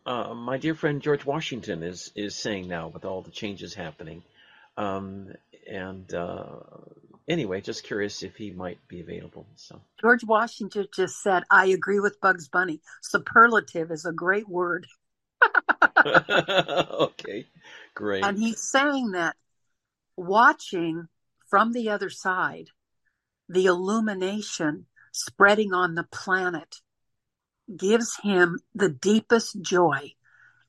[0.07, 4.23] uh, my dear friend George Washington is is saying now with all the changes happening.
[4.77, 5.35] Um,
[5.71, 6.47] and uh,
[7.29, 9.47] anyway, just curious if he might be available.
[9.57, 12.81] So George Washington just said, "I agree with Bugs Bunny.
[13.03, 14.87] Superlative is a great word."
[16.07, 17.47] okay,
[17.95, 18.25] great.
[18.25, 19.37] And he's saying that
[20.17, 21.09] watching
[21.51, 22.69] from the other side,
[23.49, 24.87] the illumination
[25.17, 26.77] spreading on the planet
[27.75, 30.13] gives him the deepest joy.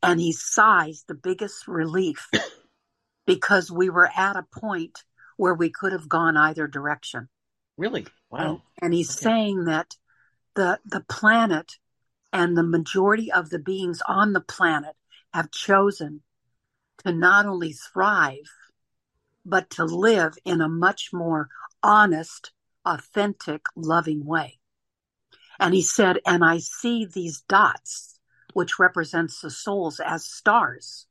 [0.02, 2.30] And he sighs the biggest relief
[3.26, 5.04] because we were at a point
[5.38, 7.30] where we could have gone either direction.
[7.78, 8.08] Really?
[8.30, 8.40] Wow.
[8.40, 9.24] And, and he's okay.
[9.24, 9.96] saying that
[10.56, 11.74] the the planet
[12.34, 14.96] and the majority of the beings on the planet
[15.34, 16.22] have chosen
[17.06, 18.50] to not only thrive,
[19.46, 21.50] but to live in a much more
[21.84, 22.52] honest,
[22.88, 24.60] authentic, loving way.
[25.60, 28.20] And he said, and I see these dots,
[28.54, 31.08] which represents the souls as stars.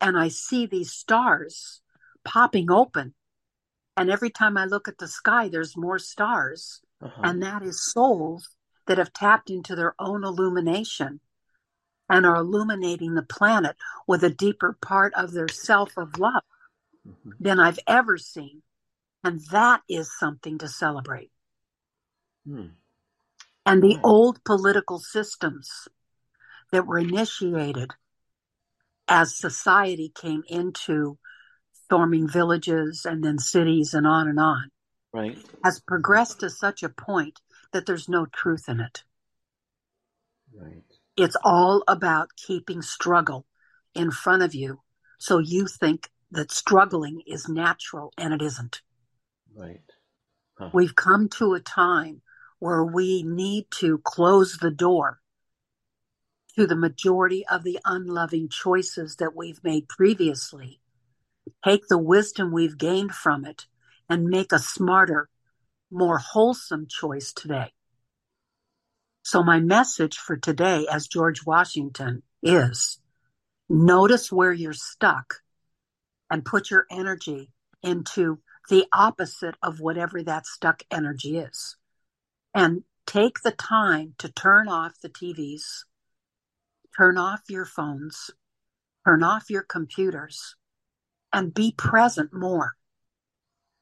[0.00, 1.80] And I see these stars
[2.24, 3.14] popping open.
[3.96, 6.80] And every time I look at the sky, there's more stars.
[7.02, 7.22] Uh-huh.
[7.24, 8.50] And that is souls
[8.86, 11.20] that have tapped into their own illumination
[12.08, 13.76] and are illuminating the planet
[14.06, 16.42] with a deeper part of their self of love
[17.06, 17.30] mm-hmm.
[17.40, 18.62] than I've ever seen.
[19.24, 21.30] And that is something to celebrate.
[22.46, 22.70] Mm.
[23.66, 24.00] And the mm.
[24.02, 25.88] old political systems
[26.72, 27.90] that were initiated
[29.08, 31.18] as society came into
[31.88, 34.70] forming villages and then cities and on and on
[35.12, 35.38] right.
[35.64, 37.40] has progressed to such a point
[37.72, 39.02] that there's no truth in it.
[40.54, 40.82] Right.
[41.16, 43.46] It's all about keeping struggle
[43.94, 44.80] in front of you
[45.18, 48.82] so you think that struggling is natural and it isn't.
[49.54, 49.80] Right.
[50.58, 50.70] Huh.
[50.72, 52.22] We've come to a time
[52.58, 55.20] where we need to close the door
[56.56, 60.80] to the majority of the unloving choices that we've made previously,
[61.64, 63.66] take the wisdom we've gained from it,
[64.08, 65.28] and make a smarter,
[65.90, 67.72] more wholesome choice today.
[69.22, 72.98] So, my message for today, as George Washington, is
[73.68, 75.42] notice where you're stuck
[76.30, 77.52] and put your energy
[77.82, 81.76] into the opposite of whatever that stuck energy is.
[82.54, 85.84] And take the time to turn off the TVs,
[86.96, 88.30] turn off your phones,
[89.04, 90.56] turn off your computers,
[91.32, 92.72] and be present more.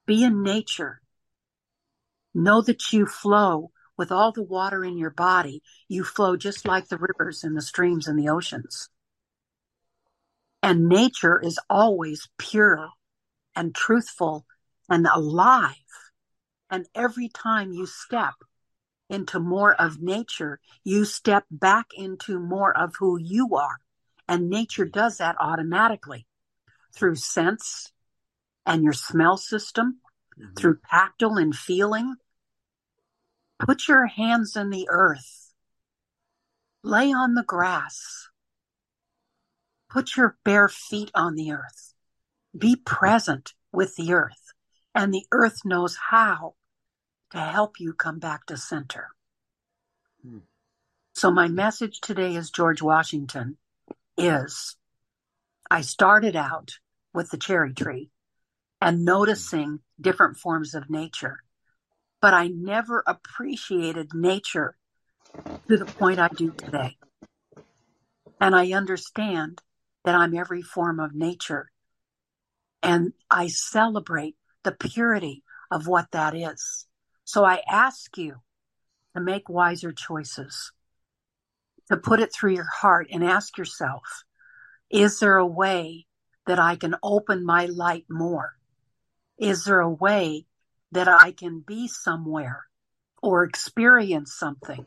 [0.07, 1.01] Be in nature.
[2.35, 5.63] Know that you flow with all the water in your body.
[5.89, 8.89] You flow just like the rivers and the streams and the oceans.
[10.63, 12.91] And nature is always pure
[13.55, 14.45] and truthful
[14.89, 15.75] and alive.
[16.71, 18.35] And every time you step
[19.09, 23.79] into more of nature, you step back into more of who you are.
[24.29, 26.27] And nature does that automatically
[26.95, 27.93] through sense
[28.65, 30.01] and your smell system,
[30.39, 30.55] mm-hmm.
[30.55, 32.17] through tactile and feeling.
[33.59, 35.53] Put your hands in the earth.
[36.83, 38.29] Lay on the grass.
[39.89, 41.95] Put your bare feet on the earth.
[42.57, 44.46] Be present with the earth.
[44.97, 46.55] And the earth knows how
[47.31, 49.09] to help you come back to center.
[50.27, 50.39] Hmm.
[51.15, 53.59] So my message today is George Washington
[54.17, 54.77] is
[55.71, 56.79] I started out
[57.13, 58.11] with the cherry tree
[58.81, 61.41] and noticing different forms of nature,
[62.23, 64.77] but I never appreciated nature
[65.69, 66.97] to the point I do today.
[68.41, 69.61] And I understand
[70.05, 71.71] that I'm every form of nature
[72.83, 74.37] and I celebrate
[74.67, 76.87] the purity of what that is.
[77.25, 78.35] So I ask you
[79.15, 80.73] to make wiser choices,
[81.89, 84.25] to put it through your heart and ask yourself,
[84.91, 86.07] is there a way
[86.47, 88.55] that I can open my light more?
[89.39, 90.47] Is there a way
[90.91, 92.65] that I can be somewhere
[93.23, 94.85] or experience something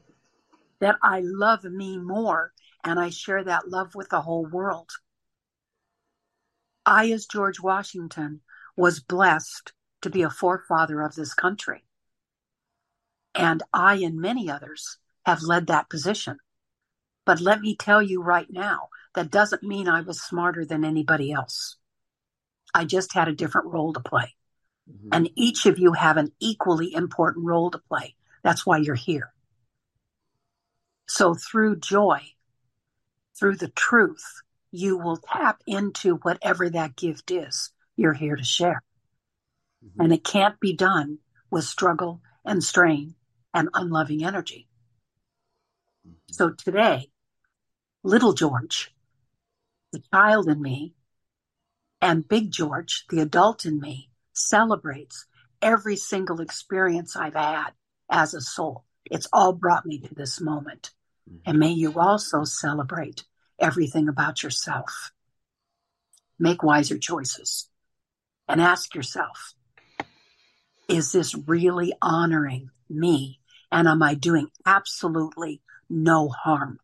[0.82, 2.52] that I love me more
[2.84, 4.90] and I share that love with the whole world?
[6.86, 8.42] I, as George Washington,
[8.80, 11.84] was blessed to be a forefather of this country.
[13.36, 16.38] And I and many others have led that position.
[17.26, 21.30] But let me tell you right now, that doesn't mean I was smarter than anybody
[21.34, 21.76] else.
[22.74, 24.34] I just had a different role to play.
[24.90, 25.10] Mm-hmm.
[25.12, 28.16] And each of you have an equally important role to play.
[28.44, 29.34] That's why you're here.
[31.06, 32.22] So through joy,
[33.38, 34.42] through the truth,
[34.72, 38.82] you will tap into whatever that gift is you're here to share.
[39.86, 40.02] Mm-hmm.
[40.02, 41.20] And it can't be done
[41.52, 43.16] with struggle and strain
[43.54, 44.68] and unloving energy.
[46.08, 46.16] Mm-hmm.
[46.32, 47.10] So today,
[48.04, 48.94] little George,
[49.92, 50.94] the child in me,
[52.02, 55.26] and big George, the adult in me, celebrates
[55.62, 57.72] every single experience I've had
[58.10, 58.86] as a soul.
[59.06, 60.92] It's all brought me to this moment.
[61.30, 61.50] Mm-hmm.
[61.50, 63.26] And may you also celebrate
[63.60, 65.12] everything about yourself.
[66.40, 67.70] Make wiser choices
[68.50, 69.54] and ask yourself,
[70.90, 73.40] is this really honoring me?
[73.72, 76.80] And am I doing absolutely no harm?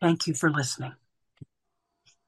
[0.00, 0.92] Thank you for listening.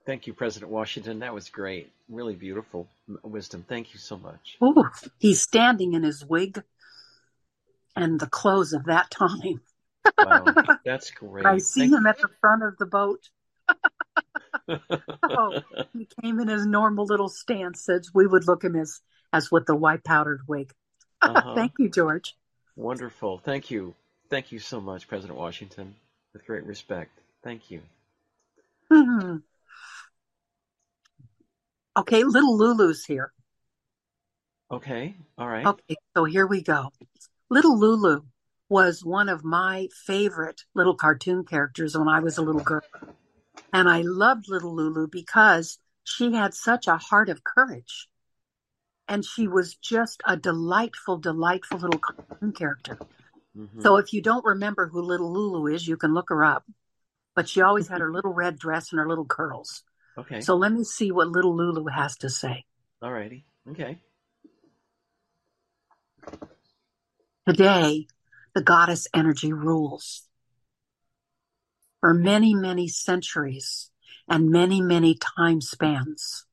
[0.06, 1.18] Thank you, President Washington.
[1.18, 1.90] That was great.
[2.08, 2.88] Really beautiful
[3.22, 3.64] wisdom.
[3.68, 4.56] Thank you so much.
[4.62, 4.88] Ooh,
[5.18, 6.62] he's standing in his wig
[7.96, 9.60] and the clothes of that time.
[10.18, 10.44] wow,
[10.84, 11.46] that's great.
[11.46, 12.08] I see Thank him you.
[12.08, 13.28] at the front of the boat.
[15.22, 15.60] oh,
[15.92, 19.00] he came in his normal little stance as we would look him as
[19.32, 20.72] as with the white powdered wig.
[21.22, 21.54] Uh-huh.
[21.54, 22.36] Thank you, George.
[22.76, 23.38] Wonderful.
[23.38, 23.94] Thank you.
[24.28, 25.94] Thank you so much, President Washington.
[26.34, 27.18] With great respect.
[27.42, 27.80] Thank you.
[28.92, 29.36] Mm-hmm.
[31.96, 33.32] Okay, little Lulu's here.
[34.70, 35.64] Okay, all right.
[35.64, 36.90] Okay, so here we go.
[37.48, 38.22] Little Lulu
[38.68, 42.82] was one of my favorite little cartoon characters when I was a little girl.
[43.74, 48.08] And I loved little Lulu because she had such a heart of courage.
[49.08, 52.98] And she was just a delightful, delightful little cartoon character.
[53.58, 53.82] Mm-hmm.
[53.82, 56.64] So if you don't remember who little Lulu is, you can look her up.
[57.34, 59.82] But she always had her little red dress and her little curls.
[60.16, 60.40] Okay.
[60.40, 62.64] So let me see what little Lulu has to say.
[63.02, 63.44] All righty.
[63.68, 63.98] Okay.
[67.46, 68.06] Today,
[68.54, 70.22] the goddess energy rules.
[72.04, 73.90] For many, many centuries,
[74.28, 76.44] and many, many time spans.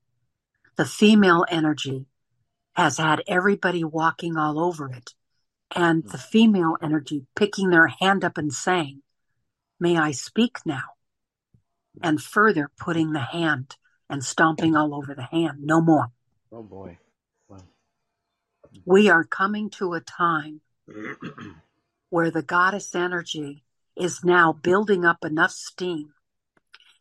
[0.77, 2.05] The female energy
[2.77, 5.13] has had everybody walking all over it.
[5.75, 6.23] And the mm.
[6.23, 9.01] female energy picking their hand up and saying,
[9.77, 10.93] May I speak now?
[12.01, 13.75] And further putting the hand
[14.09, 15.65] and stomping all over the hand.
[15.65, 16.13] No more.
[16.49, 16.97] Oh boy.
[17.49, 17.57] Wow.
[18.85, 20.61] We are coming to a time
[22.09, 23.65] where the goddess energy
[24.01, 26.11] is now building up enough steam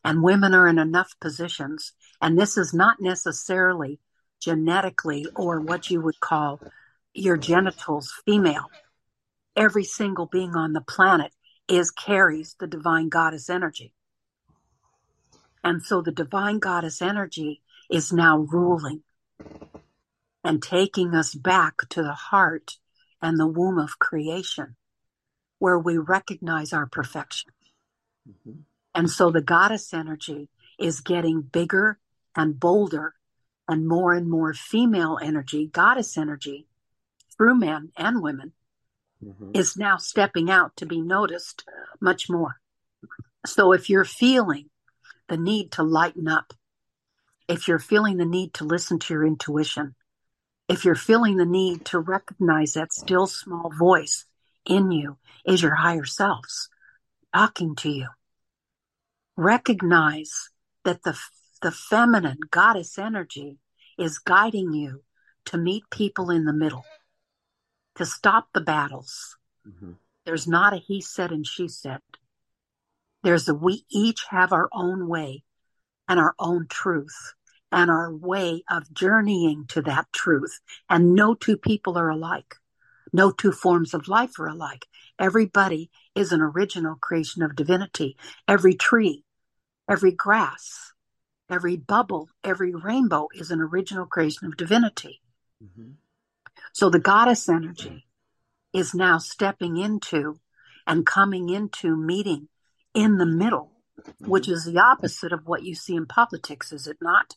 [0.03, 1.93] and women are in enough positions.
[2.21, 3.99] And this is not necessarily
[4.39, 6.59] genetically or what you would call
[7.13, 8.67] your genitals female.
[9.55, 11.33] Every single being on the planet
[11.67, 13.95] is carries the divine goddess energy.
[15.63, 19.01] And so the divine goddess energy is now ruling
[20.43, 22.77] and taking us back to the heart
[23.23, 24.75] and the womb of creation
[25.61, 27.51] where we recognize our perfection.
[28.27, 28.61] Mm-hmm.
[28.95, 31.99] And so the goddess energy is getting bigger
[32.35, 33.13] and bolder
[33.67, 36.65] and more and more female energy, goddess energy
[37.37, 38.53] through men and women
[39.23, 39.51] mm-hmm.
[39.53, 41.63] is now stepping out to be noticed
[41.99, 42.59] much more.
[43.45, 44.71] So if you're feeling
[45.29, 46.55] the need to lighten up,
[47.47, 49.93] if you're feeling the need to listen to your intuition,
[50.67, 54.25] if you're feeling the need to recognize that still small voice
[54.65, 56.69] in you is your higher selves
[57.33, 58.07] talking to you.
[59.37, 60.49] Recognize
[60.83, 61.17] that the,
[61.61, 63.57] the feminine goddess energy
[63.97, 65.03] is guiding you
[65.45, 66.85] to meet people in the middle,
[67.95, 69.37] to stop the battles.
[69.67, 69.93] Mm-hmm.
[70.25, 71.99] There's not a he said and she said.
[73.23, 75.43] There's a we each have our own way
[76.07, 77.33] and our own truth
[77.71, 80.59] and our way of journeying to that truth.
[80.89, 82.55] And no two people are alike.
[83.13, 84.85] No two forms of life are alike.
[85.19, 88.17] Everybody is an original creation of divinity.
[88.47, 89.23] Every tree,
[89.89, 90.93] every grass,
[91.49, 95.21] every bubble, every rainbow is an original creation of divinity.
[95.63, 95.91] Mm-hmm.
[96.73, 98.05] So the goddess energy
[98.73, 100.39] is now stepping into
[100.87, 102.47] and coming into meeting
[102.93, 104.29] in the middle, mm-hmm.
[104.29, 107.35] which is the opposite of what you see in politics, is it not?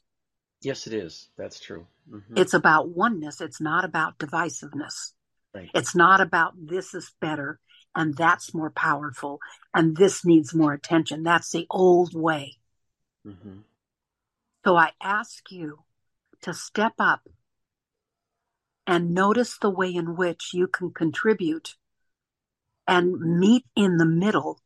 [0.62, 1.28] Yes, it is.
[1.36, 1.86] That's true.
[2.10, 2.38] Mm-hmm.
[2.38, 3.40] It's about oneness.
[3.40, 5.12] It's not about divisiveness.
[5.54, 5.70] Right.
[5.74, 7.60] It's not about this is better
[7.94, 9.38] and that's more powerful
[9.72, 11.22] and this needs more attention.
[11.22, 12.56] That's the old way.
[13.26, 13.58] Mm-hmm.
[14.64, 15.80] So I ask you
[16.42, 17.28] to step up
[18.86, 21.76] and notice the way in which you can contribute
[22.86, 24.60] and meet in the middle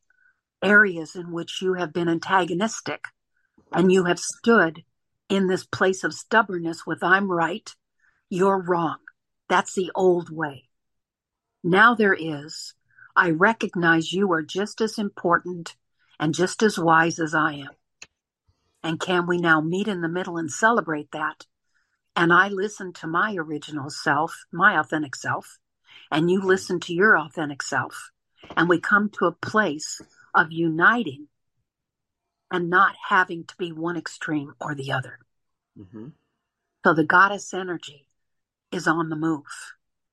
[0.62, 3.05] areas in which you have been antagonistic
[3.73, 4.82] and you have stood
[5.28, 7.70] in this place of stubbornness with I'm right,
[8.31, 8.98] you're wrong.
[9.48, 10.68] That's the old way.
[11.62, 12.74] Now there is.
[13.16, 15.76] I recognize you are just as important
[16.20, 17.70] and just as wise as I am.
[18.82, 21.47] And can we now meet in the middle and celebrate that?
[22.14, 25.59] And I listen to my original self, my authentic self,
[26.10, 28.10] and you listen to your authentic self.
[28.56, 30.01] And we come to a place
[30.35, 31.28] of uniting
[32.51, 35.18] and not having to be one extreme or the other.
[35.78, 36.09] Mm-hmm.
[36.85, 38.06] So the goddess energy
[38.72, 39.44] is on the move.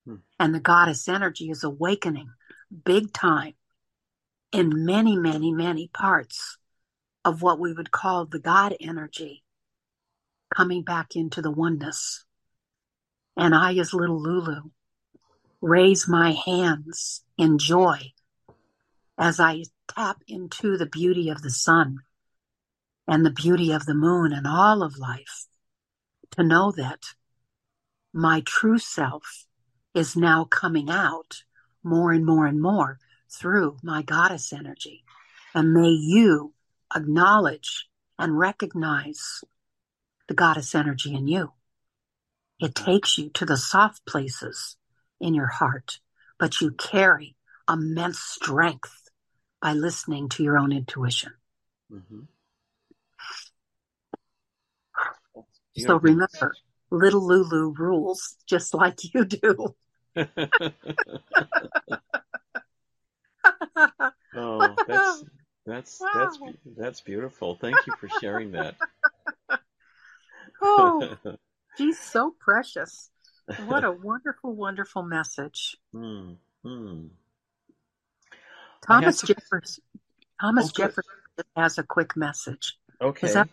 [0.05, 0.15] Hmm.
[0.39, 2.29] And the goddess energy is awakening
[2.83, 3.53] big time
[4.51, 6.57] in many, many, many parts
[7.23, 9.43] of what we would call the God energy
[10.53, 12.23] coming back into the oneness.
[13.35, 14.69] And I, as little Lulu,
[15.61, 18.13] raise my hands in joy
[19.17, 21.99] as I tap into the beauty of the sun
[23.07, 25.45] and the beauty of the moon and all of life
[26.31, 27.01] to know that
[28.13, 29.45] my true self
[29.95, 31.43] is now coming out
[31.81, 32.99] more and more and more
[33.31, 35.03] through my goddess energy.
[35.53, 36.53] And may you
[36.93, 37.87] acknowledge
[38.19, 39.41] and recognize
[40.27, 41.53] the goddess energy in you.
[42.59, 44.77] It takes you to the soft places
[45.19, 45.99] in your heart,
[46.37, 47.35] but you carry
[47.69, 49.09] immense strength
[49.61, 51.33] by listening to your own intuition.
[51.91, 52.21] Mm-hmm.
[55.77, 56.53] So remember,
[56.89, 59.75] little Lulu rules just like you do.
[64.35, 65.23] oh, that's
[65.65, 66.09] that's wow.
[66.15, 66.37] that's
[66.77, 67.55] that's beautiful.
[67.55, 68.75] Thank you for sharing that.
[70.61, 71.17] oh,
[71.77, 73.09] she's so precious.
[73.65, 75.75] What a wonderful, wonderful message.
[75.93, 77.09] Mm, mm.
[78.87, 79.27] Thomas to...
[79.27, 79.83] Jefferson.
[80.39, 81.11] Thomas Jefferson
[81.55, 82.77] has a quick message.
[83.01, 83.27] Okay.
[83.27, 83.49] Is that,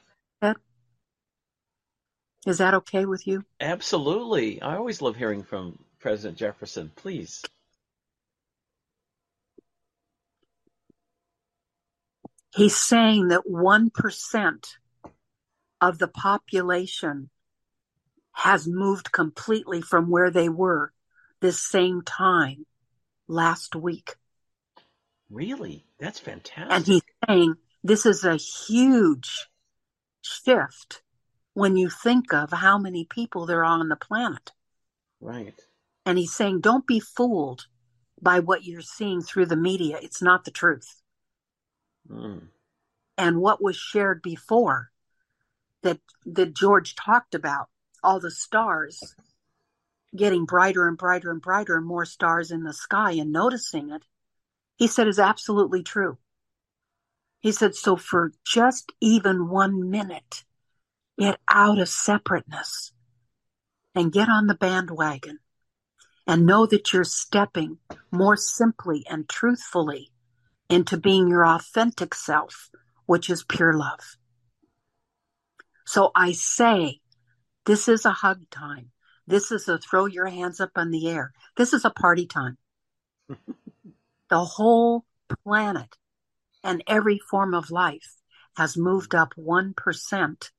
[2.47, 3.45] is that okay with you?
[3.61, 4.61] Absolutely.
[4.63, 7.43] I always love hearing from President Jefferson, please.
[12.55, 14.67] He's saying that 1%
[15.81, 17.31] of the population
[18.33, 20.93] has moved completely from where they were
[21.41, 22.67] this same time
[23.29, 24.17] last week.
[25.31, 25.87] Really?
[25.99, 26.73] That's fantastic.
[26.73, 27.55] And he's saying
[27.85, 29.49] this is a huge
[30.21, 31.03] shift
[31.55, 34.51] when you think of how many people there are on the planet.
[35.21, 35.55] Right.
[36.05, 37.67] And he's saying, don't be fooled
[38.21, 39.99] by what you're seeing through the media.
[40.03, 41.03] It's not the truth.
[42.11, 42.49] Mm.
[43.19, 44.91] And what was shared before
[45.83, 47.69] that, that George talked about,
[48.03, 49.15] all the stars
[50.15, 54.05] getting brighter and brighter and brighter and more stars in the sky and noticing it,
[54.77, 56.19] he said is absolutely true.
[57.41, 60.45] He said, so for just even one minute,
[61.19, 62.93] get out of separateness
[63.95, 65.39] and get on the bandwagon
[66.33, 67.77] and know that you're stepping
[68.11, 70.11] more simply and truthfully
[70.71, 72.71] into being your authentic self,
[73.05, 74.17] which is pure love.
[75.85, 77.01] So I say,
[77.67, 78.93] this is a hug time.
[79.27, 81.35] This is a throw your hands up in the air.
[81.59, 82.57] This is a party time.
[83.29, 85.05] the whole
[85.45, 85.99] planet
[86.65, 88.17] and every form of life
[88.57, 90.51] has moved up 1%.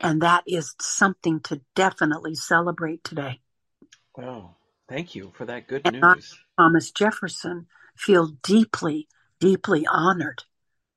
[0.00, 3.40] And that is something to definitely celebrate today.
[4.16, 4.56] Wow.
[4.92, 6.36] Thank you for that good and news.
[6.58, 7.66] I, Thomas Jefferson,
[7.96, 9.08] feel deeply,
[9.40, 10.44] deeply honored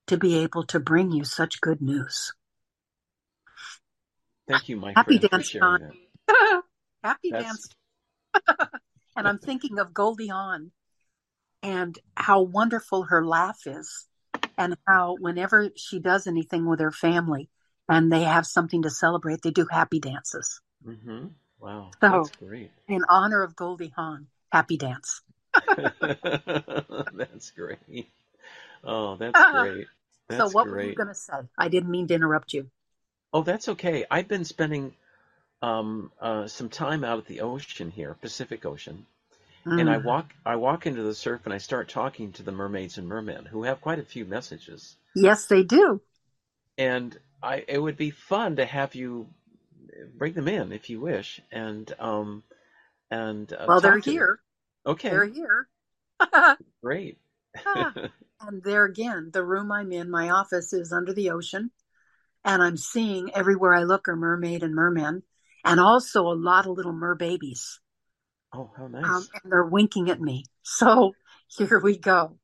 [0.08, 2.34] to be able to bring you such good news.
[4.50, 5.94] Thank you, my Happy dance time.
[7.06, 7.70] Happy dance.
[9.16, 10.72] and I'm thinking of Goldie Hawn
[11.64, 14.08] and how wonderful her laugh is,
[14.58, 17.50] and how whenever she does anything with her family
[17.88, 20.60] and they have something to celebrate, they do happy dances.
[20.84, 21.28] hmm
[21.60, 21.92] Wow.
[22.02, 22.72] So- That's great.
[22.88, 25.22] In honor of Goldie Hawn, happy dance.
[27.14, 28.10] that's great.
[28.84, 29.88] Oh, that's great.
[30.30, 31.34] That's so, what were you going to say?
[31.58, 32.70] I didn't mean to interrupt you.
[33.34, 34.06] Oh, that's okay.
[34.10, 34.96] I've been spending
[35.62, 39.06] um, uh, some time out at the ocean here, Pacific Ocean,
[39.78, 40.04] and I Mm.
[40.04, 43.46] walk I walk into the surf and I start talking to the mermaids and mermen
[43.46, 44.96] who have quite a few messages.
[45.16, 46.02] Yes, they do.
[46.78, 49.28] And I it would be fun to have you
[50.18, 52.44] bring them in if you wish, and um
[53.12, 54.14] and uh, Well, they're to them.
[54.14, 54.40] here.
[54.86, 55.68] Okay, They're here.
[56.84, 57.18] great.
[57.66, 61.72] and there again, the room I'm in, my office is under the ocean,
[62.44, 65.24] and I'm seeing everywhere I look are mermaid and mermen,
[65.64, 67.80] and also a lot of little mer babies.
[68.54, 69.06] oh, how nice.
[69.06, 70.46] Um, and they're winking at me.
[70.64, 71.14] So
[71.48, 72.38] here we go.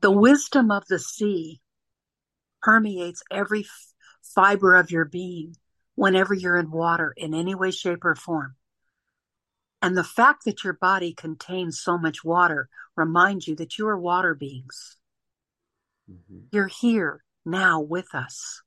[0.00, 1.60] The wisdom of the sea
[2.66, 3.94] permeates every f-
[4.34, 5.56] fiber of your being
[5.94, 8.56] whenever you're in water in any way, shape, or form.
[9.80, 13.96] And the fact that your body contains so much water reminds you that you are
[13.96, 14.96] water beings.
[16.10, 16.48] Mhm.
[16.50, 18.62] You're here now with us.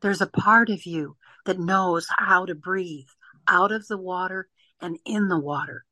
[0.00, 3.10] There's a part of you that knows how to breathe
[3.46, 4.48] out of the water
[4.80, 5.84] and in the water.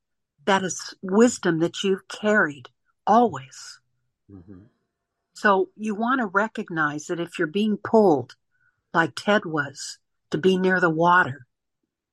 [0.47, 2.71] That is wisdom that you've carried
[3.07, 3.81] always.
[4.31, 4.71] Mhm.
[5.39, 8.35] So you want to recognize that if you're being pulled,
[8.93, 9.99] like Ted was,
[10.33, 11.47] to be near the water,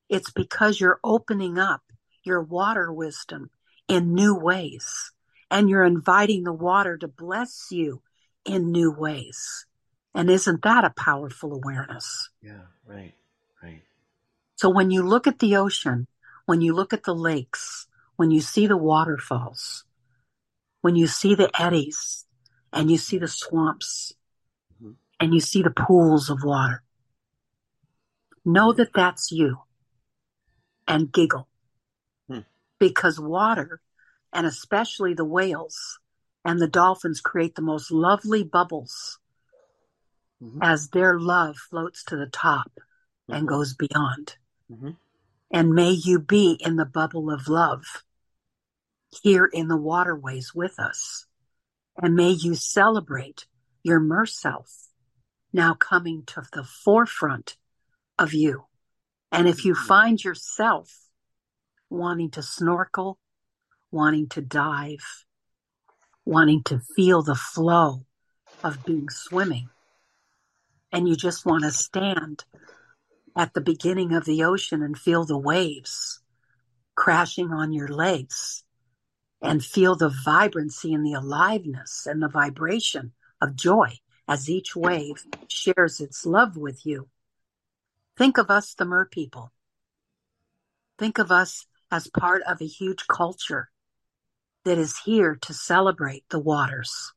[0.09, 1.81] it's because you're opening up
[2.23, 3.49] your water wisdom
[3.87, 5.11] in new ways.
[5.49, 8.03] And you're inviting the water to bless you
[8.45, 9.65] in new ways.
[10.13, 12.29] And isn't that a powerful awareness?
[12.43, 13.15] Yeah, right,
[13.63, 13.81] right.
[14.55, 16.05] So when you look at the ocean,
[16.45, 17.87] when you look at the lakes,
[18.17, 19.83] when you see the waterfalls,
[20.81, 22.24] when you see the eddies
[22.75, 24.13] and you see the swamps
[24.81, 24.97] Mhm.
[25.19, 26.83] and you see the pools of water,
[28.43, 29.63] know that that's you
[30.87, 31.47] and giggle
[32.27, 32.41] Hmm.
[32.77, 33.81] because water
[34.31, 35.99] and especially the whales
[36.43, 39.19] and the dolphins create the most lovely bubbles
[40.41, 40.59] Mhm.
[40.61, 42.71] as their love floats to the top
[43.27, 43.49] and Mhm.
[43.49, 44.37] goes beyond.
[44.69, 44.97] Mhm.
[45.49, 48.03] And may you be in the bubble of love
[49.23, 51.25] here in the waterways with us.
[52.01, 53.45] And may you celebrate
[53.83, 54.89] your mer self
[55.53, 57.55] now coming to the forefront
[58.19, 58.65] of you.
[59.31, 59.87] And if you mm-hmm.
[59.87, 60.91] find yourself
[61.89, 63.17] wanting to snorkel,
[63.91, 65.25] wanting to dive,
[66.25, 68.05] wanting to feel the flow
[68.63, 69.69] of being swimming,
[70.91, 72.43] and you just want to stand
[73.37, 76.21] at the beginning of the ocean and feel the waves
[76.95, 78.64] crashing on your legs
[79.45, 85.23] and feel the vibrancy and the aliveness and the vibration of joy as each wave
[85.47, 87.07] shares its love with you.
[88.17, 89.51] Think of us, the mer people.
[90.97, 93.69] Think of us as part of a huge culture
[94.63, 97.13] that is here to celebrate the waters.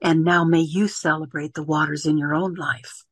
[0.00, 3.04] And now may you celebrate the waters in your own life.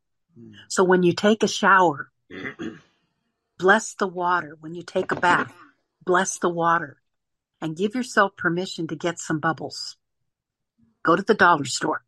[0.68, 2.10] So when you take a shower,
[3.58, 4.56] bless the water.
[4.60, 5.52] When you take a bath,
[6.04, 7.01] bless the water
[7.62, 9.96] and give yourself permission to get some bubbles.
[11.04, 12.04] Go to the dollar store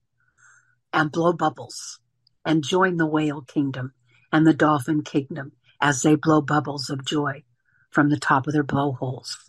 [0.93, 2.01] and blow bubbles
[2.45, 3.95] and join the whale kingdom
[4.33, 7.45] and the dolphin kingdom as they blow bubbles of joy
[7.89, 9.49] from the top of their blowholes.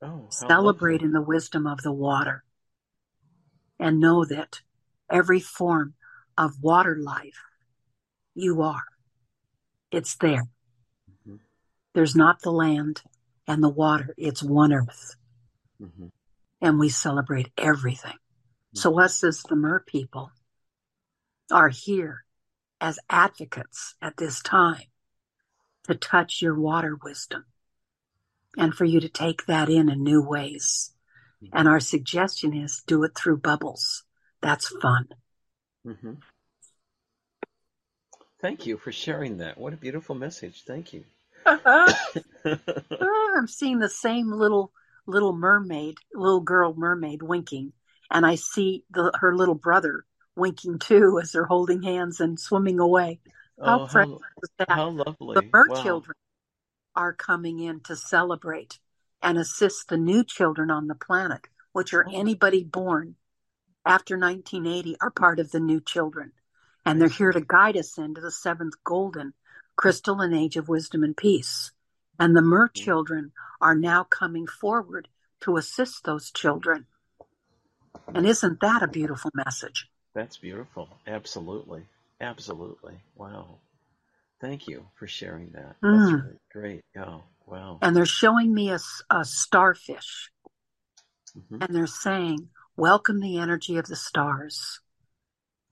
[0.00, 2.44] Oh, Celebrate in the wisdom of the water
[3.80, 4.60] and know that
[5.10, 5.94] every form
[6.38, 7.42] of water life
[8.34, 8.84] you are.
[9.90, 10.44] It's there.
[11.26, 11.40] Mhm.
[11.94, 13.02] There's not the land
[13.48, 14.14] and the water.
[14.16, 15.16] It's one earth
[15.82, 16.12] Mhm.
[16.60, 18.16] and we celebrate everything.
[18.74, 20.30] So us as the Mer people
[21.50, 22.24] are here
[22.80, 24.86] as advocates at this time
[25.84, 27.44] to touch your water wisdom
[28.56, 30.94] and for you to take that in in new ways.
[31.52, 34.04] And our suggestion is do it through bubbles.
[34.40, 35.08] That's fun.
[35.84, 36.22] Mhm.
[38.40, 39.58] Thank you for sharing that.
[39.58, 40.62] What a beautiful message.
[40.64, 41.04] Thank you.
[43.04, 44.72] Ah, I'm seeing the same little
[45.06, 47.72] little mermaid, little girl mermaid winking,
[48.10, 50.04] and I see the, her little brother
[50.36, 53.20] winking too as they're holding hands and swimming away.
[53.62, 54.70] How oh, precious how, is that?
[54.70, 55.34] how lovely.
[55.34, 55.82] the mer Wow.
[55.82, 56.16] children
[56.94, 58.78] are coming in to celebrate
[59.22, 62.12] and assist the new children on the planet, which are oh.
[62.12, 63.16] anybody born
[63.84, 66.32] after 1980 are part of the new children.
[66.84, 69.34] And they're here to guide us into the seventh golden
[69.76, 71.70] crystalline age of wisdom and peace.
[72.22, 75.08] And the mer children are now coming forward
[75.40, 76.86] to assist those children.
[78.14, 79.88] And isn't that a beautiful message?
[80.14, 80.88] That's beautiful.
[81.04, 81.84] Absolutely.
[82.20, 82.94] Absolutely.
[83.16, 83.58] Wow.
[84.40, 85.74] Thank you for sharing that.
[85.82, 86.22] That's Mm.
[86.22, 86.84] really great.
[86.96, 87.80] Oh, wow.
[87.82, 88.78] And they're showing me a
[89.24, 90.30] starfish
[91.36, 91.60] Mhm.
[91.60, 94.78] and they're saying, welcome the energy of the stars.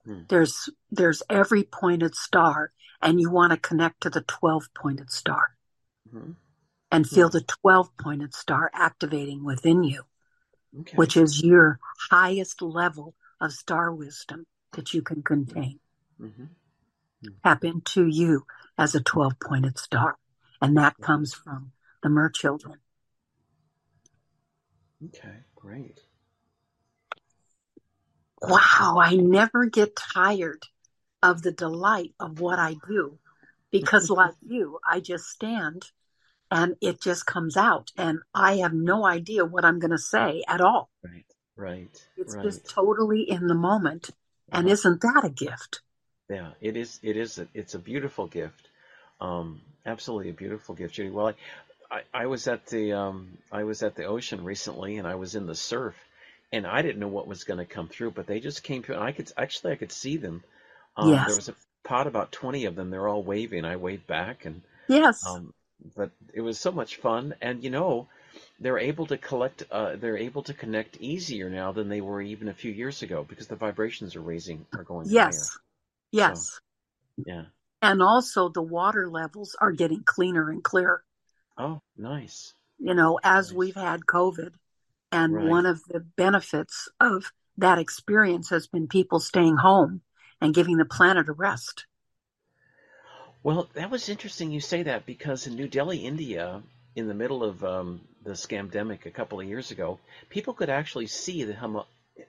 [0.03, 0.23] Hmm.
[0.27, 5.55] There's, there's every pointed star and you want to connect to the 12 pointed star
[6.13, 6.35] Mhm.
[6.91, 7.37] And feel Hmm.
[7.37, 10.03] the 12 pointed star activating within you,
[10.79, 10.95] Okay.
[10.95, 15.79] which is your highest level of star wisdom that you can contain.
[16.19, 16.49] Mhm.
[17.43, 18.45] Tap into you
[18.77, 20.17] as a 12 pointed star.
[20.61, 21.71] And that comes from
[22.03, 22.79] the mer children.
[25.03, 25.43] Okay.
[25.55, 26.01] Great.
[28.41, 30.67] Wow, I never get tired
[31.23, 33.19] of the delight of what I do
[33.71, 35.91] because, like you, I just stand
[36.51, 40.43] and it just comes out, and I have no idea what I'm going to say
[40.47, 40.91] at all.
[41.03, 41.25] Right.
[41.55, 42.07] Right.
[42.17, 42.43] It's right.
[42.43, 44.11] just totally in the moment.
[44.51, 44.73] And Uh-huh.
[44.73, 45.81] isn't that a gift?
[46.29, 46.99] Yeah, it is.
[47.03, 47.39] It is.
[47.39, 48.67] A, it's a beautiful gift.
[49.19, 51.09] Um, absolutely a beautiful gift, Judy.
[51.09, 51.27] Well,
[51.91, 55.15] I, I, I was at the um, I was at the ocean recently, and I
[55.15, 55.95] was in the surf,
[56.51, 58.95] and I didn't know what was going to come through, but they just came through,
[58.95, 60.43] and I could actually I could see them.
[60.97, 61.27] Um, Yes.
[61.27, 62.89] There was a pot about twenty of them.
[62.89, 63.65] They're all waving.
[63.65, 65.21] I waved back, and Yes.
[65.25, 65.53] um,
[65.95, 68.07] but it was so much fun, and you know,
[68.59, 69.63] they're able to collect.
[69.71, 73.25] Uh, they're able to connect easier now than they were even a few years ago
[73.27, 75.57] because the vibrations are raising, are going yes.
[76.11, 76.59] Yes.
[77.17, 77.25] higher.
[77.25, 77.45] Yeah.
[77.81, 81.03] And also, the water levels are getting cleaner and clearer.
[81.57, 82.53] Oh, nice.
[82.79, 83.57] You know, as Nice.
[83.57, 84.53] we've had COVID,
[85.11, 85.47] and Right.
[85.47, 90.01] one of the benefits of that experience has been people staying home
[90.39, 91.85] and giving the planet a rest.
[93.43, 96.61] Well, that was interesting you say that because in New Delhi, India,
[96.95, 99.99] in the middle of um, the scamdemic a couple of years ago,
[100.29, 101.81] people could actually see the Him-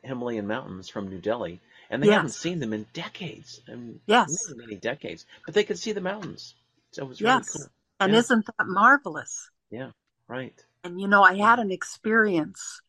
[0.02, 1.60] Himalayan mountains from New Delhi,
[1.90, 2.16] and they Yes.
[2.16, 4.48] hadn't seen them in decades, and Yes.
[4.48, 6.54] many, many decades, but they could see the mountains.
[6.92, 7.48] So it was really Yes.
[7.52, 7.68] cool.
[8.00, 8.18] And Yeah.
[8.18, 9.50] isn't that marvelous?
[9.70, 9.90] Yeah,
[10.28, 10.54] right.
[10.82, 12.80] And you know, I had an experience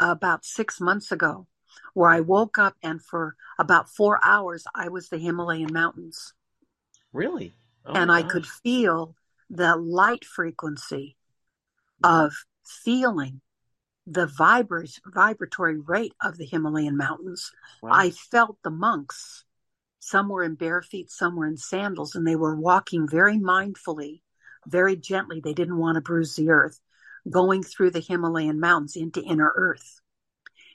[0.00, 1.46] about six months ago
[1.94, 6.34] where I woke up and for about four hours I was the Himalayan mountains.
[7.12, 7.54] Really?
[7.84, 9.16] Oh and I could feel
[9.50, 11.16] the light frequency
[12.02, 12.26] mm-hmm.
[12.26, 12.32] of
[12.64, 13.40] feeling
[14.06, 17.52] the vibra- vibratory rate of the Himalayan mountains.
[17.82, 17.90] Wow.
[17.92, 19.44] I felt the monks.
[20.00, 24.22] Some were in bare feet, some were in sandals, and they were walking very mindfully,
[24.66, 25.40] very gently.
[25.40, 26.80] They didn't want to bruise the earth,
[27.30, 30.00] going through the Himalayan mountains into inner earth.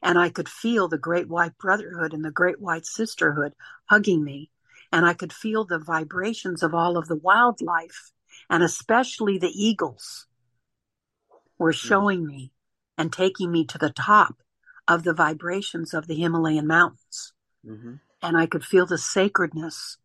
[0.02, 3.54] And I could feel the Great White Brotherhood and the Great White Sisterhood
[3.86, 4.50] hugging me.
[4.92, 8.12] And I could feel the vibrations of all of the wildlife,
[8.50, 10.28] and especially the eagles
[11.58, 12.52] were showing me
[12.98, 14.36] and taking me to the top
[14.88, 17.34] of the vibrations of the Himalayan mountains
[17.66, 19.98] hmm and I could feel the sacredness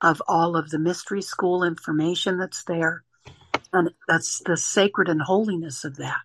[0.00, 3.04] of all of the mystery school information that's there.
[3.72, 6.20] And that's the sacred and holiness of that.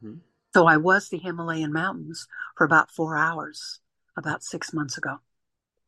[0.00, 0.14] hmm
[0.54, 2.26] So I was the Himalayan mountains
[2.56, 3.80] for about four hours.
[4.16, 5.20] about six months ago.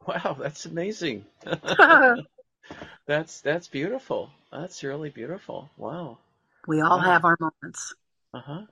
[0.06, 1.24] Wow, that's amazing.
[3.06, 4.30] that's that's beautiful.
[4.50, 5.70] That's really beautiful.
[5.76, 6.18] Wow.
[6.66, 7.04] we all Wow.
[7.04, 7.94] have our moments.
[8.34, 8.62] Uh huh.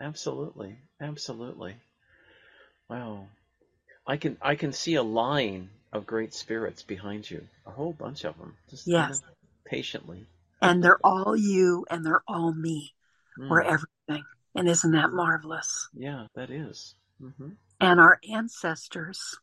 [0.00, 0.76] Absolutely.
[1.00, 1.76] Absolutely.
[2.88, 3.26] Wow.
[4.06, 7.46] I can I can see a line of great spirits behind you.
[7.66, 8.56] A whole bunch of them.
[8.70, 9.18] Just kind Yes.
[9.18, 9.22] of
[9.64, 10.26] patiently.
[10.62, 12.94] And they're all you and they're all me.
[13.38, 14.24] Mm, We're everything.
[14.54, 15.88] And isn't that marvelous?
[15.94, 16.94] yeah, that is.
[17.22, 17.50] Mm-hmm.
[17.80, 19.38] And our ancestors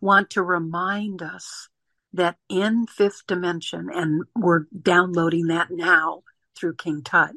[0.00, 1.68] want to remind us
[2.12, 6.22] that in fifth dimension, and we're downloading that now
[6.56, 7.32] through King Tut,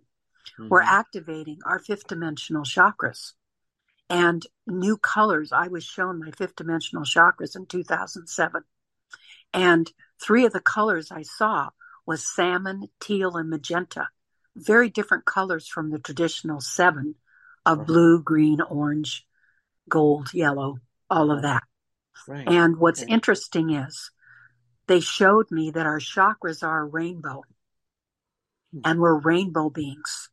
[0.70, 0.94] we're Mm-hmm.
[0.94, 3.34] activating our fifth dimensional chakras
[4.10, 5.52] and new colors.
[5.52, 8.64] I was shown my fifth dimensional chakras in 2007.
[9.54, 9.92] And
[10.22, 11.70] three of the colors I saw
[12.06, 14.10] was salmon, teal, and magenta.
[14.56, 17.16] Very different colors from the traditional seven
[17.66, 19.26] of blue, green, orange,
[19.90, 20.80] gold, yellow,
[21.10, 21.64] all of that.
[22.28, 22.48] Right.
[22.48, 23.12] And what's Okay.
[23.12, 24.12] interesting is
[24.88, 27.44] they showed me that our chakras are rainbow
[28.72, 28.82] hmm.
[28.86, 30.30] and we're rainbow beings.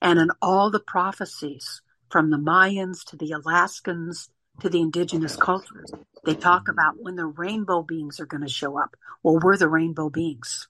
[0.00, 4.28] And in all the prophecies from the Mayans to the Alaskans
[4.60, 5.90] to the indigenous cultures,
[6.24, 6.70] they talk hmm.
[6.70, 8.96] about when the rainbow beings are going to show up.
[9.22, 10.68] Well, we're the rainbow beings.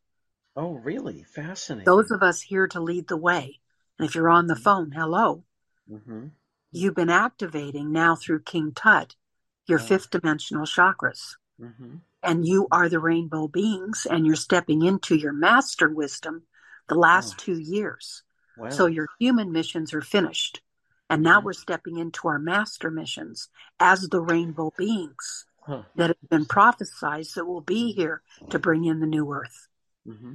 [0.57, 1.25] oh, really?
[1.25, 1.85] Fascinating.
[1.85, 3.61] Those of us here to lead the way.
[3.99, 4.63] And if you're on the hmm.
[4.63, 5.45] phone, hello,
[5.91, 6.29] mm-hmm.
[6.73, 9.17] you've been activating now through King Tut
[9.67, 9.87] your Wow.
[9.87, 11.37] fifth dimensional chakras.
[11.61, 11.97] Mm-hmm.
[12.23, 16.47] and you are the rainbow beings and you're stepping into your master wisdom
[16.89, 17.37] the last Oh.
[17.39, 18.23] two years.
[18.57, 18.71] Wow.
[18.71, 20.63] So your human missions are finished.
[21.11, 21.45] And now Mhm.
[21.45, 25.83] we're stepping into our master missions as the rainbow beings huh.
[25.97, 29.69] that have been prophesied that will be here to bring in the new earth.
[30.07, 30.35] Mm-hmm.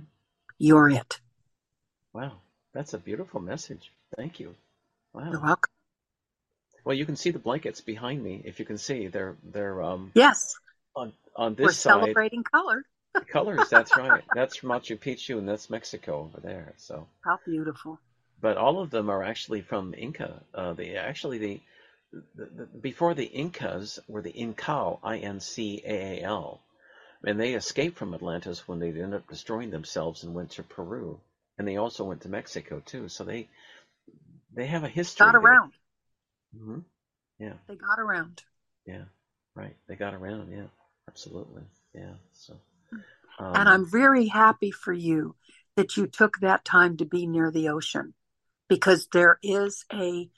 [0.60, 1.20] You're it.
[2.14, 2.42] Wow.
[2.72, 3.92] That's a beautiful message.
[4.16, 4.56] Thank you.
[5.12, 5.32] Wow.
[5.32, 5.74] You're welcome.
[6.84, 8.42] Well, you can see the blankets behind me.
[8.46, 10.56] If you can see, they're they're um Yes,
[10.96, 12.86] on on we're this side celebrating color.
[13.28, 13.70] colors.
[13.70, 14.24] That's right.
[14.34, 16.74] That's Machu Picchu, and that's Mexico over there.
[16.78, 18.02] So, How beautiful.
[18.42, 20.42] but all of them are actually from Inca.
[20.54, 21.62] Uh, they actually the,
[22.36, 26.62] the, the before the Incas were the Incal, I N C A A L,
[27.24, 31.20] and they escaped from Atlantis when they ended up destroying themselves and went to Peru,
[31.58, 33.10] and they also went to Mexico too.
[33.10, 33.48] So they
[34.54, 35.28] they have a history.
[35.28, 35.74] Got around.
[36.54, 36.80] Hmm
[37.40, 37.54] Yeah.
[37.68, 38.44] They got around.
[38.86, 39.04] Yeah,
[39.56, 39.76] right.
[39.88, 40.52] They got around.
[40.52, 40.68] Yeah,
[41.08, 41.64] absolutely.
[41.94, 42.14] Yeah.
[42.34, 42.56] So,
[43.40, 45.36] um, And I'm very happy for you
[45.76, 48.14] that you took that time to be near the ocean
[48.70, 50.30] because there is a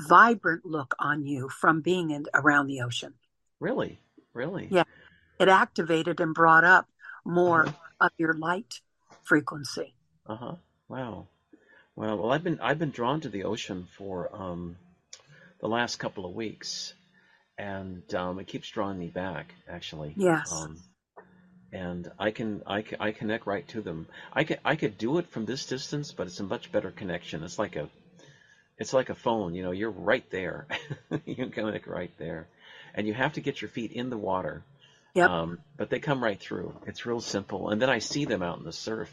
[0.00, 3.14] vibrant look on you from being in, around the ocean.
[3.60, 4.00] really,
[4.34, 4.68] really.
[4.70, 4.84] Yeah.
[5.38, 6.88] It activated and brought up
[7.24, 7.72] more Uh-huh.
[8.00, 8.80] of your light
[9.24, 9.94] frequency.
[10.26, 10.54] Uh huh.
[10.88, 11.26] Wow.
[11.96, 14.76] Well, well, I've been I've been drawn to the ocean for um,
[15.60, 16.92] the last couple of weeks,
[17.56, 19.54] and um, it keeps drawing me back.
[19.68, 20.14] Actually.
[20.16, 20.52] Yes.
[20.52, 20.76] Um,
[21.70, 24.06] and I can I, I connect right to them.
[24.32, 27.42] I could I could do it from this distance, but it's a much better connection.
[27.42, 27.88] It's like a
[28.78, 29.54] it's like a phone.
[29.54, 30.66] You know, you're right there.
[31.26, 32.46] you can connect right there,
[32.94, 34.62] and you have to get your feet in the water.
[35.14, 35.28] Yep.
[35.28, 36.74] Um, but they come right through.
[36.86, 37.70] It's real simple.
[37.70, 39.10] And then I see them out in the surf.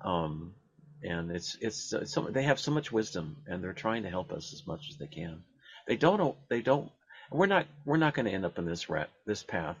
[0.00, 0.54] Um,
[1.02, 4.32] and it's it's, uh, so they have so much wisdom, and they're trying to help
[4.32, 5.42] us as much as they can.
[5.90, 6.88] They don't they don't.
[7.32, 9.76] We're not we're not going to end up in this rat this path,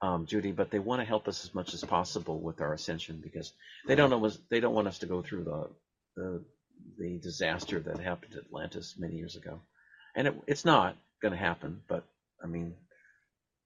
[0.00, 0.52] um, Judy.
[0.52, 3.52] But they want to help us as much as possible with our ascension because
[3.86, 5.68] they don't know they don't want us to go through the
[6.16, 6.44] the
[6.98, 9.60] the disaster that happened at Atlantis many years ago,
[10.16, 11.82] and it, it's not going to happen.
[11.86, 12.04] But
[12.42, 12.74] I mean,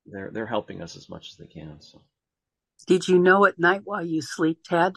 [0.05, 1.77] they're they're helping us as much as they can.
[1.79, 2.03] So
[2.89, 4.95] Did you know at night while you sleep, Ted,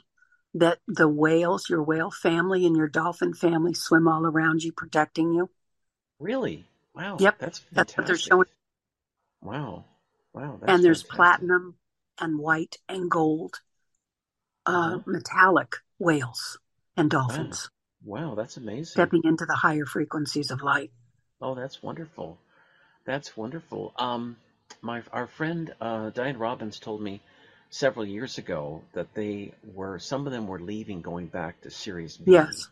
[0.55, 5.31] that the whales, your whale family and your dolphin family swim all around you, protecting
[5.31, 5.51] you?
[6.19, 6.65] really,
[6.97, 8.47] wow, Yep, that's That's what they're showing.
[9.41, 9.85] Wow,
[10.33, 11.15] wow, that's and there's fantastic.
[11.15, 11.77] platinum
[12.19, 13.61] and white and gold
[14.67, 15.01] uh, Uh-huh.
[15.07, 16.59] metallic whales
[16.95, 17.69] and dolphins
[18.03, 19.13] Wow, that's amazing.
[19.13, 20.91] stepping into the higher frequencies of light.
[21.41, 22.37] Oh, that's wonderful.
[23.05, 23.93] That's wonderful.
[23.97, 24.37] Um,
[24.81, 27.21] my our friend uh, Dianne Robbins told me
[27.71, 32.17] several years ago that they were some of them were leaving, going back to Sirius
[32.17, 32.55] B.
[32.55, 32.69] Yes.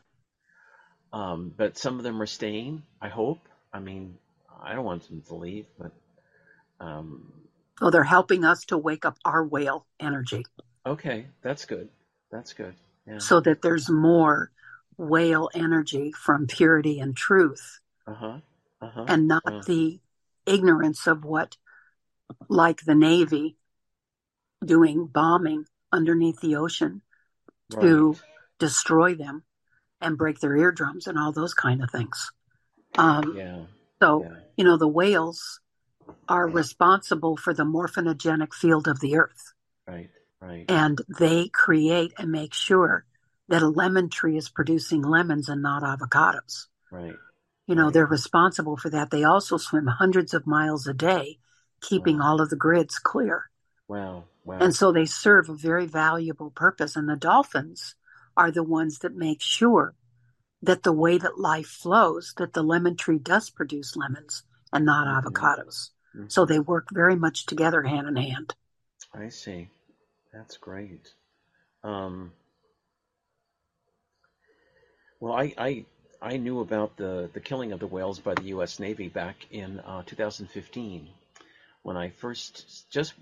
[1.14, 2.84] Um, but some of them are staying.
[3.02, 3.40] I hope.
[3.76, 4.18] I mean,
[4.64, 5.92] I don't want them to leave, but
[6.80, 7.34] um,
[7.80, 10.46] So they're helping us to wake up our whale energy
[10.86, 11.90] okay, that's good.
[12.32, 12.74] That's good.
[13.08, 13.20] Yeah.
[13.20, 14.52] so that there's more
[14.98, 18.38] whale energy from purity and truth Uh huh.
[18.82, 19.06] Uh huh.
[19.08, 19.62] and not Wow.
[19.66, 20.00] the
[20.46, 21.58] ignorance of what,
[22.48, 23.58] like the Navy
[24.64, 27.02] doing bombing underneath the ocean
[27.72, 28.22] to Right.
[28.60, 29.44] destroy them
[30.02, 32.32] and break their eardrums and all those kind of things.
[32.98, 33.66] Um, Yeah.
[34.02, 34.40] So, Yeah.
[34.58, 35.60] you know, the whales
[36.28, 39.54] are responsible for the morphinogenic field of the earth.
[39.88, 40.10] Right,
[40.42, 40.66] right.
[40.68, 43.06] And they create and make sure
[43.48, 46.68] that a lemon tree is producing lemons and not avocados.
[46.92, 47.18] Right.
[47.68, 47.94] You know, Right.
[47.94, 49.12] they're responsible for that.
[49.12, 51.40] They also swim hundreds of miles a day,
[51.82, 52.26] keeping Wow.
[52.26, 53.50] all of the grids clear.
[53.88, 54.58] Wow, wow.
[54.60, 56.96] And so they serve a very valuable purpose.
[56.96, 57.96] And the dolphins
[58.36, 59.96] are the ones that make sure
[60.62, 65.08] that the way that life flows, that the lemon tree does produce lemons and not
[65.08, 65.24] Mhm.
[65.24, 65.92] avocados.
[66.16, 66.32] Mhm.
[66.32, 68.56] So they work very much together hand in hand.
[69.14, 69.70] I see.
[70.34, 71.14] That's great.
[71.84, 72.34] Um,
[75.20, 75.86] well, I, I
[76.22, 78.80] I knew about the the killing of the whales by the U.S.
[78.80, 81.08] Navy back in uh, 2015
[81.84, 83.14] when I first just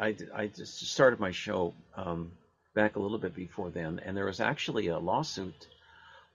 [0.00, 2.32] I, I just started my show um,
[2.74, 5.68] back a little bit before then, and there was actually a lawsuit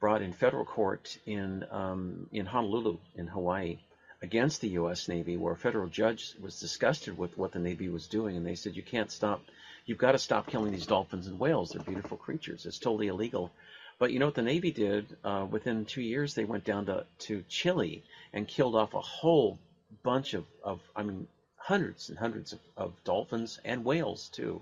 [0.02, 3.78] brought in federal court in um, in Honolulu in Hawaii
[4.22, 5.08] against the U.S.
[5.08, 8.56] Navy, where a federal judge was disgusted with what the Navy was doing, and they
[8.56, 9.42] said you can't stop,
[9.86, 11.72] you've got to stop killing these dolphins and whales.
[11.72, 12.66] They're beautiful creatures.
[12.66, 13.52] It's totally illegal.
[13.98, 15.06] But you know what the Navy did?
[15.24, 18.04] Uh, within two years, they went down to, to Chile
[18.34, 19.60] and killed off a whole
[20.04, 24.62] bunch of, of I mean, hundreds and hundreds of, of dolphins and whales too.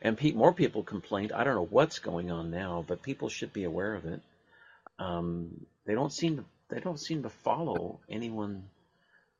[0.00, 1.32] And pe- more people complained.
[1.32, 4.20] I don't know what's going on now, but people should be aware of it.
[5.02, 8.64] Um, they don't seem to they don't seem to follow anyone.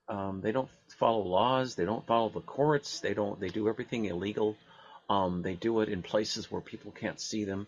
[0.09, 0.69] Um, they don't
[0.99, 1.75] follow laws.
[1.77, 3.01] They don't follow the courts.
[3.01, 3.41] They don't.
[3.41, 4.57] They do everything illegal.
[5.09, 7.67] Um, they do it in places where people can't see them.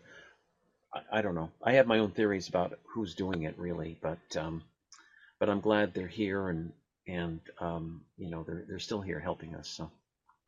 [0.92, 1.50] I, I don't know.
[1.62, 4.62] I have my own theories about who's doing it really, but um,
[5.38, 6.72] but I'm glad they're here and
[7.06, 9.68] and um, you know they're they're still here helping us.
[9.68, 9.90] So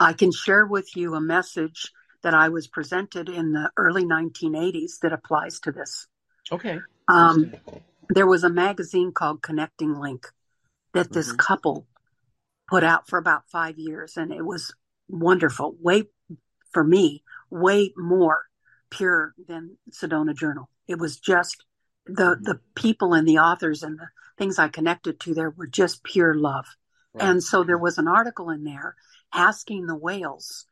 [0.01, 1.93] I can share with you a message
[2.23, 6.09] that I was presented in the early 1980s that applies to this.
[6.51, 6.81] okay.
[7.09, 7.53] Um,
[8.09, 10.33] there was a magazine called Connecting Link
[10.93, 11.39] that this Mhm.
[11.39, 11.87] couple
[12.69, 14.75] put out for about five years, and it was
[15.09, 15.77] wonderful.
[15.81, 16.11] Way
[16.73, 18.47] for me, way more
[18.91, 20.69] pure than Sedona Journal.
[20.87, 21.65] It was just
[22.07, 24.09] the the people and the authors and the
[24.39, 26.67] things I connected to there were just pure love.
[27.15, 27.29] Right.
[27.29, 28.97] And so there was an article in there
[29.33, 30.67] asking the whales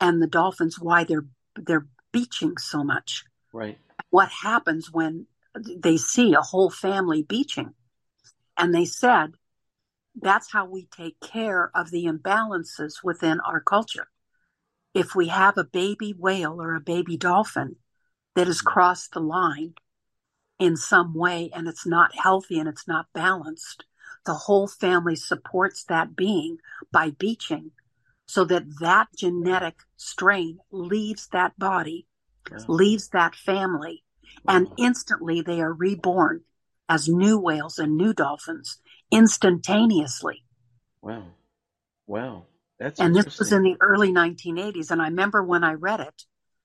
[0.00, 3.78] and the dolphins why they're they're beaching so much right.
[4.10, 5.26] what happens when
[5.58, 7.74] they see a whole family beaching.
[8.56, 9.34] And they said,
[10.20, 14.08] that's how we take care of the imbalances within our culture.
[14.94, 17.76] If we have a baby whale or a baby dolphin
[18.34, 19.74] that has crossed the line
[20.58, 23.84] in some way and it's not healthy and it's not balanced,
[24.26, 26.58] the whole family supports that being
[26.90, 27.70] by beaching
[28.26, 32.06] so that that genetic strain leaves that body,
[32.50, 32.64] Wow.
[32.66, 34.02] leaves that family,
[34.46, 36.42] and instantly they are reborn
[36.88, 38.78] as new whales and new dolphins
[39.10, 40.44] instantaneously.
[41.02, 41.24] Wow.
[42.06, 42.46] Wow.
[42.78, 44.90] That's And this was in the early 1980s.
[44.90, 46.24] And I remember when I read it,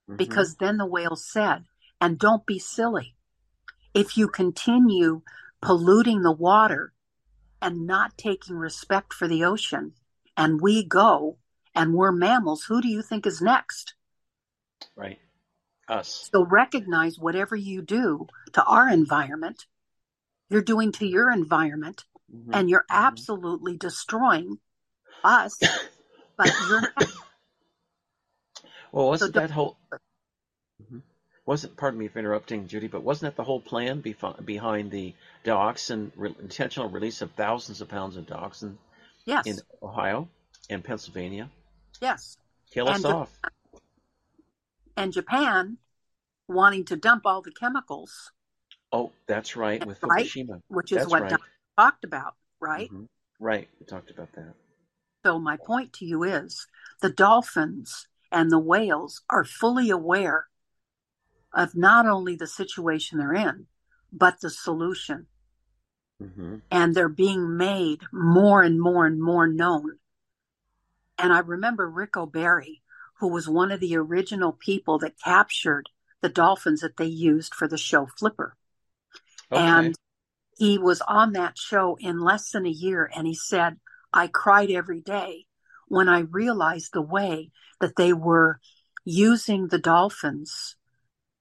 [0.10, 0.18] Mhm.
[0.18, 1.66] because then the whale said,
[2.00, 3.16] and don't be silly.
[3.94, 5.22] If you continue
[5.62, 6.94] polluting the water
[7.62, 9.96] and not taking respect for the ocean,
[10.36, 11.38] and we go
[11.76, 13.96] and we're mammals, who do you think is next?
[14.96, 15.20] right.
[15.94, 16.30] Us.
[16.34, 19.66] So recognize whatever you do to our environment,
[20.50, 22.50] you're doing to your environment, Mhm.
[22.54, 22.96] and you're Mhm.
[22.96, 24.60] absolutely destroying
[25.24, 25.60] us.
[26.36, 27.10] But you're not.
[28.92, 29.78] Well, wasn't So that whole
[30.82, 31.04] Mhm.
[31.46, 35.14] wasn't pardon me for interrupting, Judy, but wasn't that the whole plan behind the
[35.46, 38.78] dioxin re- intentional release of thousands of pounds of dioxin
[39.26, 40.28] yes, in Ohio
[40.72, 41.52] and Pennsylvania?
[42.02, 42.36] yes.
[42.72, 43.40] Kill us And the- off.
[44.96, 45.78] And Japan
[46.48, 48.32] wanting to dump all the chemicals,
[48.92, 50.28] Oh, that's right, with Right?
[50.28, 50.62] Fukushima.
[50.68, 51.30] which is That's what right.
[51.32, 51.40] Don
[51.78, 52.92] talked about, right?
[52.92, 53.08] Mhm.
[53.40, 53.68] Right.
[53.80, 54.54] We talked about that.
[55.26, 56.68] So my point to you is
[57.02, 60.48] the dolphins and the whales are fully aware
[61.54, 63.68] of not only the situation they're in,
[64.12, 65.28] but the solution.
[66.20, 70.00] hmm And they're being made more and more and more known.
[71.18, 72.83] And I remember Rick O'Barry,
[73.24, 75.88] who was one of the original people that captured
[76.20, 78.58] the dolphins that they used for the show Flipper.
[79.50, 79.62] Okay.
[79.62, 79.96] And
[80.58, 83.10] he was on that show in less than a year.
[83.16, 83.78] And he said,
[84.12, 85.46] I cried every day
[85.88, 88.60] when I realized the way that they were
[89.06, 90.76] using the dolphins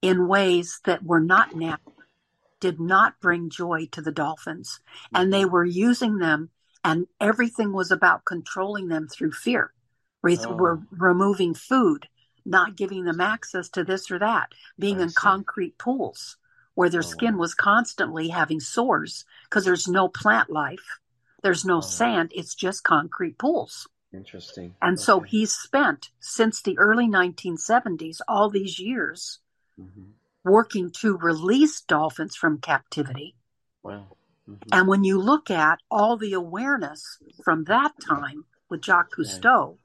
[0.02, 1.96] in ways that were not natural,
[2.60, 4.78] did not bring joy to the dolphins.
[5.12, 5.30] And mm-hmm.
[5.32, 6.50] they were using them,
[6.84, 9.72] and everything was about controlling them through fear.
[10.22, 10.54] We Oh.
[10.54, 12.08] were removing food,
[12.44, 15.14] not giving them access to this or that, being I in see.
[15.16, 16.36] concrete pools
[16.74, 20.98] where their Oh, skin was constantly having sores because there's no plant life
[21.42, 21.80] There's no Oh.
[21.80, 23.88] sand, it's just concrete pools.
[24.12, 24.76] Interesting.
[24.80, 25.28] And so Okay.
[25.30, 29.40] he's spent since the early 1970s, all these years,
[29.76, 30.12] Mhm.
[30.44, 33.34] working to release dolphins from captivity.
[33.82, 34.16] Wow.
[34.48, 34.68] Mhm.
[34.70, 39.78] And when you look at all the awareness from that time with Jacques Cousteau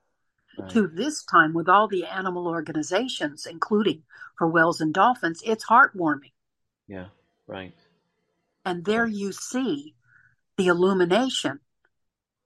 [0.58, 0.70] Right.
[0.72, 4.04] to this time with all the animal organizations, including
[4.38, 6.32] for whales and dolphins, it's heartwarming.
[6.88, 7.08] Yeah.
[7.46, 7.78] Right.
[8.66, 9.96] And there you see
[10.58, 11.60] the illumination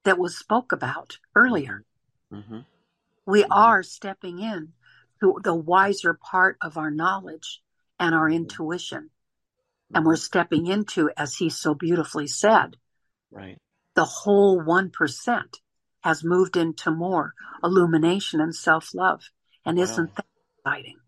[0.03, 1.85] that was spoke about earlier.
[2.31, 2.59] Mm-hmm.
[3.25, 3.47] We Mhm.
[3.51, 4.73] are stepping in
[5.21, 7.63] to the wiser part of our knowledge
[7.99, 9.11] and our intuition.
[9.93, 12.77] And we're stepping into, as he so beautifully said,
[13.29, 13.57] Right.
[13.93, 15.61] the whole 1%
[16.01, 19.21] has moved into more illumination and self love.
[19.65, 19.83] And Wow.
[19.83, 20.25] isn't that
[20.59, 20.99] exciting?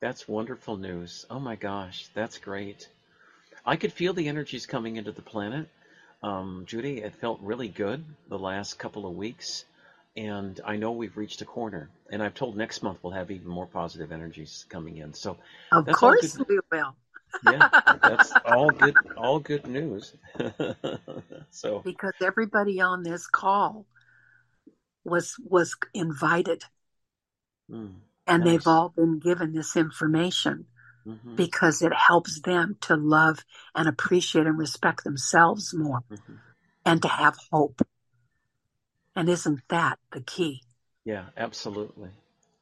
[0.00, 1.26] That's wonderful news.
[1.30, 2.88] Oh my gosh, that's great.
[3.66, 5.68] I could feel the energies coming into the planet.
[6.22, 9.64] Um, Judy, it felt really good the last couple of weeks.
[10.16, 11.90] And I know we've reached a corner.
[12.10, 15.14] And I've told next month we'll have even more positive energies coming in.
[15.14, 15.36] So,
[15.72, 16.96] Of course we will.
[17.44, 17.68] yeah,
[18.02, 20.14] that's all good, all good news.
[21.50, 23.86] so, Because everybody on this call
[25.04, 26.64] was was invited
[27.70, 27.90] mm,
[28.26, 28.50] and Nice.
[28.52, 30.66] they've all been given this information
[31.06, 36.38] mhm, because it helps them to love and appreciate and respect themselves more mhm.
[36.84, 37.82] and to have hope.
[39.16, 40.62] And isn't that the key?
[41.04, 42.10] yeah, absolutely.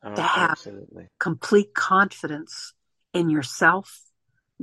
[0.02, 1.08] Oh, To have- absolutely.
[1.18, 2.74] Complete confidence
[3.12, 4.02] in yourself,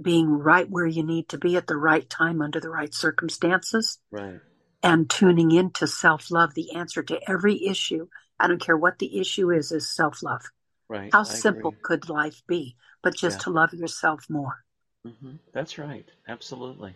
[0.02, 4.00] being right where you need to be at the right time under the right circumstances,
[4.12, 4.40] Right.
[4.84, 6.54] And tuning into self love.
[6.54, 8.08] The answer to every issue,
[8.40, 10.44] I don't care what the issue is, is self love.
[10.88, 11.12] Right.
[11.12, 11.80] How I simple agree.
[11.82, 12.76] could life be?
[13.02, 13.44] But just Yeah.
[13.44, 14.64] to love yourself more.
[15.04, 16.08] hmm That's right.
[16.28, 16.96] Absolutely.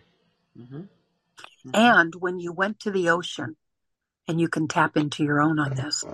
[0.56, 0.82] hmm
[1.72, 3.56] And when you went to the ocean,
[4.26, 6.04] and you can tap into your own on this,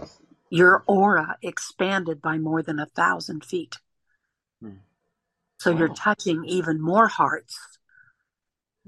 [0.48, 3.76] your aura expanded by more than a thousand feet.
[4.62, 4.78] Hmm.
[5.58, 7.78] So you're touching even more hearts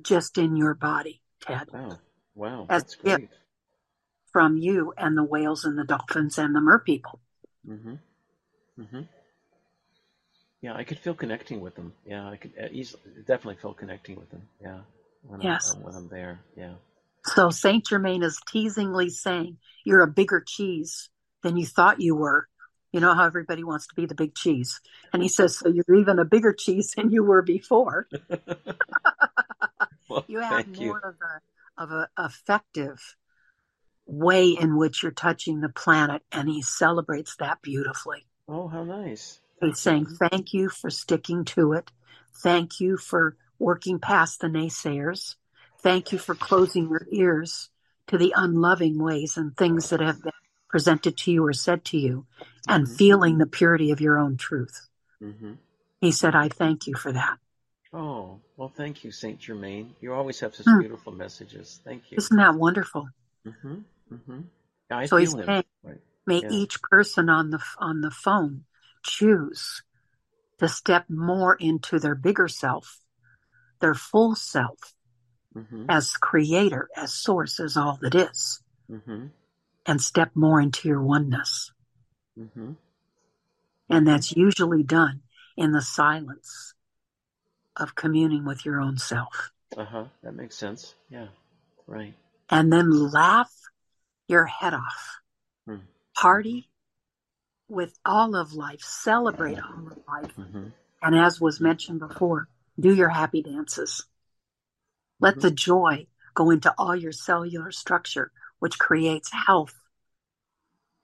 [0.00, 1.98] just in your body, Ted, Wow.
[2.39, 2.67] Wow.
[2.70, 3.28] As That's great.
[4.33, 7.20] from you and the whales and the dolphins and the merpeople.
[7.67, 7.94] hmm
[8.76, 9.00] hmm
[10.62, 11.92] Yeah, I could feel connecting with them.
[12.07, 14.42] Yeah, I could uh, easily, definitely feel connecting with them.
[14.62, 14.78] Yeah.
[15.26, 15.75] When Yes.
[15.75, 16.39] I'm, when I'm there.
[16.57, 16.75] Yeah.
[17.26, 21.10] So Saint Germain is teasingly saying you're a bigger cheese
[21.42, 22.47] than you thought you were.
[22.92, 24.81] You know how everybody wants to be the big cheese.
[25.12, 28.07] And he says, so you're even a bigger cheese than you were before.
[30.08, 30.94] Well, You have more you.
[30.97, 31.41] of a
[31.78, 33.16] of an effective
[34.05, 38.26] way in which you're touching the planet, and he celebrates that beautifully.
[38.48, 39.40] Oh, how nice.
[39.60, 41.90] He's saying, Thank you for sticking to it.
[42.42, 45.36] Thank you for working past the naysayers.
[45.81, 47.70] Thank you for closing your ears
[48.08, 50.32] to the unloving ways and things that have been
[50.68, 52.26] presented to you or said to you
[52.68, 52.97] and Mhm.
[52.97, 54.89] feeling the purity of your own truth.
[55.20, 55.55] hmm
[56.00, 57.39] He said, I thank you for that.
[57.92, 59.94] Oh, well, thank you, Saint Germain.
[60.00, 60.78] You always have such Hmm.
[60.78, 61.81] beautiful messages.
[61.84, 62.17] Thank you.
[62.18, 63.08] Isn't that wonderful?
[63.47, 63.76] Mm-hmm.
[64.12, 64.41] Mm-hmm.
[64.91, 66.00] I So he's saying- Right.
[66.26, 66.50] May Yeah.
[66.50, 68.67] each person on the on the phone
[69.02, 69.83] choose
[70.58, 73.00] to step more into their bigger self,
[73.81, 74.94] their full self
[75.55, 79.28] hmm as creator, as source, as all that is, hmm
[79.86, 81.73] and step more into your oneness.
[82.36, 82.73] hmm
[83.89, 85.23] And that's usually done
[85.57, 86.75] in the silence
[87.78, 89.50] of communing with your own self.
[89.76, 90.05] Uh huh.
[90.23, 90.94] That makes sense.
[91.10, 91.28] Yeah.
[91.86, 92.15] Right.
[92.50, 93.52] And then laugh
[94.26, 95.20] your head off.
[95.66, 95.76] Hmm.
[96.16, 96.70] Party
[97.68, 100.32] with all of life, celebrate all of life.
[100.34, 100.68] hmm
[101.02, 102.48] And as was mentioned before,
[102.81, 104.07] do your happy dances.
[105.20, 105.40] Let Mhm.
[105.42, 109.74] the joy go into all your cellular structure, which creates health.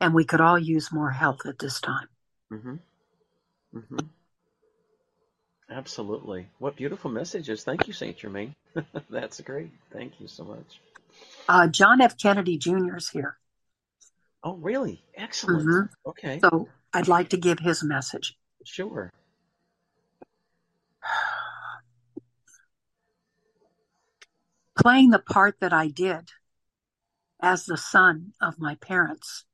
[0.01, 2.09] And we could all use more health at this time.
[2.51, 2.77] hmm
[3.73, 3.99] hmm
[5.75, 6.47] Absolutely.
[6.61, 7.65] What beautiful messages.
[7.65, 8.55] Thank you, Saint Germain.
[9.11, 9.73] That's great.
[9.93, 10.79] Thank you so much.
[11.49, 12.17] Uh, John F.
[12.17, 12.95] Kennedy Jr.
[12.97, 13.37] is here.
[14.45, 15.03] Oh, really?
[15.17, 15.67] Excellent.
[15.67, 15.89] Mhm.
[16.07, 16.39] Okay.
[16.39, 18.39] So I'd like to give his message.
[18.65, 19.13] Sure.
[24.77, 26.31] Playing the part that I did
[27.41, 29.45] as the son of my parents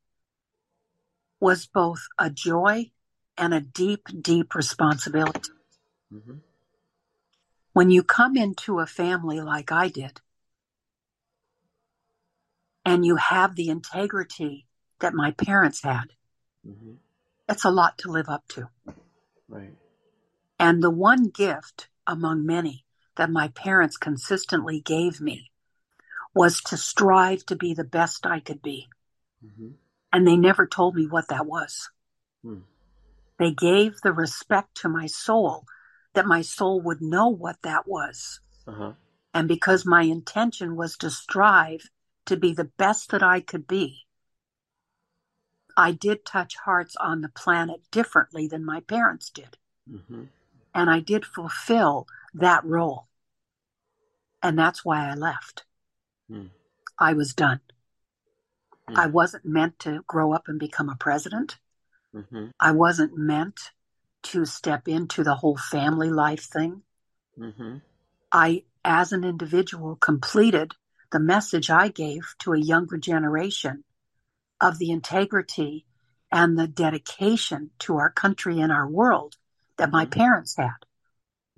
[1.41, 2.91] was both a joy
[3.39, 5.49] and a deep, deep responsibility.
[6.11, 6.39] Hmm
[7.73, 10.21] When you come into a family like I did,
[12.85, 14.67] and you have the integrity
[15.01, 16.13] that my parents had,
[16.65, 16.95] hmm
[17.49, 18.69] it's a lot to live up to.
[19.49, 19.75] Right.
[20.61, 22.85] And the one gift among many
[23.17, 25.51] that my parents consistently gave me
[26.33, 28.89] was to strive to be the best I could be.
[29.45, 29.71] Mm-hmm.
[30.13, 31.91] And they never told me what that was.
[32.43, 32.61] Hmm.
[33.39, 35.65] They gave the respect to my soul
[36.15, 38.41] that my soul would know what that was.
[38.67, 38.93] Uh-huh.
[39.33, 41.89] And because my intention was to strive
[42.27, 44.07] to be the best that I could be,
[45.77, 49.57] I did touch hearts on the planet differently than my parents did.
[49.91, 50.25] Mm-hmm.
[50.75, 53.07] And I did fulfill that role.
[54.43, 55.65] And that's why I left.
[56.29, 56.47] Hmm.
[56.99, 57.61] I was done.
[58.89, 58.97] Hmm.
[58.97, 61.59] I wasn't meant to grow up and become a president.
[62.15, 62.47] Mm-hmm.
[62.59, 63.71] I wasn't meant
[64.23, 66.83] to step into the whole family life thing.
[67.39, 67.79] Mm-hmm.
[68.33, 70.73] I, as an individual, completed
[71.11, 73.85] the message I gave to a younger generation
[74.61, 75.87] of the integrity
[76.31, 79.37] and the dedication to our country and our world
[79.79, 80.11] that my Mhm.
[80.13, 80.77] parents had.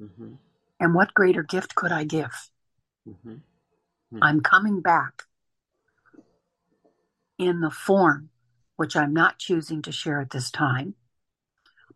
[0.01, 0.35] Mm-hmm.
[0.81, 2.51] And what greater gift could I give?
[3.07, 3.37] Mm-hmm.
[4.23, 5.25] I'm coming back
[7.39, 8.31] in the form
[8.77, 10.95] which I'm not choosing to share at this time,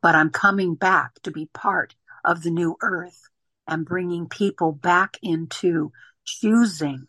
[0.06, 3.28] but I'm coming back to be part of the new earth
[3.66, 5.90] and bringing people back into
[6.24, 7.08] choosing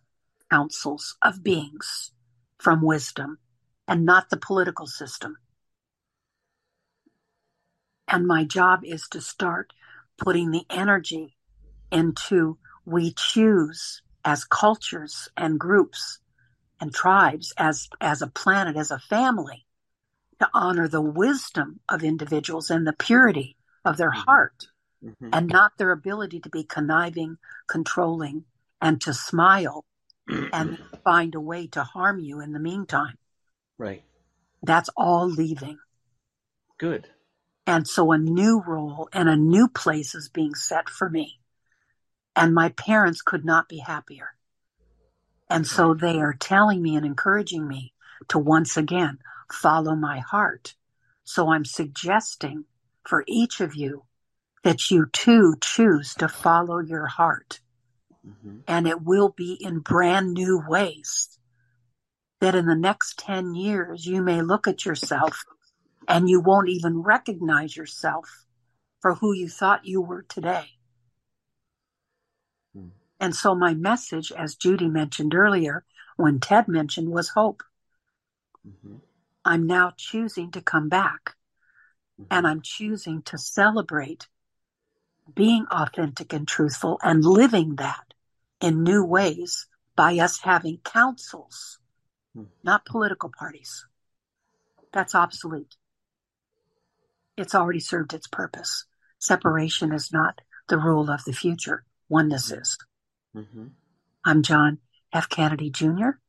[0.50, 2.12] councils of beings
[2.58, 3.38] from wisdom
[3.88, 5.38] and not the political system.
[8.08, 9.74] And my job is to start
[10.18, 11.38] putting the energy
[11.92, 16.18] into we choose as cultures and groups
[16.82, 19.67] and tribes as as a planet as a family
[20.40, 24.26] to honor the wisdom of individuals and the purity of their Mhm.
[24.26, 24.68] heart
[25.04, 25.30] Mm-hmm.
[25.32, 28.46] and not their ability to be conniving controlling
[28.82, 29.86] and to smile
[30.28, 33.16] and find a way to harm you in the meantime
[33.78, 34.04] right.
[34.64, 35.78] that's all leaving
[36.80, 37.08] Good.
[37.68, 41.40] and so a new role and a new place is being set for me
[42.36, 44.30] and my parents could not be happier
[45.50, 47.94] and so they are telling me and encouraging me
[48.30, 49.20] to once again
[49.52, 50.76] follow my heart.
[51.24, 52.66] So I'm suggesting
[53.04, 54.04] for each of you
[54.64, 57.60] that you too choose to follow your heart
[58.28, 58.58] Mm-hmm.
[58.68, 61.40] and it will be in brand new ways.
[62.40, 65.44] That in the next 10 years, you may look at yourself
[66.08, 68.46] and you won't even recognize yourself
[69.02, 70.66] for who you thought you were today.
[72.76, 72.90] Hmm.
[73.20, 75.84] And so my message, as Judy mentioned earlier,
[76.16, 77.64] when Ted mentioned, was hope.
[78.68, 78.98] Mm-hmm.
[79.48, 81.36] I'm now choosing to come back
[82.30, 84.28] and I'm choosing to celebrate
[85.34, 88.14] being authentic and truthful and living that
[88.60, 91.80] in new ways by us having councils,
[92.34, 92.44] Hmm.
[92.62, 93.86] not political parties.
[94.92, 95.78] That's obsolete.
[97.38, 98.86] It's already served its purpose.
[99.18, 101.86] Separation is not the rule of the future.
[102.10, 102.78] Oneness is.
[103.34, 103.68] Mm-hmm.
[104.26, 104.80] I'm John
[105.14, 105.30] F.
[105.30, 106.20] Kennedy Jr.,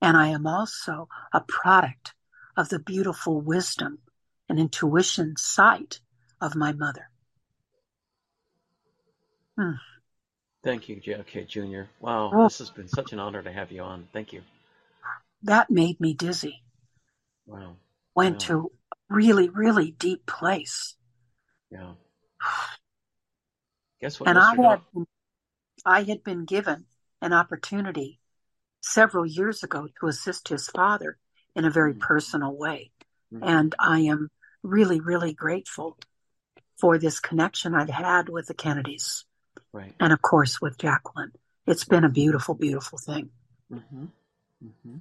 [0.00, 2.14] and I am also a product
[2.58, 4.00] of the beautiful wisdom
[4.48, 6.00] and intuition sight
[6.40, 7.08] of my mother.
[9.56, 9.74] Hmm.
[10.64, 11.88] Thank you, JFK Jr.
[12.00, 12.44] Wow, Oh.
[12.44, 14.08] this has been such an honor to have you on.
[14.12, 14.42] Thank you.
[15.42, 16.64] That made me dizzy.
[17.46, 17.76] Wow.
[18.16, 18.46] Went Wow.
[18.46, 20.96] to a really, really deep place.
[21.70, 21.94] Yeah.
[24.00, 24.28] Guess what?
[24.30, 24.80] and I had,
[25.84, 26.86] I had been given
[27.22, 28.20] an opportunity
[28.80, 31.18] several years ago to assist his father
[31.58, 32.00] in a very Mhm.
[32.00, 32.92] personal way.
[33.32, 33.40] Mhm.
[33.42, 34.30] And I am
[34.62, 35.98] really, really grateful
[36.76, 39.24] for this connection I've had with the Kennedys
[39.72, 39.94] Right.
[39.98, 41.32] and, of course, with Jacqueline.
[41.66, 43.30] It's been a beautiful, beautiful thing.
[43.70, 44.06] Mm-hmm.
[44.64, 44.98] Mm-hmm.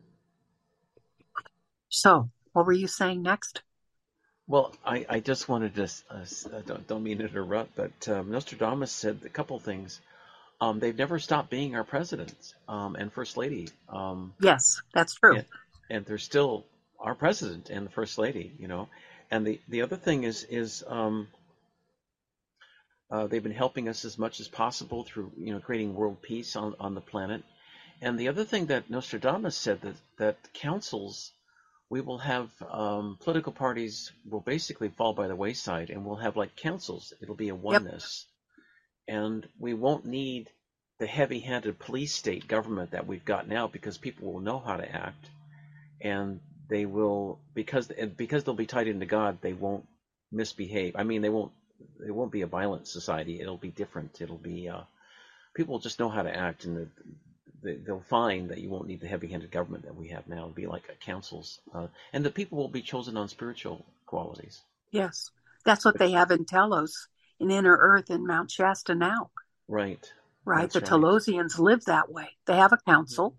[1.89, 3.61] So, what were you saying next?
[4.47, 8.91] Well, I, I just wanted to, uh, don't, don't mean to interrupt, but um, Nostradamus
[8.91, 10.01] said a couple things.
[10.59, 15.43] Um, they've never stopped being our president um, and first lady, um, Yes, that's true.
[15.89, 16.65] And they're still
[16.99, 18.89] our president and the first lady, you know.
[19.29, 21.27] And the, the other thing is is um,
[23.11, 26.55] uh, they've been helping us as much as possible through you know creating world peace
[26.55, 27.43] on, on the planet.
[28.01, 31.31] And the other thing that Nostradamus said that that councils
[31.89, 36.35] we will have um, political parties will basically fall by the wayside, and we'll have
[36.35, 37.13] like councils.
[37.21, 38.25] It'll be a oneness,
[39.07, 40.49] and we won't need
[40.99, 44.91] the heavy-handed police state government that we've got now because people will know how to
[44.91, 45.29] act,
[46.01, 49.39] and they will because because they'll be tied into God.
[49.41, 49.87] They won't
[50.31, 50.95] misbehave.
[50.95, 51.51] I mean, they won't.
[52.05, 53.39] It won't be a violent society.
[53.39, 54.19] It'll be different.
[54.21, 54.81] It'll be uh,
[55.53, 56.87] people will just know how to act, and the,
[57.63, 60.37] they, they'll find that you won't need the heavy-handed government that we have now.
[60.37, 64.61] It'll be like a councils, uh, and the people will be chosen on spiritual qualities.
[64.91, 65.31] Yes,
[65.65, 67.07] that's what they have in Telos,
[67.39, 69.31] in Inner Earth, in Mount Shasta now.
[69.67, 70.11] Right.
[70.45, 70.89] Right, That's the right.
[70.89, 72.29] Telosians live that way.
[72.45, 73.35] They have a council,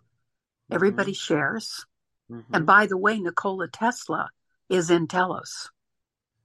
[0.70, 1.86] Everybody shares.
[2.30, 2.54] Mm-hmm.
[2.54, 4.30] And by the way, Nikola Tesla
[4.68, 5.70] is in Telos.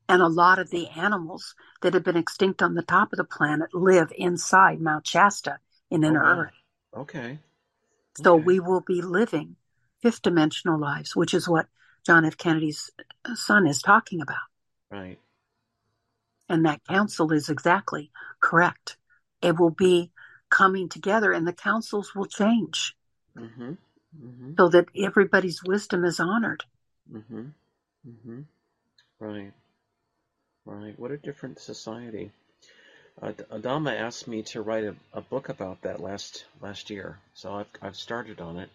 [0.08, 3.24] And a lot of the animals that have been extinct on the top of the
[3.24, 6.40] planet live inside Mount Shasta in inner Oh.
[6.40, 6.54] Earth.
[6.96, 7.40] Okay.
[8.18, 8.44] So Okay.
[8.44, 9.56] we will be living
[10.02, 11.68] fifth dimensional lives, which is what
[12.06, 12.38] John F.
[12.38, 12.92] Kennedy's
[13.34, 14.44] son is talking about.
[14.92, 15.20] Right.
[16.50, 18.98] And that council is exactly correct.
[19.42, 20.12] It will be
[20.50, 22.96] coming together and the councils will change
[23.36, 23.74] Mm-hmm.
[24.22, 24.52] Mm-hmm.
[24.58, 26.64] so that everybody's wisdom is honored.
[27.12, 27.46] Mm-hmm.
[28.08, 28.42] Mm-hmm.
[29.20, 29.54] Right.
[30.66, 31.00] Right.
[31.00, 32.32] What a different society.
[33.22, 37.54] Uh, Adama asked me to write a, a book about that last last year, so
[37.54, 38.70] I've I've started on it.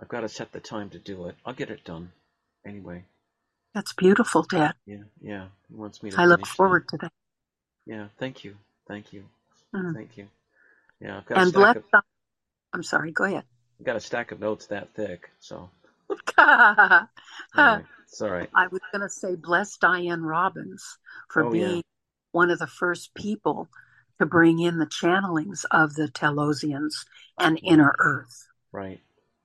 [0.00, 1.36] I've got to set the time to do it.
[1.44, 2.12] I'll get it done.
[2.66, 3.04] Anyway.
[3.74, 4.74] That's beautiful, Dad.
[4.86, 5.04] Yeah.
[5.20, 5.46] Yeah.
[5.68, 6.20] He wants me to.
[6.20, 6.56] I look finish that.
[6.56, 7.12] forward to that.
[7.86, 8.08] Yeah.
[8.18, 8.56] Thank you.
[8.88, 9.24] Thank you.
[9.74, 9.94] Mhm.
[9.94, 10.28] Thank you.
[11.00, 11.18] Yeah.
[11.18, 11.76] I've got And bless.
[11.76, 11.84] of
[12.72, 13.12] I'm sorry.
[13.12, 13.44] Go ahead.
[13.82, 15.30] Got a stack of notes that thick.
[15.40, 15.68] So.
[16.38, 17.06] I
[17.56, 18.50] Anyway, it's all right.
[18.70, 20.98] was going to say bless Dianne Robbins
[21.28, 21.68] for Oh, yeah.
[21.68, 21.82] being
[22.32, 23.68] one of the first people
[24.18, 27.06] to bring in the channelings of the Telosians
[27.38, 28.48] and Inner Earth.
[28.72, 29.00] Right.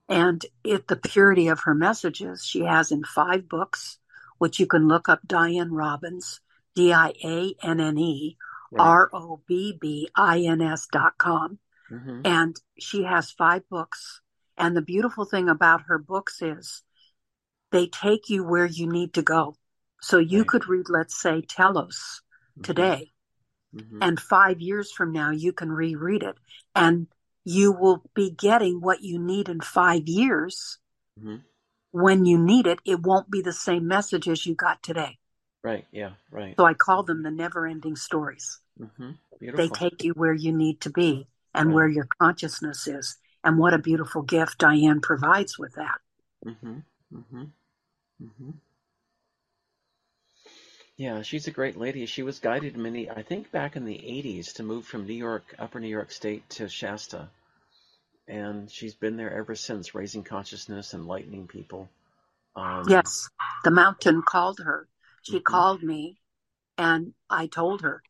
[0.07, 3.97] And it, the purity of her messages, she has in five books,
[4.37, 6.39] which you can look up Dianne Robbins,
[6.75, 8.37] D I A N N E.
[8.79, 11.59] R O B B I N S dot com.
[11.91, 12.21] Mm-hmm.
[12.25, 14.21] And she has five books.
[14.57, 16.83] And the beautiful thing about her books is
[17.71, 19.55] they take you where you need to go.
[20.01, 20.47] So you Right.
[20.47, 22.21] could read, let's say, Telos
[22.63, 23.11] today,
[23.75, 24.03] Mm-hmm.
[24.03, 26.35] and five years from now, you can reread it.
[26.75, 27.07] And
[27.45, 30.77] you will be getting what you need in five years.
[31.19, 31.37] hmm
[31.91, 35.19] When you need it, it won't be the same message as you got today.
[35.63, 35.85] Right.
[35.91, 36.11] Yeah.
[36.29, 36.55] Right.
[36.57, 38.59] So I call them the never ending stories.
[38.79, 39.11] Mm-hmm.
[39.39, 43.17] They take you where you need to be and where your consciousness is.
[43.43, 45.99] And what a beautiful gift Dianne provides with that.
[46.45, 46.77] Mm-hmm.
[47.15, 47.43] Mm-hmm.
[48.23, 48.49] Mm-hmm.
[50.97, 52.05] Yeah, she's a great lady.
[52.05, 55.55] She was guided many, I think, back in the '80s to move from New York,
[55.57, 57.27] Upper New York State, to Shasta,
[58.27, 61.89] and she's been there ever since, raising consciousness, enlightening people.
[62.55, 63.29] Um, Yes,
[63.63, 64.87] the mountain called her.
[65.23, 65.43] She Mhm.
[65.43, 66.19] called me
[66.77, 68.01] and I told her,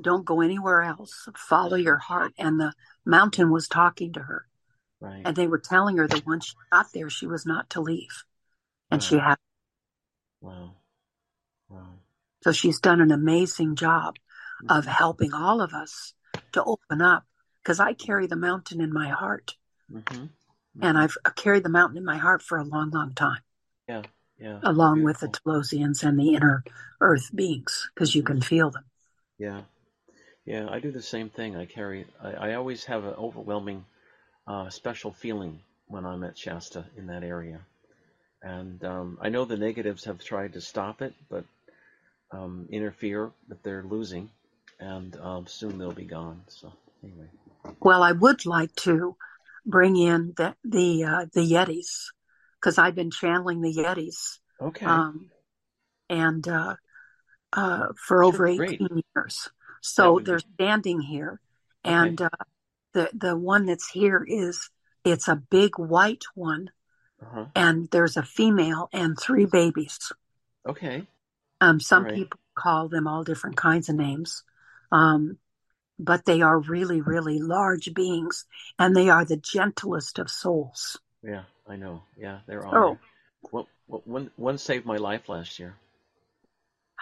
[0.00, 1.28] don't go anywhere else.
[1.36, 2.32] Follow your heart.
[2.38, 2.72] And the
[3.04, 4.46] mountain was talking to her
[5.00, 5.22] Right.
[5.24, 8.24] and they were telling her that once she got there, she was not to leave.
[8.90, 9.36] And she had,
[10.40, 10.74] Wow.
[11.68, 11.94] Wow.
[12.42, 14.16] so she's done an amazing job
[14.68, 14.92] of mm-hmm.
[14.92, 16.14] helping all of us
[16.52, 17.24] to open up
[17.62, 19.56] because I carry the mountain in my heart
[19.92, 20.14] Mm-hmm.
[20.16, 20.32] and
[20.82, 20.96] mm-hmm.
[20.96, 23.40] I've carried the mountain in my heart for a long, long time.
[23.88, 24.02] Yeah.
[24.38, 24.58] Yeah.
[24.62, 25.52] along with the Beautiful.
[25.52, 26.64] Telosians and the inner
[27.00, 28.42] earth beings, because you can mm-hmm.
[28.42, 28.84] feel them.
[29.38, 29.62] Yeah,
[30.44, 31.56] yeah, I do the same thing.
[31.56, 33.84] I carry, I, I always have an overwhelming,
[34.46, 37.60] uh, special feeling when I'm at Shasta in that area,
[38.42, 41.44] and um, I know the negatives have tried to stop it, but
[42.30, 44.30] um, interfere, but they're losing,
[44.78, 46.42] and um, soon they'll be gone.
[46.48, 46.72] So
[47.02, 47.28] anyway,
[47.80, 49.16] Well, I would like to
[49.66, 52.12] bring in the the uh, the Yetis
[52.60, 55.30] because I've been channeling the Yetis, okay, um,
[56.08, 56.76] and uh,
[57.54, 58.72] uh, for over Great.
[58.72, 59.48] eighteen years.
[59.80, 61.40] So they're standing here,
[61.84, 61.94] Okay.
[61.94, 62.28] and uh,
[62.92, 64.70] the the one that's here is
[65.04, 66.70] it's a big white one,
[67.22, 67.46] uh-huh.
[67.54, 70.12] and there's a female and three babies.
[70.66, 71.06] okay,
[71.60, 72.14] Um, some right.
[72.14, 74.42] people call them all different kinds of names.
[74.92, 75.38] Um,
[75.98, 78.46] but they are really, really large beings
[78.78, 80.98] and they are the gentlest of souls.
[81.22, 82.72] yeah, I know, yeah, they're Oh.
[82.82, 82.98] all.
[83.50, 85.74] What, what, one, one saved my life last year.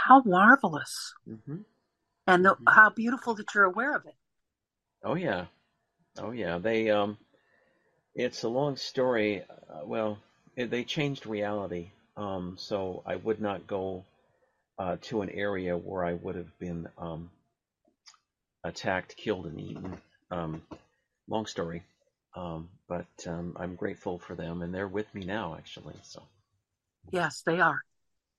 [0.06, 1.14] How marvelous.
[1.26, 1.62] hmm
[2.26, 2.72] And the, Mhm.
[2.72, 4.16] how beautiful that you're aware of it.
[5.04, 5.46] Oh yeah,
[6.18, 6.58] oh yeah.
[6.58, 7.18] They um,
[8.14, 9.42] it's a long story.
[9.42, 10.18] Uh, well,
[10.56, 11.90] it, they changed reality.
[12.16, 14.04] Um, so I would not go
[14.78, 17.30] uh, to an area where I would have been um,
[18.64, 19.98] attacked, killed, and eaten.
[20.30, 20.62] Um,
[21.28, 21.82] long story.
[22.36, 25.96] Um, but um, I'm grateful for them, and they're with me now, actually.
[26.02, 26.22] So.
[27.12, 27.80] Yes, they are.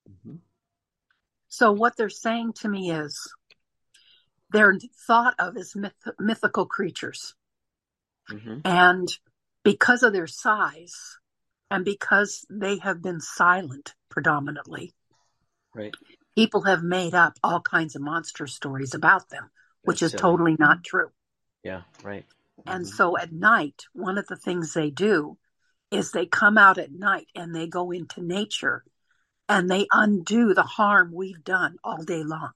[0.09, 0.39] mhm.
[1.53, 3.31] So what they're saying to me is
[4.49, 4.75] they're
[5.05, 7.35] thought of as myth, mythical creatures.
[8.27, 8.61] Mhm.
[8.65, 9.07] And
[9.61, 11.19] because of their size
[11.69, 14.95] and because they have been silent predominantly,
[15.75, 15.95] Right.
[16.35, 19.51] people have made up all kinds of monster stories about them,
[19.83, 20.31] which That's is silly.
[20.31, 21.11] totally not true.
[21.61, 21.83] Yeah.
[22.01, 22.25] Right.
[22.65, 22.95] And Mhm.
[22.95, 25.37] so at night, one of the things they do
[25.91, 28.83] is they come out at night and they go into nature
[29.53, 32.51] and they undo the harm we've done all day long.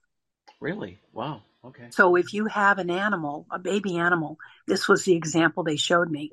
[0.60, 0.98] Really?
[1.12, 1.42] Wow.
[1.64, 1.86] Okay.
[1.90, 6.10] So if you have an animal, a baby animal, this was the example they showed
[6.10, 6.32] me.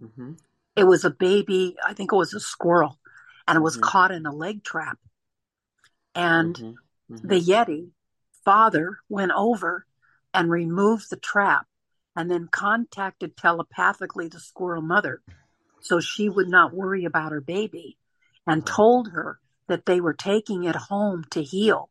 [0.00, 0.32] hmm
[0.74, 2.98] It was a baby, I think it was a squirrel,
[3.46, 3.82] and it was Mhm.
[3.82, 4.98] caught in a leg trap.
[6.14, 6.74] And Mhm.
[7.10, 7.28] Mhm.
[7.28, 7.92] the Yeti
[8.44, 9.86] father went over
[10.34, 11.66] and removed the trap
[12.14, 15.22] and then contacted telepathically the squirrel mother
[15.80, 17.96] so she would not worry about her baby
[18.46, 21.90] and told her that they were taking it home to heal.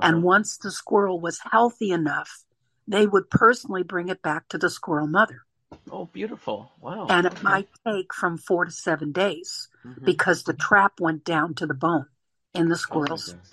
[0.00, 0.26] And Uh-huh.
[0.26, 2.44] once the squirrel was healthy enough,
[2.86, 5.44] they would personally bring it back to the squirrel mother.
[5.90, 6.72] Oh, beautiful!
[6.80, 7.06] Wow.
[7.08, 10.04] And it might take from four to seven days Mhm.
[10.04, 12.06] because the trap went down to the bone
[12.54, 13.26] in the Oh, squirrels.
[13.26, 13.50] goodness.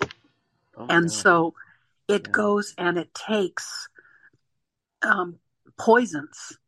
[0.76, 1.14] Oh, and gosh.
[1.14, 1.54] so
[2.06, 2.30] it Yeah.
[2.30, 3.88] goes and it takes
[5.02, 5.38] um,
[5.76, 6.58] poisons,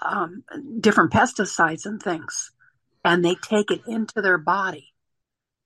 [0.00, 0.44] um,
[0.80, 2.52] different pesticides and things,
[3.04, 4.92] and they take it into their body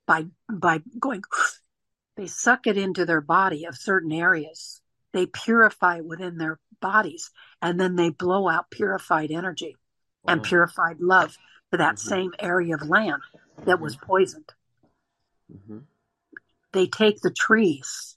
[0.07, 1.23] by by going.
[2.15, 4.83] They suck it into their body of certain areas.
[5.13, 7.31] They purify it within their bodies,
[7.63, 9.79] and then they blow out purified energy
[10.29, 11.39] and purified love
[11.71, 11.99] to that Mhm.
[11.99, 13.23] same area of land
[13.65, 14.53] that was poisoned.
[15.51, 15.87] Mhm.
[16.73, 18.17] they take the trees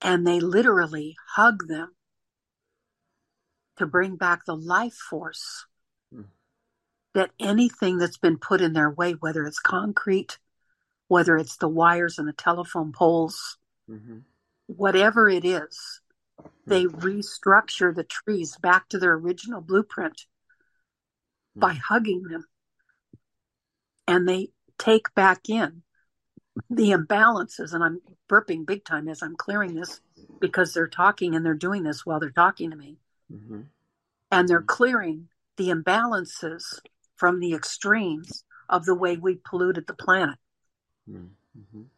[0.00, 1.94] and they literally hug them
[3.76, 5.66] to bring back the life force.
[7.14, 10.38] That anything that's been put in their way, whether it's concrete,
[11.08, 13.58] whether it's the wires and the telephone poles,
[13.88, 14.24] Mhm.
[14.66, 16.00] whatever it is,
[16.66, 20.26] they restructure the trees back to their original blueprint
[21.56, 22.46] by hugging them.
[24.06, 25.82] And they take back in
[26.68, 27.72] the imbalances.
[27.72, 30.00] And I'm burping big time as I'm clearing this
[30.40, 32.98] because they're talking and they're doing this while they're talking to me.
[33.30, 33.66] Mhm.
[34.30, 36.80] And they're clearing the imbalances
[37.20, 40.38] from the extremes of the way we polluted the planet.
[41.06, 41.88] Mhm.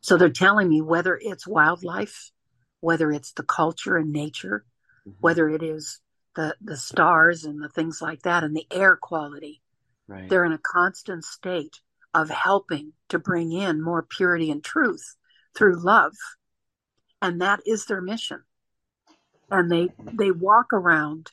[0.00, 2.32] So they're telling me whether it's wildlife,
[2.80, 4.64] whether it's the culture and nature,
[5.06, 5.16] Mhm.
[5.20, 6.00] whether it is
[6.34, 9.60] the, the stars and the things like that and the air quality.
[10.08, 10.30] Right.
[10.30, 11.82] They're in a constant state
[12.14, 15.16] of helping to bring in more purity and truth
[15.54, 16.16] through love.
[17.20, 18.44] And that is their mission.
[19.50, 21.32] And they, they walk around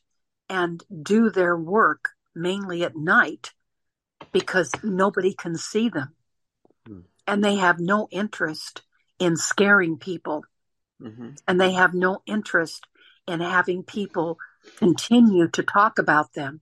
[0.49, 3.53] and do their work mainly at night
[4.31, 6.15] because nobody can see them.
[6.87, 6.99] Hmm.
[7.27, 8.81] And they have no interest
[9.19, 10.45] in scaring people.
[11.01, 11.39] Mhm.
[11.47, 12.87] And they have no interest
[13.27, 14.39] in having people
[14.75, 16.61] continue to talk about them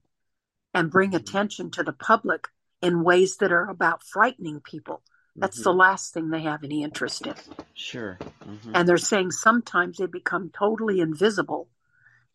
[0.74, 2.48] and bring attention to the public
[2.80, 5.02] in ways that are about frightening people.
[5.36, 5.78] That's the Mhm.
[5.78, 7.34] last thing they have any interest in.
[7.74, 8.18] Sure.
[8.20, 8.72] Mhm.
[8.74, 11.68] And they're saying sometimes they become totally invisible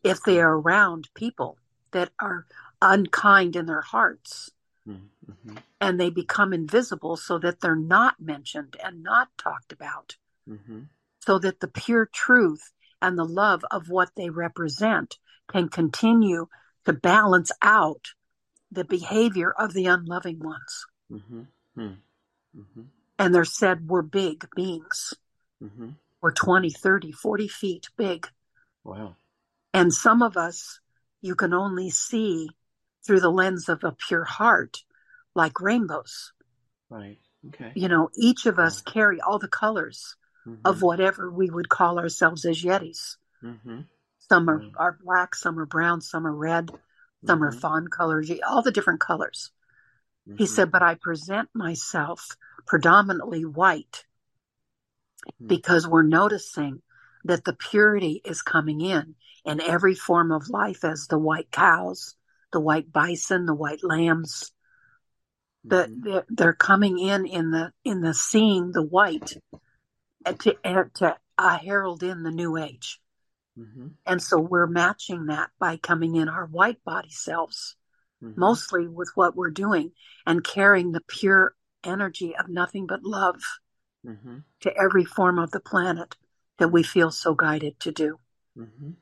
[0.02, 1.58] if they are around people
[1.92, 2.46] that are
[2.86, 4.50] unkind in their hearts.
[4.86, 5.62] Mhm.
[5.80, 10.16] And they become invisible so that they're not mentioned and not talked about,
[10.48, 10.88] Mhm.
[11.18, 16.48] so that the pure truth and the love of what they represent can continue
[16.84, 18.14] to balance out
[18.70, 20.86] the behavior of the unloving ones.
[21.10, 21.48] Mhm.
[21.76, 21.98] Mhm.
[22.54, 22.86] Mhm.
[23.18, 25.14] And they're said we're big beings.
[25.60, 25.96] Mhm.
[26.20, 28.28] We're 20, 30, 40 feet big.
[28.84, 29.16] Wow.
[29.74, 30.80] And some of us
[31.20, 32.50] you can only see
[33.06, 34.82] through the lens of a pure heart,
[35.34, 36.32] like rainbows.
[36.90, 37.18] Right.
[37.48, 37.72] Okay.
[37.74, 40.16] You know, each of us carry all the colors
[40.64, 40.82] of Mhm.
[40.82, 43.16] whatever we would call ourselves as Yetis.
[43.42, 43.86] Mhm.
[44.18, 44.72] Some are, Right.
[44.76, 46.70] are black, some are brown, some are red,
[47.24, 47.60] some are Mhm.
[47.60, 49.52] fawn colors, all the different colors.
[50.24, 50.48] He Mhm.
[50.48, 52.36] said, but I present myself
[52.66, 54.04] predominantly white
[55.40, 55.48] Mhm.
[55.48, 56.82] because we're noticing
[57.24, 62.16] that the purity is coming in in every form of life as the white cows,
[62.56, 64.50] the white bison, the white lambs.
[65.62, 66.02] The, Mhm.
[66.02, 69.36] they're, they're coming in in the in the seeing the white
[70.24, 70.54] to,
[70.94, 72.98] to uh, herald in the new age.
[73.58, 73.96] Mhm.
[74.06, 77.76] And so we're matching that by coming in our white body selves,
[78.22, 78.38] Mhm.
[78.38, 79.92] mostly with what we're doing
[80.24, 81.54] and carrying the pure
[81.84, 83.42] energy of nothing but love
[84.02, 84.44] Mhm.
[84.60, 86.16] to every form of the planet
[86.56, 88.18] that we feel so guided to do.
[88.56, 88.96] Mhm.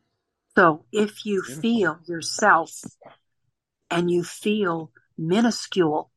[0.56, 1.62] So if you Beautiful.
[1.62, 2.70] feel yourself
[3.94, 6.10] and you feel minuscule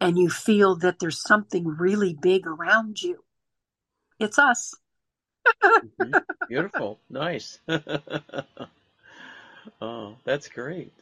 [0.00, 3.24] and you feel that there's something really big around you,
[4.18, 4.74] it's us.
[5.64, 6.22] Mhm.
[6.48, 6.98] Beautiful.
[7.08, 7.60] Nice.
[9.80, 10.92] oh, that's great.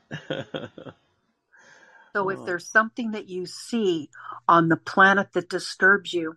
[2.15, 2.45] So if Oh.
[2.45, 4.09] there's something that you see
[4.49, 6.37] on the planet that disturbs you,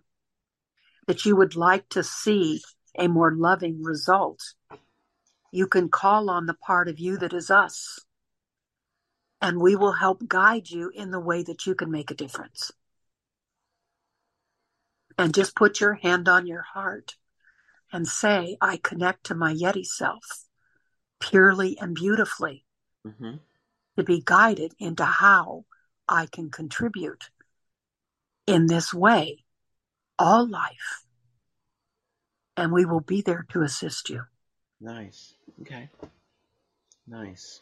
[1.06, 2.62] that you would like to see
[2.98, 4.54] a more loving result,
[5.52, 8.00] you can call on the part of you that is us.
[9.40, 12.72] And we will help guide you in the way that you can make a difference.
[15.16, 17.16] And just put your hand on your heart
[17.92, 20.44] and say, I connect to my Yeti self
[21.20, 22.64] purely and beautifully.
[23.06, 23.40] Mhm.
[23.96, 25.64] to be guided into how
[26.08, 27.30] I can contribute
[28.46, 29.44] in this way
[30.18, 31.04] all life.
[32.56, 34.22] And we will be there to assist you.
[34.80, 35.34] Nice.
[35.62, 35.90] Okay.
[37.08, 37.60] Nice.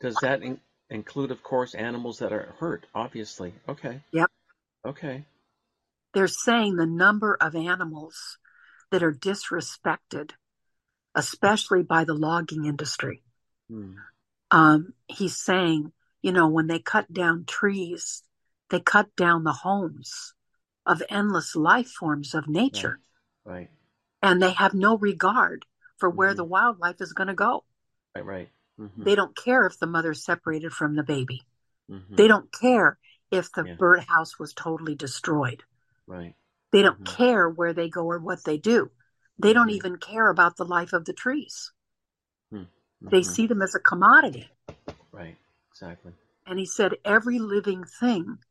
[0.00, 0.60] Does that in-
[0.90, 2.86] include, of course, animals that are hurt?
[2.94, 3.54] Obviously.
[3.68, 4.02] Okay.
[4.12, 4.30] Yep.
[4.84, 5.24] Okay.
[6.14, 8.38] They're saying the number of animals
[8.90, 10.32] that are disrespected,
[11.14, 13.22] especially by the logging industry.
[13.68, 13.94] Hmm.
[14.50, 18.22] Um, he's saying, you know, when they cut down trees,
[18.70, 20.34] they cut down the homes
[20.86, 23.00] of endless life forms of nature,
[23.44, 23.70] Right.
[24.22, 25.66] and they have no regard
[25.98, 26.36] for where Mhm.
[26.36, 27.64] the wildlife is going to go.
[28.14, 28.24] Right.
[28.24, 28.50] Right.
[28.78, 29.04] Mm-hmm.
[29.04, 31.42] They don't care if the mother's separated from the baby.
[31.90, 32.16] mm-hmm.
[32.16, 32.98] They don't care
[33.30, 33.74] if the Yeah.
[33.76, 35.64] birdhouse was totally destroyed.
[36.06, 36.34] Right.
[36.70, 37.16] They don't Mhm.
[37.16, 38.90] care where they go or what they do.
[39.38, 39.76] They don't Mhm.
[39.76, 41.72] even care about the life of the trees.
[43.00, 43.24] They Mhm.
[43.24, 44.50] see them as a commodity.
[45.12, 45.38] Right.
[45.70, 46.12] Exactly.
[46.44, 48.42] And he said, every living thing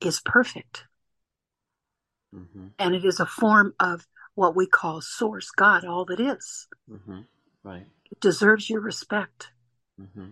[0.00, 0.86] is perfect.
[2.34, 2.68] Mm-hmm.
[2.78, 6.68] And it is a form of what we call source, God, all that is.
[6.88, 7.20] Mm-hmm.
[7.62, 7.86] Right.
[8.10, 9.52] It deserves your respect.
[10.00, 10.30] Mm-hmm.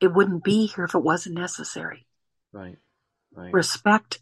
[0.00, 2.06] It wouldn't be here if it wasn't necessary.
[2.52, 2.78] Right.
[3.34, 3.52] Right.
[3.52, 4.20] Respect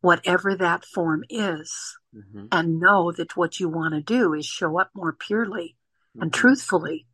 [0.00, 2.46] whatever that form is Mm-hmm.
[2.52, 5.76] and know that what you want to do is show up more purely
[6.20, 6.34] and Mhm.
[6.34, 7.06] truthfully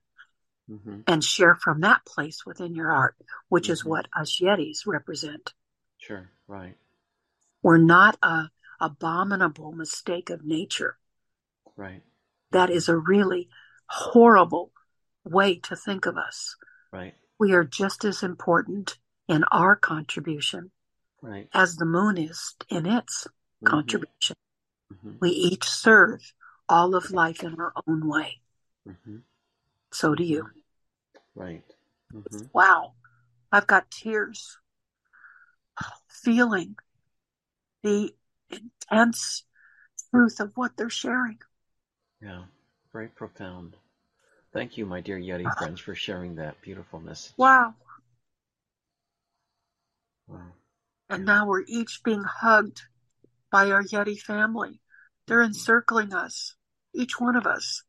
[0.68, 1.02] Mm-hmm.
[1.06, 3.16] and share from that place within your art,
[3.48, 3.86] which is Mhm.
[3.90, 5.55] what us Yetis represent.
[5.98, 6.30] Sure.
[6.48, 6.76] Right.
[7.62, 10.98] We're not a abominable mistake of nature.
[11.76, 12.02] Right.
[12.50, 13.48] That is a really
[13.86, 14.72] horrible
[15.24, 16.56] way to think of us.
[16.92, 17.15] Right.
[17.39, 20.70] We are just as important in our contribution
[21.23, 21.49] Right.
[21.52, 23.26] as the moon is in its
[23.62, 23.67] Mhm.
[23.67, 24.36] contribution.
[24.92, 25.20] Mhm.
[25.20, 26.33] We each serve
[26.68, 28.41] all of life in our own way.
[28.86, 29.23] Mhm.
[29.91, 30.50] So do you.
[31.34, 31.65] Right.
[32.12, 32.47] Mm-hmm.
[32.52, 32.94] Wow.
[33.52, 34.58] I've got tears
[36.08, 36.76] feeling
[37.83, 38.15] the
[38.50, 39.44] intense
[40.10, 41.41] truth of what they're sharing.
[42.20, 42.47] Yeah.
[42.92, 43.76] Very profound.
[44.52, 47.32] Thank you, my dear Yeti friends, for sharing that beautiful message.
[47.36, 47.74] Wow.
[50.26, 50.52] Wow.
[51.10, 52.82] And now we're each being hugged
[53.50, 54.80] by our Yeti family.
[55.26, 56.54] They're encircling us,
[56.94, 57.82] each one of us.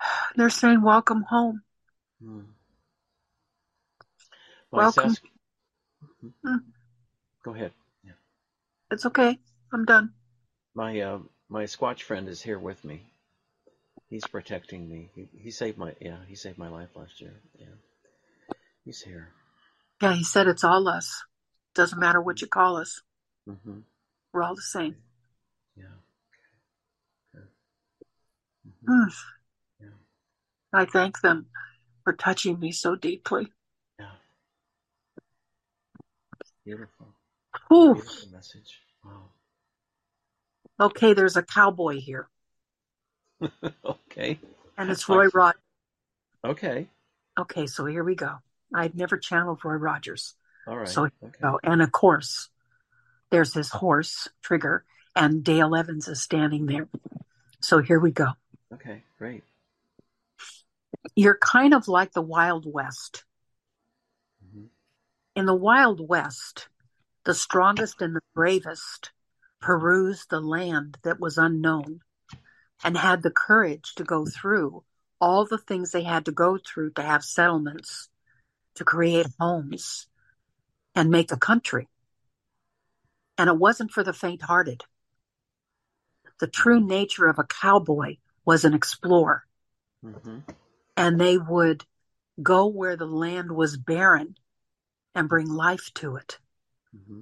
[0.36, 1.62] They're saying, Welcome home.
[2.22, 2.40] Hmm.
[4.70, 5.10] Welcome.
[5.10, 5.22] Sask-
[6.22, 6.32] Mhm.
[6.44, 6.62] Mm.
[7.42, 7.72] Go ahead.
[8.90, 9.38] It's okay.
[9.72, 10.12] I'm done.
[10.74, 13.09] My uh, my Squatch friend is here with me.
[14.10, 15.08] He's protecting me.
[15.14, 16.18] He, he saved my yeah.
[16.26, 17.32] He saved my life last year.
[17.58, 17.66] Yeah.
[18.84, 19.28] He's here.
[20.02, 21.22] Yeah, he said it's all us.
[21.74, 23.02] Doesn't matter what you call us.
[23.48, 23.78] Mm-hmm.
[24.32, 24.96] We're all the same.
[25.76, 25.84] Yeah.
[27.34, 27.44] Okay.
[28.66, 29.04] Mhm.
[29.06, 29.14] Mm.
[29.80, 29.88] Yeah.
[30.72, 31.46] I thank them
[32.02, 33.46] for touching me so deeply.
[33.98, 34.10] Yeah.
[36.64, 37.14] Beautiful.
[37.68, 37.94] Whew.
[37.94, 38.80] Beautiful message.
[39.04, 39.30] Wow.
[40.80, 42.28] Okay, there's a cowboy here,
[43.84, 44.38] okay.
[44.76, 45.54] and it's Roy Rod.
[46.44, 46.88] Okay.
[47.38, 48.36] Okay, so here we go.
[48.74, 50.34] I'd never channeled Roy Rogers.
[50.66, 50.88] All right.
[50.88, 51.32] So here okay.
[51.42, 51.60] we go.
[51.62, 52.48] And of course,
[53.30, 54.84] there's his horse, Trigger,
[55.16, 56.88] and Dale Evans is standing there.
[57.60, 58.28] So here we go.
[58.72, 59.02] Okay.
[59.18, 59.42] Great.
[61.14, 63.24] You're kind of like the Wild West.
[64.44, 64.68] Mhm.
[65.34, 66.68] In the Wild West,
[67.24, 69.12] the strongest and the bravest
[69.60, 72.00] perused the land that was unknown
[72.82, 74.82] and had the courage to go through
[75.20, 78.08] all the things they had to go through to have settlements,
[78.74, 80.06] to create homes,
[80.94, 81.88] and make a country.
[83.36, 84.82] And it wasn't for the faint hearted.
[86.40, 89.44] The true nature of a cowboy was an explorer,
[90.02, 90.38] Mm-hmm.
[90.96, 91.84] and they would
[92.42, 94.34] go where the land was barren
[95.14, 96.38] and bring life to it.
[96.96, 97.20] Mm-hmm.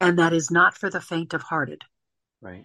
[0.00, 1.82] And that is not for the faint of hearted.
[2.40, 2.64] Right.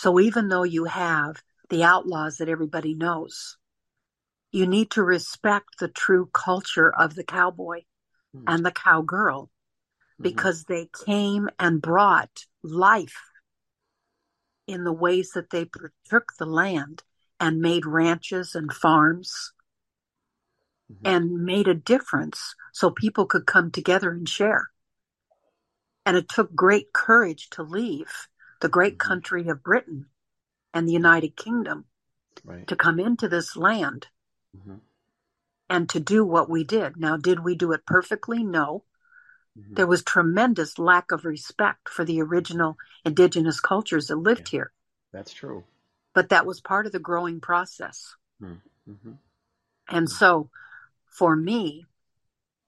[0.00, 3.58] So even though you have the outlaws that everybody knows,
[4.50, 7.82] you need to respect the true culture of the cowboy
[8.32, 8.44] Hmm.
[8.46, 9.50] and the cowgirl
[10.18, 10.22] Mhm.
[10.22, 13.20] because they came and brought life
[14.66, 15.68] in the ways that they
[16.08, 17.02] took the land
[17.38, 19.52] and made ranches and farms
[20.90, 21.00] Mhm.
[21.04, 24.72] and made a difference so people could come together and share.
[26.06, 28.29] And it took great courage to leave
[28.60, 30.06] the great country of Britain
[30.72, 31.84] and the United Kingdom
[32.44, 32.66] Right.
[32.68, 34.06] to come into this land
[34.56, 34.76] Mm-hmm.
[35.68, 36.96] and to do what we did.
[36.96, 38.42] Now, did we do it perfectly?
[38.42, 38.84] No.
[39.58, 39.74] Mm-hmm.
[39.74, 44.72] There was tremendous lack of respect for the original indigenous cultures that lived here,
[45.12, 45.64] That's true.
[46.14, 48.14] but that was part of the growing process.
[48.42, 49.12] Mm-hmm.
[49.88, 50.50] And so
[51.06, 51.84] for me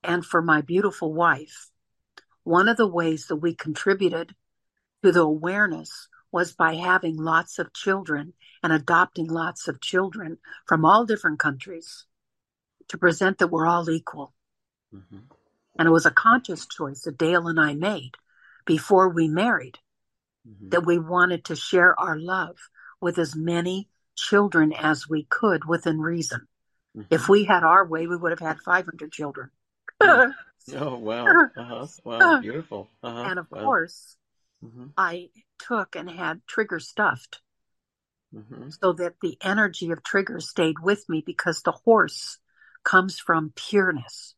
[0.05, 1.71] and for my beautiful wife,
[2.45, 4.35] one of the ways that we contributed
[5.03, 8.33] to the awareness was by having lots of children
[8.63, 12.07] and adopting lots of children from all different countries
[12.89, 14.33] to present that we're all equal.
[14.95, 15.19] Mm-hmm.
[15.79, 18.13] And it was a conscious choice that Dale and I made
[18.65, 19.79] before we married
[20.49, 20.71] mm-hmm.
[20.71, 22.57] that we wanted to share our love
[23.01, 26.47] with as many children as we could within reason.
[26.97, 27.15] Mm-hmm.
[27.15, 29.51] If we had our way, we would have had 500 children.
[30.01, 30.33] oh,
[30.71, 31.27] wow.
[31.57, 31.87] Uh-huh.
[32.05, 32.41] Wow.
[32.43, 32.89] Beautiful.
[33.03, 33.23] Uh-huh.
[33.23, 33.63] And of wow.
[33.63, 34.17] course,
[34.65, 34.87] mm-hmm.
[34.97, 37.41] I took and had Trigger stuffed
[38.35, 38.71] mm-hmm.
[38.71, 42.39] so that the energy of Trigger stayed with me because the horse
[42.85, 44.35] comes from pureness.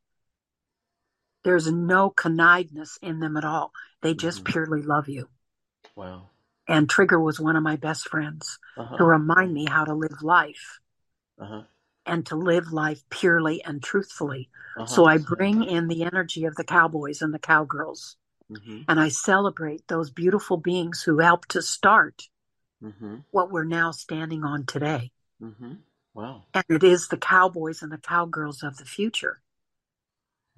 [1.45, 3.73] There's no connivedness in them at all.
[4.03, 4.53] They just mm-hmm.
[4.53, 5.29] purely love you.
[5.95, 6.31] Wow.
[6.67, 8.97] And Trigger was one of my best friends uh-huh.
[8.97, 10.81] to remind me how to live life
[11.39, 11.63] uh-huh.
[12.07, 14.49] and to live life purely and truthfully.
[14.77, 14.87] Uh-huh.
[14.87, 18.17] So I bring in the energy of the cowboys and the cowgirls
[18.51, 18.83] mm-hmm.
[18.89, 22.29] and I celebrate those beautiful beings who helped to start
[22.83, 23.17] mm-hmm.
[23.31, 25.11] what we're now standing on today.
[25.43, 25.75] Mm-hmm.
[26.15, 26.45] Wow.
[26.55, 29.41] And it is the cowboys and the cowgirls of the future,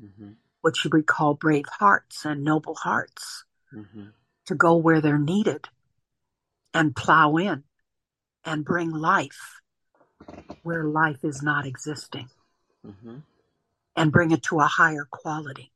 [0.02, 0.32] mm-hmm.
[0.60, 4.08] which we call brave hearts and noble hearts, mm-hmm.
[4.46, 5.68] to go where they're needed
[6.74, 7.64] and plow in
[8.44, 9.60] and bring life
[10.62, 12.28] where life is not existing
[12.86, 13.18] mm-hmm.
[13.94, 15.72] and bring it to a higher quality.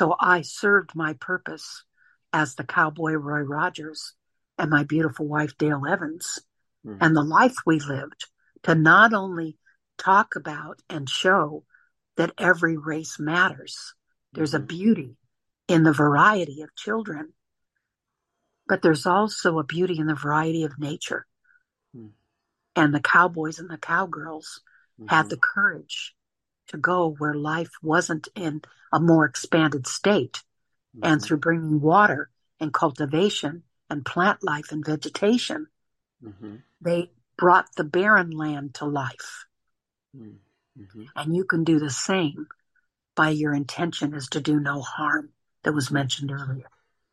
[0.00, 0.10] Mm-hmm.
[0.10, 1.84] So I served my purpose
[2.32, 4.14] as the cowboy Roy Rogers
[4.58, 6.40] and my beautiful wife Dale Evans
[6.86, 6.98] mm-hmm.
[7.00, 8.26] and the life we lived
[8.64, 9.56] to not only
[9.98, 11.64] talk about and show
[12.16, 13.94] that every race matters.
[14.32, 14.66] There's a mm-hmm.
[14.66, 15.16] beauty
[15.68, 17.32] in the variety of children
[18.66, 21.26] but there's also a beauty in the variety of nature.
[21.96, 22.10] Mm.
[22.76, 24.62] And the cowboys and the cowgirls
[25.00, 25.14] mm-hmm.
[25.14, 26.14] had the courage
[26.68, 28.62] to go where life wasn't in
[28.92, 30.42] a more expanded state.
[30.96, 31.04] Mm-hmm.
[31.04, 35.66] And through bringing water and cultivation and plant life and vegetation,
[36.22, 36.56] mm-hmm.
[36.80, 39.46] they brought the barren land to life.
[40.16, 41.02] Mm-hmm.
[41.16, 42.46] And you can do the same
[43.14, 45.30] by your intention is to do no harm
[45.62, 46.68] that was mentioned earlier.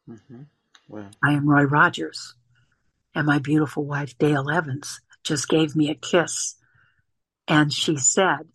[0.09, 0.43] Mm-hmm.
[0.87, 1.07] Wow.
[1.23, 2.35] I am Roy Rogers.
[3.13, 6.55] And my beautiful wife, Dale Evans, just gave me a kiss.
[7.47, 8.47] And she said,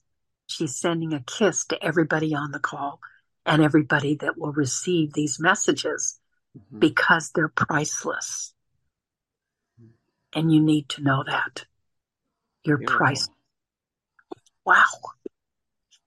[0.46, 3.00] she's sending a kiss to everybody on the call
[3.44, 6.18] and everybody that will receive these messages
[6.56, 6.78] mm-hmm.
[6.78, 8.52] because they're priceless.
[10.34, 11.64] And you need to know that.
[12.64, 13.30] You're priceless.
[14.64, 14.84] Wow.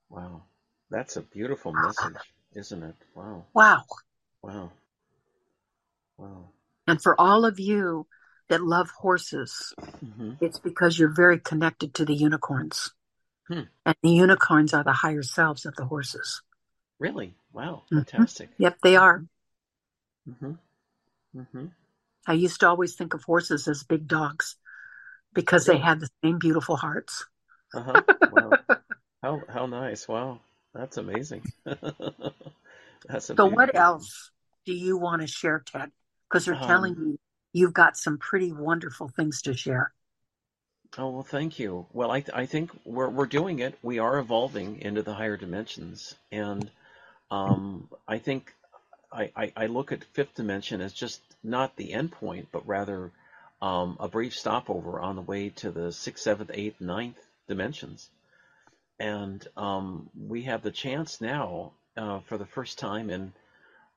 [0.10, 0.44] Wow.
[0.92, 2.18] That's a beautiful message,
[2.54, 2.96] isn't it?
[3.16, 3.46] Wow.
[3.54, 3.86] Wow.
[4.42, 4.72] Wow.
[6.18, 6.50] Wow.
[6.86, 8.08] And for all of you
[8.50, 10.34] that love horses, mm-hmm.
[10.42, 12.92] it's because you're very connected to the unicorns.
[13.50, 13.62] Hmm.
[13.86, 16.42] And the unicorns are the higher selves of the horses.
[17.00, 17.34] Really?
[17.52, 17.84] Wow.
[17.92, 18.04] Mm-hmm.
[18.04, 18.52] Fantastic.
[18.52, 18.64] Mm-hmm.
[18.64, 19.24] Yep, they are.
[20.30, 20.52] Mm-hmm.
[21.40, 21.66] Mm-hmm.
[22.28, 24.56] I used to always think of horses as big dogs
[25.34, 27.26] because they had the same beautiful hearts.
[27.74, 28.02] Uh-huh.
[28.32, 28.52] Wow.
[29.24, 30.08] how, how nice.
[30.08, 30.40] Wow.
[30.74, 31.44] That's amazing.
[31.66, 34.32] That's so what else
[34.66, 35.92] do you want to share, Ted?
[36.30, 37.18] because they're um, telling me
[37.54, 39.92] you've got some pretty wonderful things to share.
[40.98, 41.86] Oh well, thank you.
[41.94, 43.78] Well, I th- I think we're we're doing it.
[43.82, 46.70] We are evolving into the higher dimensions, and
[47.32, 48.54] um, I think
[49.12, 53.12] I, I, I look at fifth dimension as just not the end point, but rather
[53.62, 58.10] um, a brief stopover on the way to the sixth, seventh, eighth, ninth dimensions.
[59.00, 63.34] And um, we have the chance now, uh, for the first time in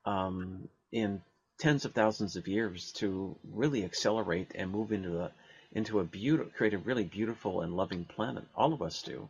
[0.05, 1.21] um, in
[1.59, 5.31] tens of thousands of years to really accelerate and move into the
[5.73, 8.43] into a beautiful, create a really beautiful and loving planet.
[8.55, 9.27] All of us do,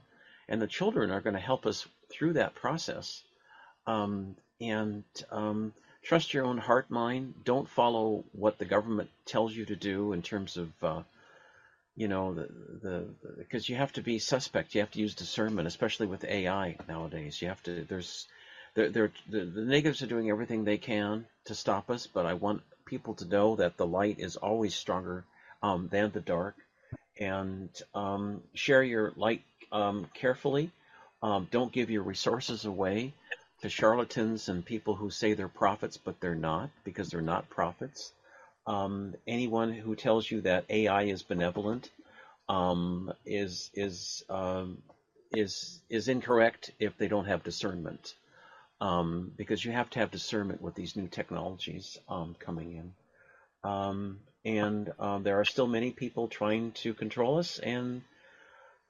[0.47, 3.23] and the children are going to help us through that process.
[3.87, 5.73] Um, and um,
[6.03, 7.33] trust your own heart, mind.
[7.43, 11.01] Don't follow what the government tells you to do in terms of, uh,
[11.95, 12.47] you know, the
[12.81, 13.05] the
[13.37, 14.75] because you have to be suspect.
[14.75, 17.41] You have to use discernment, especially with AI nowadays.
[17.41, 17.85] You have to.
[17.85, 18.27] There's
[18.75, 22.33] they're, they're, the, the negatives are doing everything they can to stop us, but I
[22.33, 25.23] want people to know that the light is always stronger
[25.63, 26.55] um, than the dark.
[27.19, 30.71] And um, share your light um, carefully.
[31.23, 33.13] Um, don't give your resources away
[33.61, 38.13] to charlatans and people who say they're prophets, but they're not because they're not prophets.
[38.67, 41.89] Um, anyone who tells you that AI is benevolent
[43.25, 44.23] is is
[45.33, 48.15] is is incorrect if they don't have discernment
[48.81, 53.69] um, because you have to have discernment with these new technologies um, coming in.
[53.69, 58.01] Um, and uh, there are still many people trying to control us, and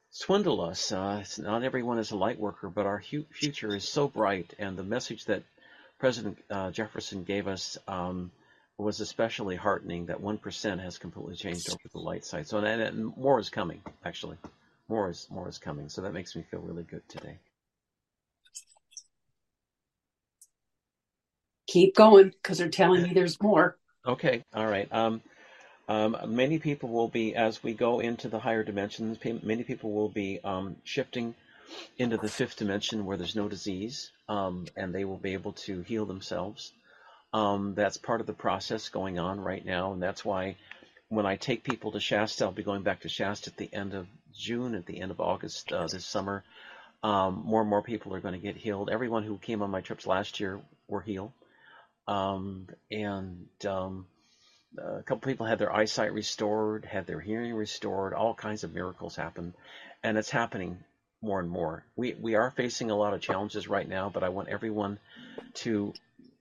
[0.09, 0.91] swindle us.
[0.91, 4.77] Uh, not everyone is a light worker, but our hu- future is so bright, and
[4.77, 5.43] the message that
[5.99, 8.31] President uh, Jefferson gave us um,
[8.77, 10.07] was especially heartening.
[10.07, 12.47] That one percent has completely changed over to the light side.
[12.47, 13.81] So, and, and more is coming.
[14.03, 14.37] Actually,
[14.87, 15.89] more is more is coming.
[15.89, 17.37] So that makes me feel really good today.
[21.67, 23.77] Keep going because they're telling me there's more.
[24.05, 24.87] Okay, all right.
[24.91, 25.21] Um,
[25.87, 30.09] um, many people will be, as we go into the higher dimensions, many people will
[30.09, 31.35] be um, shifting
[31.97, 35.81] into the fifth dimension where there's no disease, um, and they will be able to
[35.81, 36.71] heal themselves.
[37.33, 40.55] Um, that's part of the process going on right now, and that's why
[41.09, 43.93] when I take people to Shasta, I'll be going back to Shasta at the end
[43.93, 46.43] of June, at the end of August uh, this summer.
[47.03, 48.89] Um, more and more people are going to get healed.
[48.89, 51.33] Everyone who came on my trips last year were healed,
[52.07, 52.67] um,
[54.77, 58.73] and a couple people had their eyesight restored, had their hearing restored, all kinds of
[58.73, 59.53] miracles happen,
[60.03, 60.77] and it's happening
[61.21, 61.83] more and more.
[61.95, 64.99] We we are facing a lot of challenges right now, but I want everyone
[65.55, 65.93] to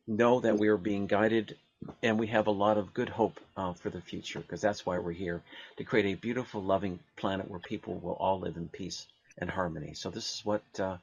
[0.06, 1.56] know that we are being guided
[2.02, 4.98] and we have a lot of good hope uh, for the future because that's why
[4.98, 5.42] we're here
[5.76, 9.06] to create a beautiful, loving planet where people will all live in peace
[9.38, 9.94] and harmony.
[9.94, 10.98] So this is what uh,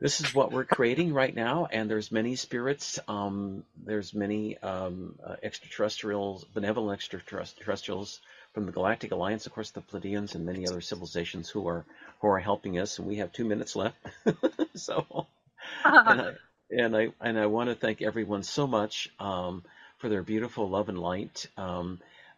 [0.00, 3.00] this is what we're creating right now, and there's many spirits.
[3.08, 8.20] Um, there's many um, uh, extraterrestrials, benevolent extraterrestrials
[8.54, 11.84] from the Galactic Alliance, of course, the Pleiadians, and many other civilizations who are
[12.20, 12.98] who are helping us.
[12.98, 13.96] And we have two minutes left,
[14.74, 15.26] so
[15.84, 16.32] and I
[16.70, 19.64] and I and I want to thank everyone so much um,
[19.98, 21.46] for their beautiful love and light.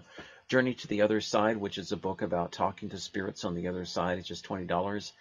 [0.50, 3.68] Journey to the Other Side, which is a book about talking to spirits on the
[3.68, 4.18] other side.
[4.18, 5.14] It's just twenty dollars.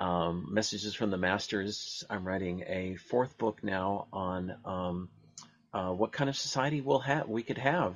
[0.00, 2.02] Um, Messages from the Masters.
[2.10, 5.08] I'm writing a fourth book now on um,
[5.72, 7.94] uh, what kind of society we'll have we could have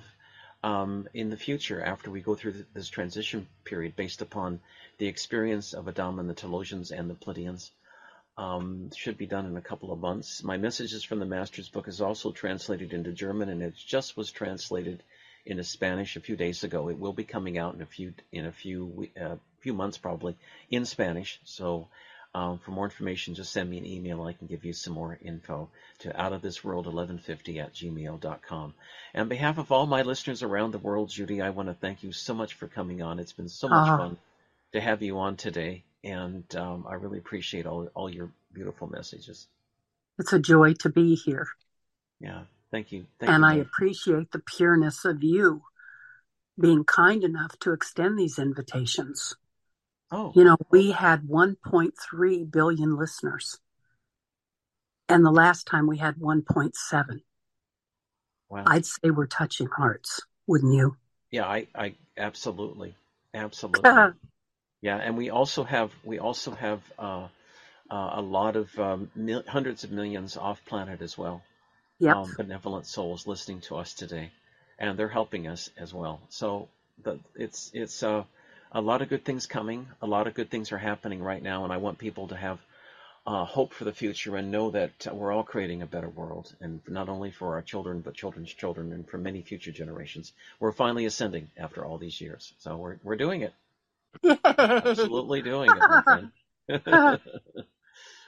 [0.64, 4.60] um, in the future after we go through this transition period based upon
[4.96, 7.70] the experience of Adam and the Telosians and the Pleiadians.
[8.36, 10.42] Um, should be done in a couple of months.
[10.42, 14.32] My messages from the Master's book is also translated into German, and it just was
[14.32, 15.04] translated
[15.46, 16.88] into Spanish a few days ago.
[16.88, 20.34] It will be coming out in a few in a few uh, few months probably
[20.68, 21.38] in Spanish.
[21.44, 21.86] So
[22.34, 24.22] um, for more information, just send me an email.
[24.22, 25.68] I can give you some more info
[26.00, 28.74] to outofthisworld1150 at gmail.com.
[29.14, 32.02] And on behalf of all my listeners around the world, Judy, I want to thank
[32.02, 33.20] you so much for coming on.
[33.20, 33.98] It's been so much uh-huh.
[33.98, 34.16] fun
[34.72, 35.84] to have you on today.
[36.02, 39.46] And um, I really appreciate all, all your beautiful messages.
[40.18, 41.46] It's a joy to be here.
[42.20, 43.06] Yeah, thank you.
[43.20, 45.62] Thank and you, I appreciate the pureness of you
[46.60, 49.36] being kind enough to extend these invitations.
[50.10, 50.32] Oh.
[50.34, 53.58] You know, we had 1.3 billion listeners.
[55.08, 57.20] And the last time we had 1.7.
[58.48, 58.64] Wow.
[58.66, 60.96] I'd say we're touching hearts, wouldn't you?
[61.30, 62.94] Yeah, I, I absolutely,
[63.34, 63.90] absolutely.
[64.80, 67.26] yeah, and we also have we also have uh,
[67.90, 71.42] uh, a lot of um, mil- hundreds of millions off planet as well.
[71.98, 74.30] Yeah, um, benevolent souls listening to us today,
[74.78, 76.20] and they're helping us as well.
[76.28, 76.68] So
[77.02, 78.22] the, it's it's uh,
[78.74, 79.86] a lot of good things coming.
[80.02, 82.58] A lot of good things are happening right now, and I want people to have
[83.24, 86.80] uh, hope for the future and know that we're all creating a better world, and
[86.88, 90.32] not only for our children, but children's children, and for many future generations.
[90.58, 93.54] We're finally ascending after all these years, so we're we're doing it.
[94.44, 95.70] Absolutely doing
[96.68, 97.20] it,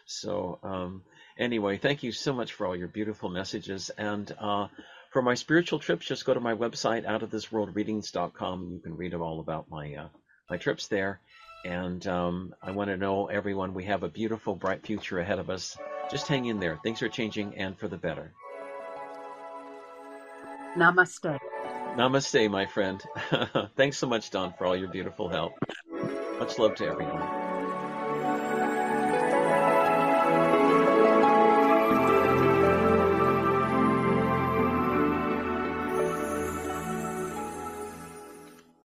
[0.06, 1.02] so, um,
[1.38, 4.68] anyway, thank you so much for all your beautiful messages, and uh,
[5.10, 8.70] for my spiritual trips, just go to my website, outofthisworldreadings.com.
[8.70, 10.08] You can read all about my uh,
[10.50, 11.20] my trips there.
[11.64, 15.50] And um, I want to know, everyone, we have a beautiful, bright future ahead of
[15.50, 15.76] us.
[16.10, 16.78] Just hang in there.
[16.82, 18.32] Things are changing and for the better.
[20.76, 21.38] Namaste.
[21.96, 23.02] Namaste, my friend.
[23.76, 25.52] Thanks so much, Don, for all your beautiful help.
[26.38, 27.45] Much love to everyone.